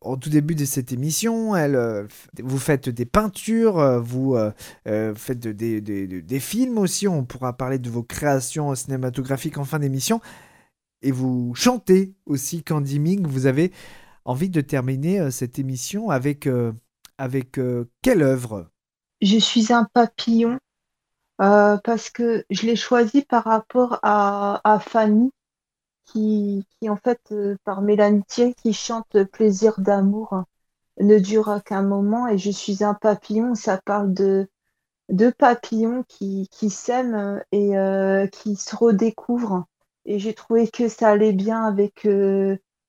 au 0.00 0.16
tout 0.16 0.30
début 0.30 0.54
de 0.54 0.64
cette 0.64 0.92
émission. 0.92 1.54
Elle, 1.56 2.06
vous 2.42 2.58
faites 2.58 2.88
des 2.88 3.04
peintures, 3.06 4.00
vous 4.02 4.36
faites 4.84 5.40
de- 5.40 5.52
des- 5.52 5.80
des- 5.80 6.40
films 6.40 6.78
aussi. 6.78 7.06
On 7.08 7.24
pourra 7.24 7.56
parler 7.56 7.78
de 7.78 7.90
vos 7.90 8.02
créations 8.02 8.74
cinématographiques 8.74 9.58
en 9.58 9.64
fin 9.64 9.78
d'émission. 9.78 10.20
et 11.02 11.12
vous 11.12 11.54
chantez 11.54 12.14
aussi 12.26 12.62
Candy 12.64 12.98
Ming. 12.98 13.26
Vous 13.26 13.46
avez 13.46 13.72
envie 14.24 14.50
de 14.50 14.60
terminer 14.60 15.30
cette 15.30 15.58
émission 15.58 16.10
avec, 16.10 16.48
avec 17.18 17.60
quelle 18.02 18.22
œuvre? 18.22 18.68
Je 19.20 19.38
suis 19.38 19.72
un 19.72 19.84
papillon 19.84 20.58
euh, 21.40 21.78
parce 21.84 22.10
que 22.10 22.44
je 22.50 22.66
l'ai 22.66 22.76
choisi 22.76 23.22
par 23.22 23.44
rapport 23.44 23.98
à, 24.02 24.60
à 24.64 24.78
Fanny, 24.80 25.32
qui, 26.06 26.66
qui 26.80 26.90
en 26.90 26.96
fait, 26.96 27.20
euh, 27.32 27.56
par 27.64 27.82
Mélanie 27.82 28.24
Thierry, 28.24 28.54
qui 28.54 28.72
chante 28.72 29.24
Plaisir 29.32 29.80
d'amour 29.80 30.44
ne 31.00 31.18
dure 31.18 31.62
qu'un 31.64 31.82
moment 31.82 32.28
et 32.28 32.38
je 32.38 32.50
suis 32.50 32.84
un 32.84 32.94
papillon. 32.94 33.54
Ça 33.54 33.78
parle 33.84 34.14
de 34.14 34.48
deux 35.10 35.32
papillons 35.32 36.04
qui, 36.08 36.48
qui 36.50 36.70
s'aiment 36.70 37.42
et 37.52 37.78
euh, 37.78 38.26
qui 38.28 38.56
se 38.56 38.76
redécouvrent. 38.76 39.66
Et 40.06 40.18
j'ai 40.18 40.34
trouvé 40.34 40.68
que 40.68 40.88
ça 40.88 41.10
allait 41.10 41.32
bien 41.34 41.64
avec, 41.64 42.08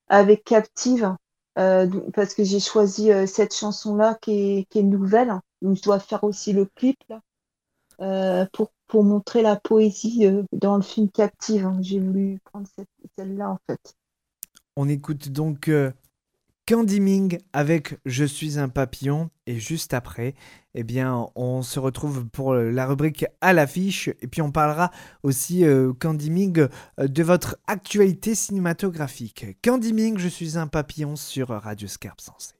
avec 0.09 0.43
Captive, 0.43 1.15
parce 2.13 2.33
que 2.33 2.43
j'ai 2.43 2.59
choisi 2.59 3.11
euh, 3.11 3.25
cette 3.25 3.53
chanson-là 3.53 4.17
qui 4.21 4.65
est, 4.73 4.81
nouvelle. 4.83 5.33
Donc 5.61 5.77
je 5.77 5.81
dois 5.81 5.99
faire 5.99 6.23
aussi 6.23 6.53
le 6.53 6.65
clip 6.65 6.99
euh, 7.99 8.45
pour, 8.53 9.03
montrer 9.03 9.41
la 9.41 9.55
poésie 9.55 10.25
euh, 10.25 10.43
dans 10.51 10.77
le 10.77 10.81
film 10.81 11.09
Captive. 11.09 11.65
hein. 11.65 11.77
J'ai 11.81 11.99
voulu 11.99 12.39
prendre 12.45 12.67
celle-là 13.17 13.51
en 13.51 13.59
fait. 13.67 13.95
On 14.75 14.87
écoute 14.87 15.29
donc 15.29 15.67
euh, 15.67 15.91
Candy 16.69 16.99
Ming 16.99 17.39
avec 17.51 17.97
Je 18.05 18.23
suis 18.23 18.59
un 18.59 18.69
papillon 18.69 19.31
et 19.47 19.59
juste 19.59 19.95
après, 19.95 20.35
eh 20.75 20.83
bien, 20.83 21.25
on 21.33 21.63
se 21.63 21.79
retrouve 21.79 22.27
pour 22.27 22.53
la 22.53 22.85
rubrique 22.85 23.25
à 23.41 23.53
l'affiche 23.53 24.07
et 24.21 24.27
puis 24.27 24.43
on 24.43 24.51
parlera 24.51 24.91
aussi 25.23 25.65
euh, 25.65 25.91
euh, 26.05 26.67
de 27.07 27.23
votre 27.23 27.57
actualité 27.65 28.35
cinématographique. 28.35 29.47
Candy 29.63 29.93
Ming, 29.93 30.19
Je 30.19 30.27
suis 30.27 30.59
un 30.59 30.67
papillon 30.67 31.15
sur 31.15 31.47
Radio 31.47 31.87
Scarpe 31.87 32.21
Sensé. 32.21 32.53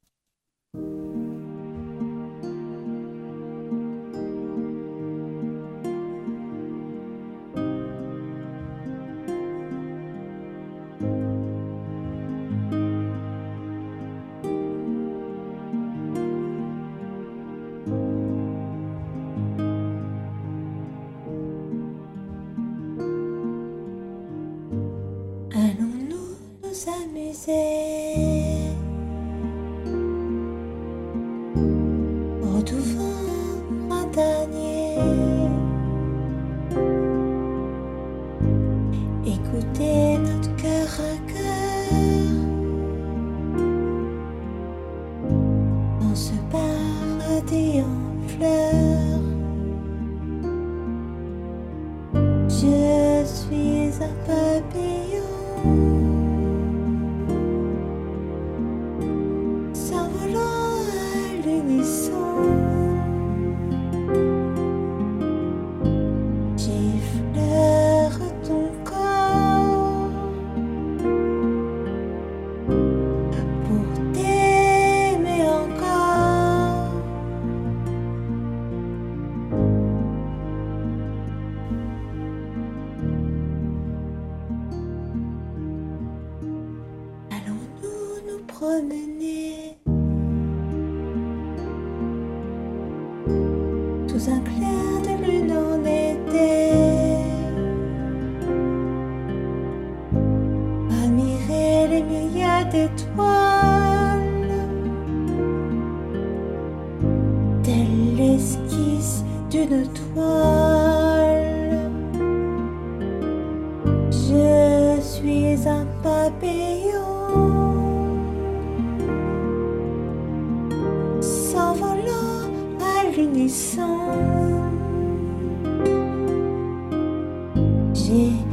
一 128.09 128.48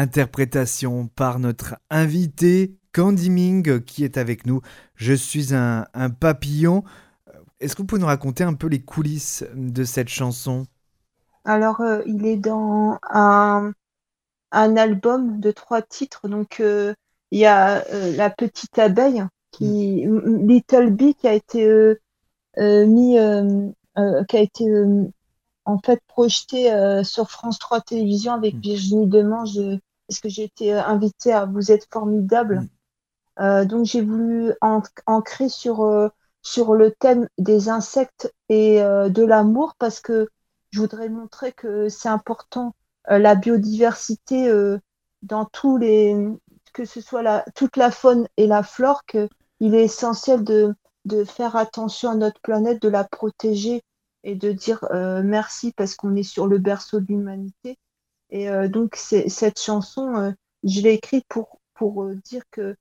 interprétation 0.00 1.08
par 1.08 1.38
notre 1.38 1.76
invité 1.90 2.76
Candy 2.92 3.30
Ming 3.30 3.80
qui 3.84 4.04
est 4.04 4.18
avec 4.18 4.46
nous. 4.46 4.60
Je 4.96 5.12
suis 5.14 5.54
un, 5.54 5.86
un 5.94 6.10
papillon. 6.10 6.84
Est-ce 7.60 7.76
que 7.76 7.82
vous 7.82 7.86
pouvez 7.86 8.00
nous 8.00 8.06
raconter 8.06 8.44
un 8.44 8.54
peu 8.54 8.68
les 8.68 8.82
coulisses 8.82 9.44
de 9.54 9.84
cette 9.84 10.08
chanson? 10.08 10.66
Alors, 11.44 11.80
euh, 11.80 12.02
il 12.06 12.26
est 12.26 12.36
dans 12.36 12.98
un, 13.10 13.72
un 14.52 14.76
album 14.76 15.40
de 15.40 15.50
trois 15.52 15.82
titres. 15.82 16.28
Donc, 16.28 16.60
euh, 16.60 16.94
il 17.30 17.40
y 17.40 17.46
a 17.46 17.84
euh, 17.88 18.16
La 18.16 18.30
Petite 18.30 18.78
Abeille, 18.78 19.24
qui, 19.52 20.02
M- 20.02 20.46
Little 20.48 20.90
Bee, 20.90 21.14
qui 21.14 21.28
a 21.28 21.34
été 21.34 21.66
euh, 21.66 22.00
euh, 22.58 22.86
mis, 22.86 23.18
euh, 23.18 23.68
euh, 23.98 24.24
qui 24.24 24.36
a 24.38 24.40
été 24.40 24.68
euh, 24.68 25.04
en 25.66 25.78
fait 25.80 26.00
projeté 26.08 26.72
euh, 26.72 27.04
sur 27.04 27.30
France 27.30 27.58
3 27.58 27.80
Télévisions 27.82 28.34
avec 28.34 28.56
Virginie 28.58 29.08
Demange, 29.08 29.58
euh, 29.58 29.78
parce 30.10 30.20
que 30.20 30.28
j'ai 30.28 30.42
été 30.42 30.74
euh, 30.74 30.82
invitée 30.82 31.32
à 31.32 31.46
Vous 31.46 31.70
êtes 31.70 31.86
formidable. 31.92 32.68
Euh, 33.38 33.64
donc 33.64 33.86
j'ai 33.86 34.02
voulu 34.02 34.52
ancrer 35.06 35.48
sur, 35.48 35.82
euh, 35.82 36.08
sur 36.42 36.74
le 36.74 36.90
thème 36.90 37.28
des 37.38 37.68
insectes 37.68 38.34
et 38.48 38.82
euh, 38.82 39.08
de 39.08 39.22
l'amour 39.24 39.76
parce 39.78 40.00
que 40.00 40.28
je 40.70 40.80
voudrais 40.80 41.08
montrer 41.08 41.52
que 41.52 41.88
c'est 41.88 42.08
important 42.08 42.74
la 43.08 43.34
biodiversité 43.34 44.52
dans 45.22 45.44
tous 45.44 45.78
les 45.78 46.14
que 46.74 46.84
ce 46.84 47.00
soit 47.00 47.22
la, 47.22 47.44
toute 47.56 47.76
la 47.76 47.90
faune 47.90 48.28
et 48.36 48.46
la 48.46 48.62
flore 48.62 49.04
que 49.04 49.28
il 49.58 49.74
est 49.74 49.82
essentiel 49.82 50.44
de, 50.44 50.76
de 51.06 51.24
faire 51.24 51.56
attention 51.56 52.10
à 52.10 52.14
notre 52.14 52.40
planète, 52.40 52.80
de 52.80 52.88
la 52.88 53.02
protéger 53.02 53.82
et 54.22 54.36
de 54.36 54.52
dire 54.52 54.84
merci 55.24 55.72
parce 55.72 55.96
qu'on 55.96 56.14
est 56.14 56.22
sur 56.22 56.46
le 56.46 56.58
berceau 56.58 57.00
de 57.00 57.06
l'humanité. 57.06 57.78
Et 58.30 58.48
euh, 58.48 58.68
donc 58.68 58.96
cette 58.96 59.60
chanson, 59.60 60.14
euh, 60.16 60.30
je 60.62 60.80
l'ai 60.80 60.94
écrite 60.94 61.24
pour, 61.28 61.60
pour 61.74 62.04
euh, 62.04 62.14
dire 62.24 62.42
que 62.50 62.76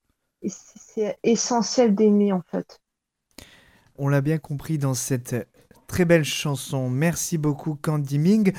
c'est 0.47 1.17
essentiel 1.23 1.95
d'aimer 1.95 2.31
en 2.31 2.41
fait. 2.49 2.79
On 3.97 4.07
l'a 4.07 4.21
bien 4.21 4.37
compris 4.37 4.77
dans 4.77 4.93
cette 4.93 5.35
très 5.87 6.05
belle 6.05 6.23
chanson. 6.23 6.89
Merci 6.89 7.37
beaucoup 7.37 7.75
Candy 7.75 8.19
Ming. 8.19 8.53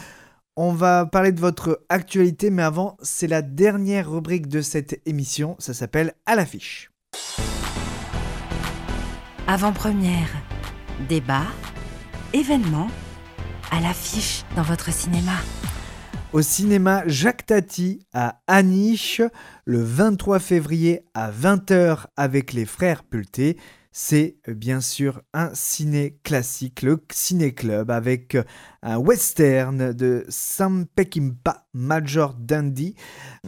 On 0.56 0.72
va 0.72 1.06
parler 1.06 1.32
de 1.32 1.40
votre 1.40 1.84
actualité, 1.88 2.50
mais 2.50 2.62
avant, 2.62 2.98
c'est 3.00 3.28
la 3.28 3.40
dernière 3.40 4.10
rubrique 4.10 4.48
de 4.48 4.60
cette 4.60 5.00
émission. 5.06 5.56
Ça 5.58 5.72
s'appelle 5.72 6.12
À 6.26 6.34
l'affiche. 6.34 6.90
Avant-première, 9.46 10.28
débat, 11.08 11.46
événement, 12.34 12.88
à 13.70 13.80
l'affiche 13.80 14.44
dans 14.54 14.62
votre 14.62 14.92
cinéma. 14.92 15.32
Au 16.32 16.42
cinéma 16.42 17.02
Jacques 17.06 17.46
Tati 17.46 18.06
à 18.12 18.40
Aniche, 18.46 19.20
le 19.64 19.82
23 19.82 20.38
février 20.38 21.02
à 21.12 21.32
20h 21.32 22.04
avec 22.16 22.52
les 22.52 22.66
frères 22.66 23.02
Pulté. 23.02 23.56
C'est 23.90 24.36
euh, 24.48 24.54
bien 24.54 24.80
sûr 24.80 25.22
un 25.34 25.50
ciné 25.54 26.20
classique, 26.22 26.82
le 26.82 27.02
Ciné 27.10 27.52
Club, 27.52 27.90
avec 27.90 28.36
euh, 28.36 28.44
un 28.82 28.98
western 28.98 29.92
de 29.92 30.24
Sam 30.28 30.86
Peckinpah, 30.94 31.66
Major 31.74 32.34
Dandy. 32.34 32.94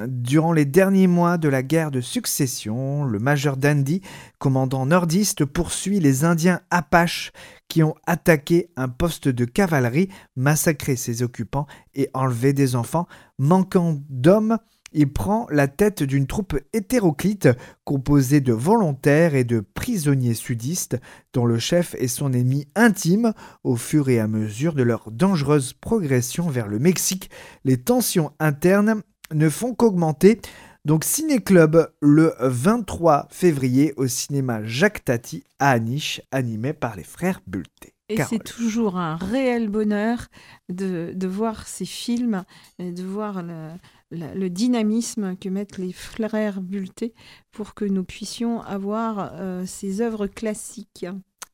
Durant 0.04 0.52
les 0.52 0.64
derniers 0.64 1.06
mois 1.06 1.38
de 1.38 1.48
la 1.48 1.62
guerre 1.62 1.92
de 1.92 2.00
succession, 2.00 3.04
le 3.04 3.20
Major 3.20 3.56
Dandy, 3.56 4.02
commandant 4.40 4.86
nordiste, 4.86 5.44
poursuit 5.44 6.00
les 6.00 6.24
Indiens 6.24 6.60
Apaches 6.70 7.30
qui 7.72 7.82
ont 7.82 7.94
attaqué 8.06 8.68
un 8.76 8.90
poste 8.90 9.28
de 9.28 9.46
cavalerie, 9.46 10.10
massacré 10.36 10.94
ses 10.94 11.22
occupants 11.22 11.66
et 11.94 12.10
enlevé 12.12 12.52
des 12.52 12.76
enfants. 12.76 13.06
Manquant 13.38 13.98
d'hommes, 14.10 14.58
il 14.92 15.10
prend 15.10 15.46
la 15.48 15.68
tête 15.68 16.02
d'une 16.02 16.26
troupe 16.26 16.54
hétéroclite 16.74 17.48
composée 17.84 18.42
de 18.42 18.52
volontaires 18.52 19.34
et 19.34 19.44
de 19.44 19.60
prisonniers 19.60 20.34
sudistes 20.34 20.98
dont 21.32 21.46
le 21.46 21.58
chef 21.58 21.94
est 21.94 22.08
son 22.08 22.34
ennemi 22.34 22.68
intime. 22.74 23.32
Au 23.64 23.76
fur 23.76 24.10
et 24.10 24.20
à 24.20 24.28
mesure 24.28 24.74
de 24.74 24.82
leur 24.82 25.10
dangereuse 25.10 25.72
progression 25.72 26.50
vers 26.50 26.68
le 26.68 26.78
Mexique, 26.78 27.30
les 27.64 27.78
tensions 27.78 28.32
internes 28.38 29.00
ne 29.32 29.48
font 29.48 29.74
qu'augmenter. 29.74 30.42
Donc 30.84 31.04
Ciné 31.04 31.38
Club 31.40 31.92
le 32.00 32.34
23 32.40 33.28
février 33.30 33.94
au 33.96 34.08
cinéma 34.08 34.64
Jacques 34.64 35.04
Tati 35.04 35.44
à 35.60 35.70
Aniche, 35.70 36.20
animé 36.32 36.72
par 36.72 36.96
les 36.96 37.04
frères 37.04 37.40
Bulté. 37.46 37.94
Et 38.08 38.16
c'est 38.28 38.42
toujours 38.44 38.96
un 38.98 39.16
réel 39.16 39.68
bonheur 39.68 40.26
de, 40.68 41.12
de 41.14 41.26
voir 41.28 41.66
ces 41.68 41.84
films, 41.86 42.44
et 42.78 42.90
de 42.90 43.02
voir 43.04 43.42
le, 43.42 43.68
le- 44.10 44.34
le 44.38 44.50
dynamisme 44.50 45.36
que 45.36 45.48
mettent 45.48 45.78
les 45.78 45.92
frères 45.92 46.60
Bulté 46.60 47.14
pour 47.52 47.74
que 47.74 47.84
nous 47.84 48.04
puissions 48.04 48.60
avoir 48.60 49.30
euh, 49.34 49.64
ces 49.64 50.00
œuvres 50.00 50.26
classiques. 50.26 51.06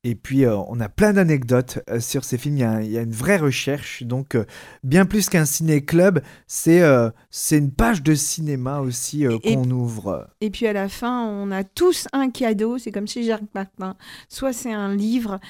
Et 0.04 0.14
puis, 0.14 0.44
euh, 0.44 0.56
on 0.68 0.78
a 0.78 0.88
plein 0.88 1.12
d'anecdotes 1.12 1.80
euh, 1.90 1.98
sur 1.98 2.24
ces 2.24 2.38
films. 2.38 2.56
Il 2.56 2.60
y, 2.60 2.64
a, 2.64 2.82
il 2.82 2.90
y 2.90 2.98
a 2.98 3.02
une 3.02 3.12
vraie 3.12 3.36
recherche. 3.36 4.04
Donc, 4.04 4.36
euh, 4.36 4.44
bien 4.84 5.04
plus 5.04 5.28
qu'un 5.28 5.44
ciné-club, 5.44 6.22
c'est 6.46 6.82
c'est 7.30 7.58
une 7.58 7.72
page 7.72 8.02
de 8.02 8.14
cinéma 8.14 8.80
aussi 8.80 9.26
qu'on 9.42 9.68
ouvre. 9.70 10.28
Et 10.40 10.50
puis 10.50 10.66
à 10.66 10.72
la 10.72 10.88
fin, 10.88 11.26
on 11.26 11.50
a 11.50 11.64
tous 11.64 12.06
un 12.12 12.30
cadeau. 12.30 12.78
C'est 12.78 12.92
comme 12.92 13.08
chez 13.08 13.24
Jacques 13.24 13.42
Martin. 13.54 13.96
Soit 14.28 14.52
c'est 14.52 14.72
un 14.72 14.94
livre, 14.94 15.40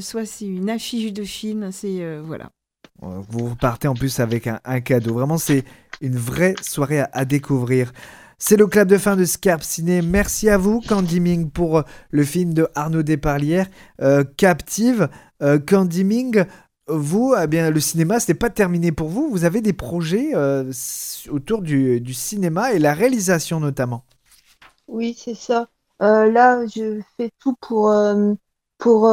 soit 0.00 0.26
c'est 0.26 0.46
une 0.46 0.70
affiche 0.70 1.12
de 1.12 1.24
film. 1.24 1.72
C'est 1.72 2.18
voilà. 2.20 2.50
Vous 3.00 3.50
repartez 3.50 3.88
en 3.88 3.94
plus 3.94 4.20
avec 4.20 4.46
un, 4.46 4.60
un 4.64 4.80
cadeau. 4.80 5.14
Vraiment, 5.14 5.38
c'est 5.38 5.64
une 6.00 6.16
vraie 6.16 6.54
soirée 6.62 7.00
à, 7.00 7.10
à 7.12 7.24
découvrir. 7.24 7.92
C'est 8.38 8.56
le 8.56 8.66
clap 8.66 8.88
de 8.88 8.98
fin 8.98 9.16
de 9.16 9.24
Scarp 9.24 9.62
Ciné. 9.62 10.02
Merci 10.02 10.48
à 10.48 10.58
vous, 10.58 10.80
Candy 10.80 11.20
Ming, 11.20 11.50
pour 11.50 11.78
euh, 11.78 11.82
le 12.10 12.24
film 12.24 12.52
de 12.52 12.68
Arnaud 12.74 13.02
Desparlières, 13.02 13.68
euh, 14.02 14.24
Captive. 14.36 15.08
Euh, 15.42 15.58
Candy 15.58 16.04
Ming, 16.04 16.44
vous, 16.88 17.34
eh 17.40 17.46
bien, 17.46 17.70
le 17.70 17.80
cinéma, 17.80 18.20
ce 18.20 18.30
n'est 18.32 18.38
pas 18.38 18.50
terminé 18.50 18.92
pour 18.92 19.08
vous. 19.08 19.30
Vous 19.30 19.44
avez 19.44 19.60
des 19.60 19.72
projets 19.72 20.32
euh, 20.34 20.70
autour 21.30 21.62
du, 21.62 22.00
du 22.00 22.12
cinéma 22.12 22.72
et 22.72 22.78
la 22.78 22.92
réalisation 22.92 23.60
notamment. 23.60 24.04
Oui, 24.88 25.16
c'est 25.18 25.34
ça. 25.34 25.68
Là, 26.00 26.66
je 26.66 27.00
fais 27.16 27.30
tout 27.38 27.54
pour, 27.62 27.94
pour 28.76 29.08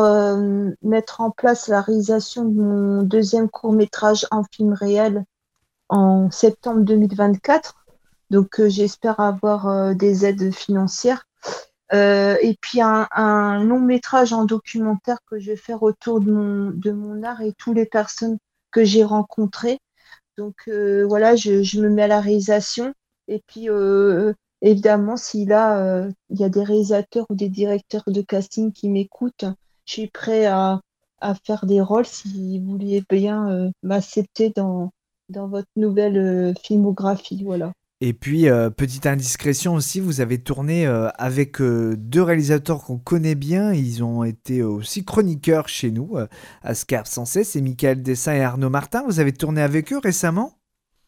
mettre 0.81 1.21
en 1.21 1.31
place 1.31 1.69
la 1.69 1.79
réalisation 1.79 2.43
de 2.43 2.61
mon 2.61 3.03
deuxième 3.03 3.47
court-métrage 3.47 4.27
en 4.31 4.43
film 4.43 4.73
réel 4.73 5.23
en 5.87 6.29
septembre 6.31 6.81
2024. 6.81 7.80
Donc, 8.31 8.61
euh, 8.61 8.69
j'espère 8.69 9.19
avoir 9.19 9.67
euh, 9.67 9.93
des 9.93 10.25
aides 10.25 10.53
financières. 10.53 11.27
Euh, 11.93 12.37
et 12.41 12.55
puis, 12.61 12.79
un, 12.81 13.63
long 13.65 13.81
métrage 13.81 14.31
en 14.31 14.45
documentaire 14.45 15.17
que 15.29 15.37
je 15.37 15.51
vais 15.51 15.57
faire 15.57 15.83
autour 15.83 16.21
de 16.21 16.31
mon, 16.31 16.71
de 16.71 16.91
mon 16.91 17.23
art 17.23 17.41
et 17.41 17.51
toutes 17.51 17.75
les 17.75 17.85
personnes 17.85 18.37
que 18.71 18.85
j'ai 18.85 19.03
rencontrées. 19.03 19.79
Donc, 20.37 20.69
voilà, 20.69 21.35
je, 21.35 21.79
me 21.81 21.89
mets 21.89 22.03
à 22.03 22.07
la 22.07 22.21
réalisation. 22.21 22.93
Et 23.27 23.43
puis, 23.47 23.67
évidemment, 24.61 25.15
a, 25.15 25.77
euh, 25.79 26.11
il 26.29 26.39
y 26.39 26.45
a 26.45 26.49
des 26.49 26.63
réalisateurs 26.63 27.25
ou 27.29 27.35
des 27.35 27.49
directeurs 27.49 28.03
de 28.07 28.21
casting 28.21 28.71
qui 28.71 28.87
m'écoutent, 28.89 29.45
je 29.85 29.91
suis 29.93 30.07
prêt 30.07 30.45
à, 30.45 30.79
à 31.19 31.35
faire 31.35 31.65
des 31.65 31.81
rôles 31.81 32.05
si 32.05 32.59
vous 32.59 32.71
vouliez 32.71 33.03
bien 33.09 33.71
m'accepter 33.83 34.51
dans, 34.55 34.91
dans 35.27 35.49
votre 35.49 35.69
nouvelle 35.75 36.53
filmographie. 36.63 37.43
Voilà. 37.43 37.73
Et 38.03 38.13
puis, 38.13 38.49
euh, 38.49 38.71
petite 38.71 39.05
indiscrétion 39.05 39.75
aussi, 39.75 39.99
vous 39.99 40.21
avez 40.21 40.39
tourné 40.39 40.87
euh, 40.87 41.09
avec 41.19 41.61
euh, 41.61 41.95
deux 41.95 42.23
réalisateurs 42.23 42.83
qu'on 42.83 42.97
connaît 42.97 43.35
bien. 43.35 43.73
Ils 43.73 44.03
ont 44.03 44.23
été 44.23 44.63
aussi 44.63 45.05
chroniqueurs 45.05 45.69
chez 45.69 45.91
nous, 45.91 46.17
à 46.63 46.73
Scarpe 46.73 47.05
Sensé. 47.05 47.43
C'est 47.43 47.61
Michael 47.61 48.01
Dessin 48.01 48.33
et 48.33 48.41
Arnaud 48.41 48.71
Martin. 48.71 49.03
Vous 49.05 49.19
avez 49.19 49.33
tourné 49.33 49.61
avec 49.61 49.93
eux 49.93 49.99
récemment? 49.99 50.57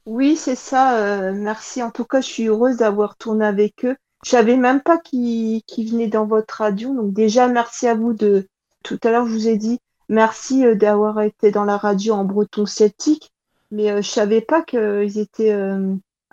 Oui, 0.05 0.35
c'est 0.35 0.55
ça. 0.55 1.31
merci. 1.31 1.81
En 1.81 1.89
tout 1.89 2.05
cas, 2.05 2.21
je 2.21 2.27
suis 2.27 2.47
heureuse 2.47 2.77
d'avoir 2.77 3.15
tourné 3.17 3.43
avec 3.43 3.85
eux. 3.85 3.95
Je 4.23 4.29
savais 4.29 4.55
même 4.55 4.81
pas 4.81 4.99
qu'ils 4.99 5.63
venaient 5.75 6.07
dans 6.07 6.27
votre 6.27 6.57
radio. 6.57 6.93
Donc 6.93 7.11
déjà, 7.11 7.47
merci 7.47 7.87
à 7.87 7.95
vous 7.95 8.13
de. 8.13 8.47
Tout 8.83 8.99
à 9.03 9.09
l'heure, 9.09 9.25
je 9.25 9.33
vous 9.33 9.47
ai 9.47 9.57
dit 9.57 9.79
merci 10.09 10.63
d'avoir 10.75 11.21
été 11.21 11.49
dans 11.49 11.65
la 11.65 11.77
radio 11.77 12.13
en 12.13 12.25
breton 12.25 12.67
celtique, 12.67 13.31
mais 13.71 14.03
je 14.03 14.07
savais 14.07 14.41
pas 14.41 14.61
qu'ils 14.61 15.17
étaient 15.17 15.55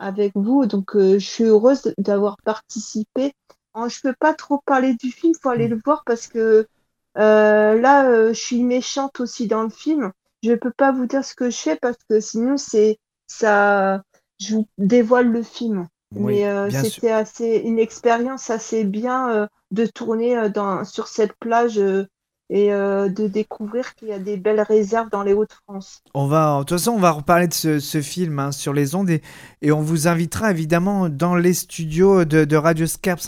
avec 0.01 0.33
vous. 0.35 0.67
Donc 0.67 0.97
euh, 0.97 1.19
je 1.19 1.27
suis 1.27 1.45
heureuse 1.45 1.95
d'avoir 1.99 2.37
participé. 2.39 3.33
Oh, 3.75 3.89
je 3.89 4.01
peux 4.01 4.15
pas 4.19 4.35
trop 4.35 4.61
parler 4.67 4.95
du 4.95 5.13
film, 5.13 5.33
faut 5.41 5.51
aller 5.51 5.69
le 5.69 5.79
voir 5.85 6.03
parce 6.05 6.27
que 6.27 6.67
euh, 7.19 7.81
là, 7.81 8.11
euh, 8.11 8.33
je 8.33 8.41
suis 8.41 8.65
méchante 8.65 9.21
aussi 9.21 9.47
dans 9.47 9.63
le 9.63 9.71
film. 9.71 10.11
Je 10.43 10.55
peux 10.55 10.73
pas 10.73 10.91
vous 10.91 11.07
dire 11.07 11.25
ce 11.25 11.35
que 11.35 11.51
je 11.51 11.57
fais 11.57 11.77
parce 11.77 11.99
que 12.09 12.19
sinon 12.19 12.57
c'est 12.57 12.99
ça, 13.29 14.03
je 14.41 14.57
vous 14.57 14.69
dévoile 14.79 15.29
le 15.29 15.43
film. 15.43 15.87
Oui, 16.17 16.43
Mais 16.43 16.71
c'était 16.73 17.13
assez 17.13 17.63
une 17.65 17.79
expérience 17.79 18.51
assez 18.51 18.83
bien 18.83 19.49
de 19.71 19.87
tourner 19.87 20.51
dans 20.51 20.85
sur 20.85 21.07
cette 21.07 21.35
plage 21.35 21.81
et 22.51 22.73
euh, 22.73 23.09
de 23.09 23.29
découvrir 23.29 23.95
qu'il 23.95 24.09
y 24.09 24.13
a 24.13 24.19
des 24.19 24.37
belles 24.37 24.61
réserves 24.61 25.09
dans 25.11 25.23
les 25.23 25.33
Hauts-de-France. 25.33 26.03
On 26.15 26.27
va, 26.27 26.59
de 26.59 26.65
toute 26.65 26.79
façon, 26.79 26.91
on 26.91 26.99
va 26.99 27.13
reparler 27.13 27.47
de 27.47 27.55
ce, 27.55 28.03
film 28.03 28.41
hein, 28.41 28.53
sur 28.53 28.73
les 28.73 28.97
ondes 28.97 29.09
et, 29.09 29.73
on 29.73 29.81
vous 29.81 30.09
invitera 30.09 30.51
évidemment 30.51 31.09
dans 31.09 31.37
les 31.37 31.55
studios 31.55 32.25
de, 32.25 32.45
de 32.45 32.57
Radio 32.57 32.87
Scarpe. 32.87 33.21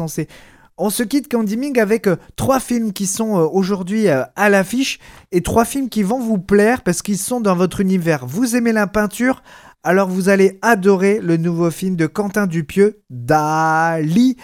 On 0.76 0.90
se 0.90 1.02
quitte 1.04 1.30
Candy 1.30 1.56
Ming 1.56 1.78
avec 1.78 2.08
euh, 2.08 2.16
trois 2.34 2.58
films 2.58 2.92
qui 2.92 3.06
sont 3.06 3.38
euh, 3.38 3.46
aujourd'hui 3.46 4.08
à 4.08 4.48
l'affiche 4.48 4.98
et 5.30 5.40
trois 5.40 5.64
films 5.64 5.88
qui 5.88 6.02
vont 6.02 6.18
vous 6.18 6.38
plaire 6.38 6.82
parce 6.82 7.00
qu'ils 7.00 7.18
sont 7.18 7.40
dans 7.40 7.54
votre 7.54 7.80
univers. 7.80 8.26
Vous 8.26 8.56
aimez 8.56 8.72
la 8.72 8.88
peinture? 8.88 9.42
Alors 9.84 10.08
vous 10.08 10.28
allez 10.28 10.60
adorer 10.62 11.18
le 11.20 11.36
nouveau 11.36 11.70
film 11.72 11.96
de 11.96 12.06
Quentin 12.06 12.46
Dupieux, 12.46 13.02
Dali, 13.10 14.36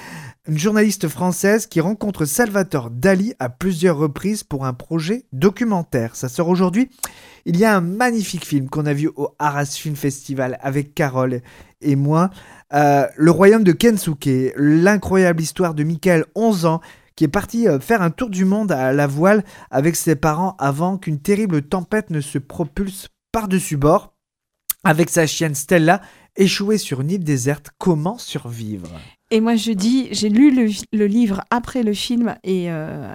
une 0.49 0.59
journaliste 0.59 1.09
française 1.09 1.67
qui 1.67 1.81
rencontre 1.81 2.25
Salvatore 2.25 2.89
Dali 2.91 3.35
à 3.39 3.51
plusieurs 3.51 3.99
reprises 3.99 4.45
pour 4.45 4.65
un 4.65 4.73
projet 4.73 5.27
documentaire. 5.33 6.17
Ça 6.17 6.31
sort 6.31 6.49
aujourd'hui. 6.49 6.89
Il 7.45 7.59
y 7.59 7.67
a 7.67 7.77
un 7.77 7.83
magnifique 7.83 8.47
film 8.47 8.71
qu'on 8.71 8.87
a 8.87 8.95
vu 8.95 9.11
au 9.15 9.29
Arras 9.39 9.67
Film 9.67 9.95
Festival 9.95 10.59
avec 10.63 10.95
Carole 10.95 11.43
et 11.83 11.97
moi. 11.97 12.31
Euh, 12.73 13.07
le 13.17 13.31
royaume 13.31 13.63
de 13.63 13.73
Kensuke, 13.73 14.55
l'incroyable 14.57 15.43
histoire 15.43 15.75
de 15.75 15.85
Michael, 15.85 16.25
11 16.35 16.65
ans, 16.65 16.81
qui 17.15 17.25
est 17.25 17.29
parti 17.29 17.69
euh, 17.69 17.79
faire 17.79 18.01
un 18.01 18.11
tour 18.11 18.31
du 18.31 18.47
monde 18.47 18.73
à 18.73 18.95
la 18.95 19.07
voile 19.07 19.45
avec 19.71 19.97
ses 19.97 20.17
parents 20.17 20.57
avant 20.59 20.97
qu'une 20.97 21.21
terrible 21.21 21.61
tempête 21.61 22.09
ne 22.09 22.23
se 22.23 22.39
propulse 22.39 23.09
par-dessus 23.33 23.77
bord. 23.77 24.15
Avec 24.83 25.11
sa 25.11 25.27
chienne 25.27 25.55
Stella, 25.55 26.01
échouée 26.37 26.79
sur 26.79 27.03
une 27.03 27.11
île 27.11 27.25
déserte, 27.25 27.71
comment 27.77 28.17
survivre? 28.17 28.89
Et 29.31 29.41
moi 29.41 29.57
je 29.57 29.73
dis, 29.73 30.09
j'ai 30.11 30.29
lu 30.29 30.51
le, 30.93 31.07
livre 31.07 31.43
après 31.51 31.83
le 31.83 31.93
film 31.93 32.37
et 32.45 32.71
euh, 32.71 33.15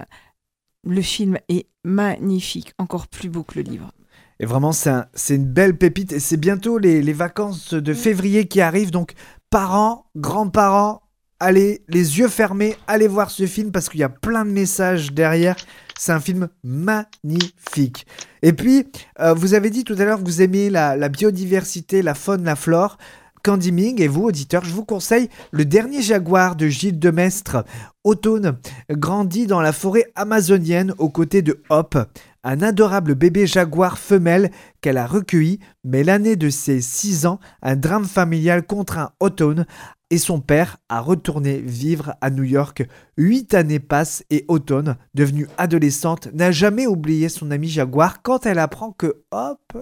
le 0.84 1.02
film 1.02 1.38
est 1.50 1.68
magnifique, 1.84 2.74
encore 2.78 3.08
plus 3.08 3.30
beau 3.30 3.44
que 3.44 3.56
le 3.56 3.64
livre. 3.64 3.92
Et 4.40 4.46
vraiment, 4.46 4.74
c'est 4.74 5.36
une 5.36 5.46
belle 5.46 5.78
pépite. 5.78 6.12
Et 6.12 6.20
c'est 6.20 6.38
bientôt 6.38 6.78
les, 6.78 7.02
les, 7.02 7.14
vacances 7.14 7.74
de 7.74 7.94
février 7.94 8.48
qui 8.48 8.62
arrivent. 8.62 8.92
Donc, 8.92 9.14
parents, 9.50 10.08
grands-parents, 10.18 11.04
allez, 11.40 11.84
les 11.88 12.20
yeux 12.20 12.28
fermés, 12.28 12.76
allez 12.88 13.08
voir 13.08 13.30
ce 13.30 13.46
film 13.46 13.72
parce 13.72 13.90
qu'il 13.90 14.00
y 14.00 14.04
a 14.04 14.10
plein 14.10 14.46
de 14.46 14.52
messages 14.52 15.14
derrière. 15.14 15.56
C'est 15.98 16.12
un 16.12 16.20
film 16.20 16.50
magnifique. 16.64 18.08
Et 18.42 18.54
puis, 18.54 18.88
euh, 19.20 19.34
vous 19.34 19.54
avez 19.54 19.70
dit 19.70 19.84
tout 19.84 19.96
à 19.98 20.06
l'heure 20.06 20.20
que 20.20 20.26
vous 20.26 20.42
aimez 20.42 20.70
la, 20.70 21.10
biodiversité, 21.10 22.02
la 22.02 22.16
faune, 22.16 22.44
la 22.44 22.56
flore. 22.56 22.98
Candy 23.44 23.74
Ming 23.74 24.02
et 24.02 24.08
vous, 24.08 24.24
auditeurs, 24.24 24.64
je 24.64 24.72
vous 24.72 24.86
conseille 24.86 25.28
Le 25.52 25.66
dernier 25.66 26.02
jaguar 26.02 26.56
de 26.56 26.68
Gilles 26.68 26.98
Demestre. 26.98 27.66
Automne 28.06 28.58
grandit 28.90 29.48
dans 29.48 29.60
la 29.60 29.74
forêt 29.74 30.06
amazonienne 30.16 30.94
aux 30.98 31.10
côtés 31.10 31.42
de 31.42 31.62
Hop, 31.70 31.98
un 32.46 32.62
adorable 32.62 33.16
bébé 33.16 33.46
jaguar 33.46 33.98
femelle 33.98 34.50
qu'elle 34.80 34.98
a 34.98 35.06
recueilli, 35.06 35.60
mais 35.84 36.06
l'année 36.06 36.38
de 36.38 36.50
ses 36.50 36.80
6 36.80 37.26
ans, 37.26 37.42
un 37.62 37.76
drame 37.76 38.06
familial 38.06 38.66
contraint 38.66 39.12
Autumn 39.20 39.66
et 40.10 40.18
son 40.18 40.40
père 40.40 40.78
à 40.88 41.02
retourner 41.02 41.58
vivre 41.58 42.16
à 42.22 42.30
New 42.30 42.44
York. 42.44 42.88
Huit 43.18 43.54
années 43.56 43.80
passent 43.82 44.24
et 44.30 44.46
Autumn, 44.48 44.96
devenue 45.16 45.50
adolescente, 45.58 46.30
n'a 46.34 46.52
jamais 46.52 46.88
oublié 46.88 47.28
son 47.28 47.52
ami 47.52 47.68
jaguar 47.68 48.22
quand 48.22 48.46
elle 48.46 48.60
apprend 48.60 48.94
que 48.94 49.24
hop, 49.32 49.78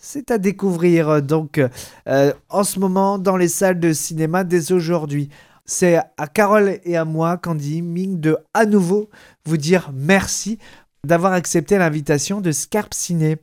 c'est 0.00 0.30
à 0.30 0.38
découvrir 0.38 1.22
donc 1.22 1.60
euh, 2.08 2.32
en 2.48 2.64
ce 2.64 2.80
moment 2.80 3.18
dans 3.18 3.36
les 3.36 3.48
salles 3.48 3.78
de 3.78 3.92
cinéma 3.92 4.44
dès 4.44 4.72
aujourd'hui. 4.72 5.28
C'est 5.66 5.98
à 6.16 6.26
Carole 6.26 6.80
et 6.84 6.96
à 6.96 7.04
moi, 7.04 7.36
Candy 7.36 7.82
Ming, 7.82 8.18
de 8.18 8.38
à 8.54 8.66
nouveau 8.66 9.08
vous 9.44 9.58
dire 9.58 9.90
merci 9.94 10.58
d'avoir 11.04 11.32
accepté 11.32 11.78
l'invitation 11.78 12.40
de 12.40 12.50
Scarpe 12.50 12.94
Ciné. 12.94 13.36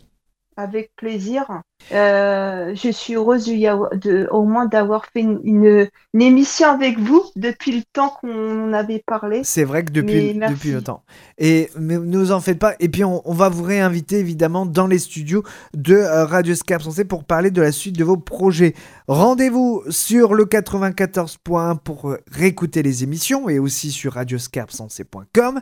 Avec 0.60 0.92
plaisir. 0.96 1.46
Euh, 1.92 2.74
je 2.74 2.90
suis 2.90 3.14
heureuse 3.14 3.46
de, 3.46 4.28
au 4.32 4.44
moins 4.44 4.66
d'avoir 4.66 5.06
fait 5.06 5.22
une, 5.22 5.88
émission 6.20 6.68
avec 6.68 6.98
vous 6.98 7.24
depuis 7.36 7.78
le 7.78 7.84
temps 7.94 8.10
qu'on 8.20 8.74
avait 8.74 9.04
parlé. 9.06 9.42
C'est 9.44 9.64
vrai 9.64 9.86
que 9.86 9.92
depuis, 9.92 10.34
depuis 10.34 10.72
le 10.72 10.82
temps. 10.82 11.04
Et 11.38 11.70
ne 11.78 12.18
vous 12.18 12.32
en 12.32 12.42
faites 12.42 12.58
pas. 12.58 12.74
Et 12.80 12.90
puis 12.90 13.04
on, 13.04 13.22
va 13.28 13.50
vous 13.50 13.64
réinviter 13.64 14.18
évidemment 14.18 14.66
dans 14.66 14.88
les 14.88 14.98
studios 15.00 15.44
de 15.76 15.94
euh, 15.94 16.26
Radio 16.26 16.56
Scarpe 16.56 16.82
Sensé 16.82 17.06
pour 17.06 17.24
parler 17.24 17.52
de 17.52 17.62
la 17.62 17.72
suite 17.72 17.98
de 17.98 18.04
vos 18.04 18.18
projets. 18.18 18.74
Rendez-vous 19.08 19.84
sur 19.90 20.34
le 20.34 20.46
94.1 20.46 21.78
pour 21.78 22.16
réécouter 22.32 22.82
les 22.82 23.04
émissions 23.04 23.48
et 23.48 23.60
aussi 23.60 23.92
sur 23.92 24.14
radioscarpsensé.com. 24.14 25.62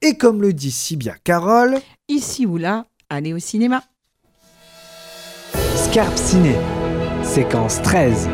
Et 0.00 0.16
comme 0.16 0.42
le 0.42 0.52
dit 0.52 0.70
si 0.70 0.96
bien 0.96 1.14
Carole, 1.24 1.78
ici 2.08 2.46
ou 2.46 2.56
là, 2.56 2.86
allez 3.10 3.32
au 3.32 3.40
cinéma. 3.40 3.82
Scarpe 5.78 6.18
Ciné, 6.18 6.56
séquence 7.22 7.80
13. 7.82 8.28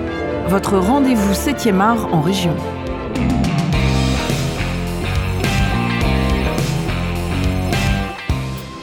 Votre 0.48 0.78
rendez-vous 0.78 1.34
7e 1.34 1.78
art 1.78 2.08
en 2.10 2.22
région. 2.22 2.56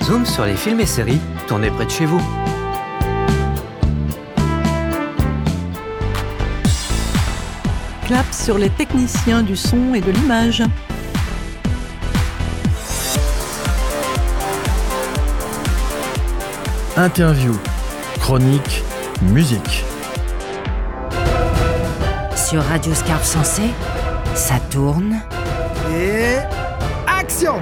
Zoom 0.03 0.27
sur 0.27 0.45
les 0.45 0.53
films 0.53 0.79
et 0.79 0.85
séries 0.85 1.19
tournés 1.47 1.71
près 1.71 1.85
de 1.85 1.89
chez 1.89 2.05
vous. 2.05 2.21
Clap 8.05 8.31
sur 8.31 8.59
les 8.59 8.69
techniciens 8.69 9.41
du 9.41 9.55
son 9.55 9.95
et 9.95 10.01
de 10.01 10.11
l'image. 10.11 10.61
Interview, 16.95 17.53
chronique, 18.21 18.83
musique. 19.23 19.83
Sur 22.35 22.61
Radio 22.63 22.93
Scarpe 22.93 23.23
Sensé, 23.23 23.63
ça 24.35 24.59
tourne. 24.69 25.15
Et 25.91 26.37
action 27.07 27.55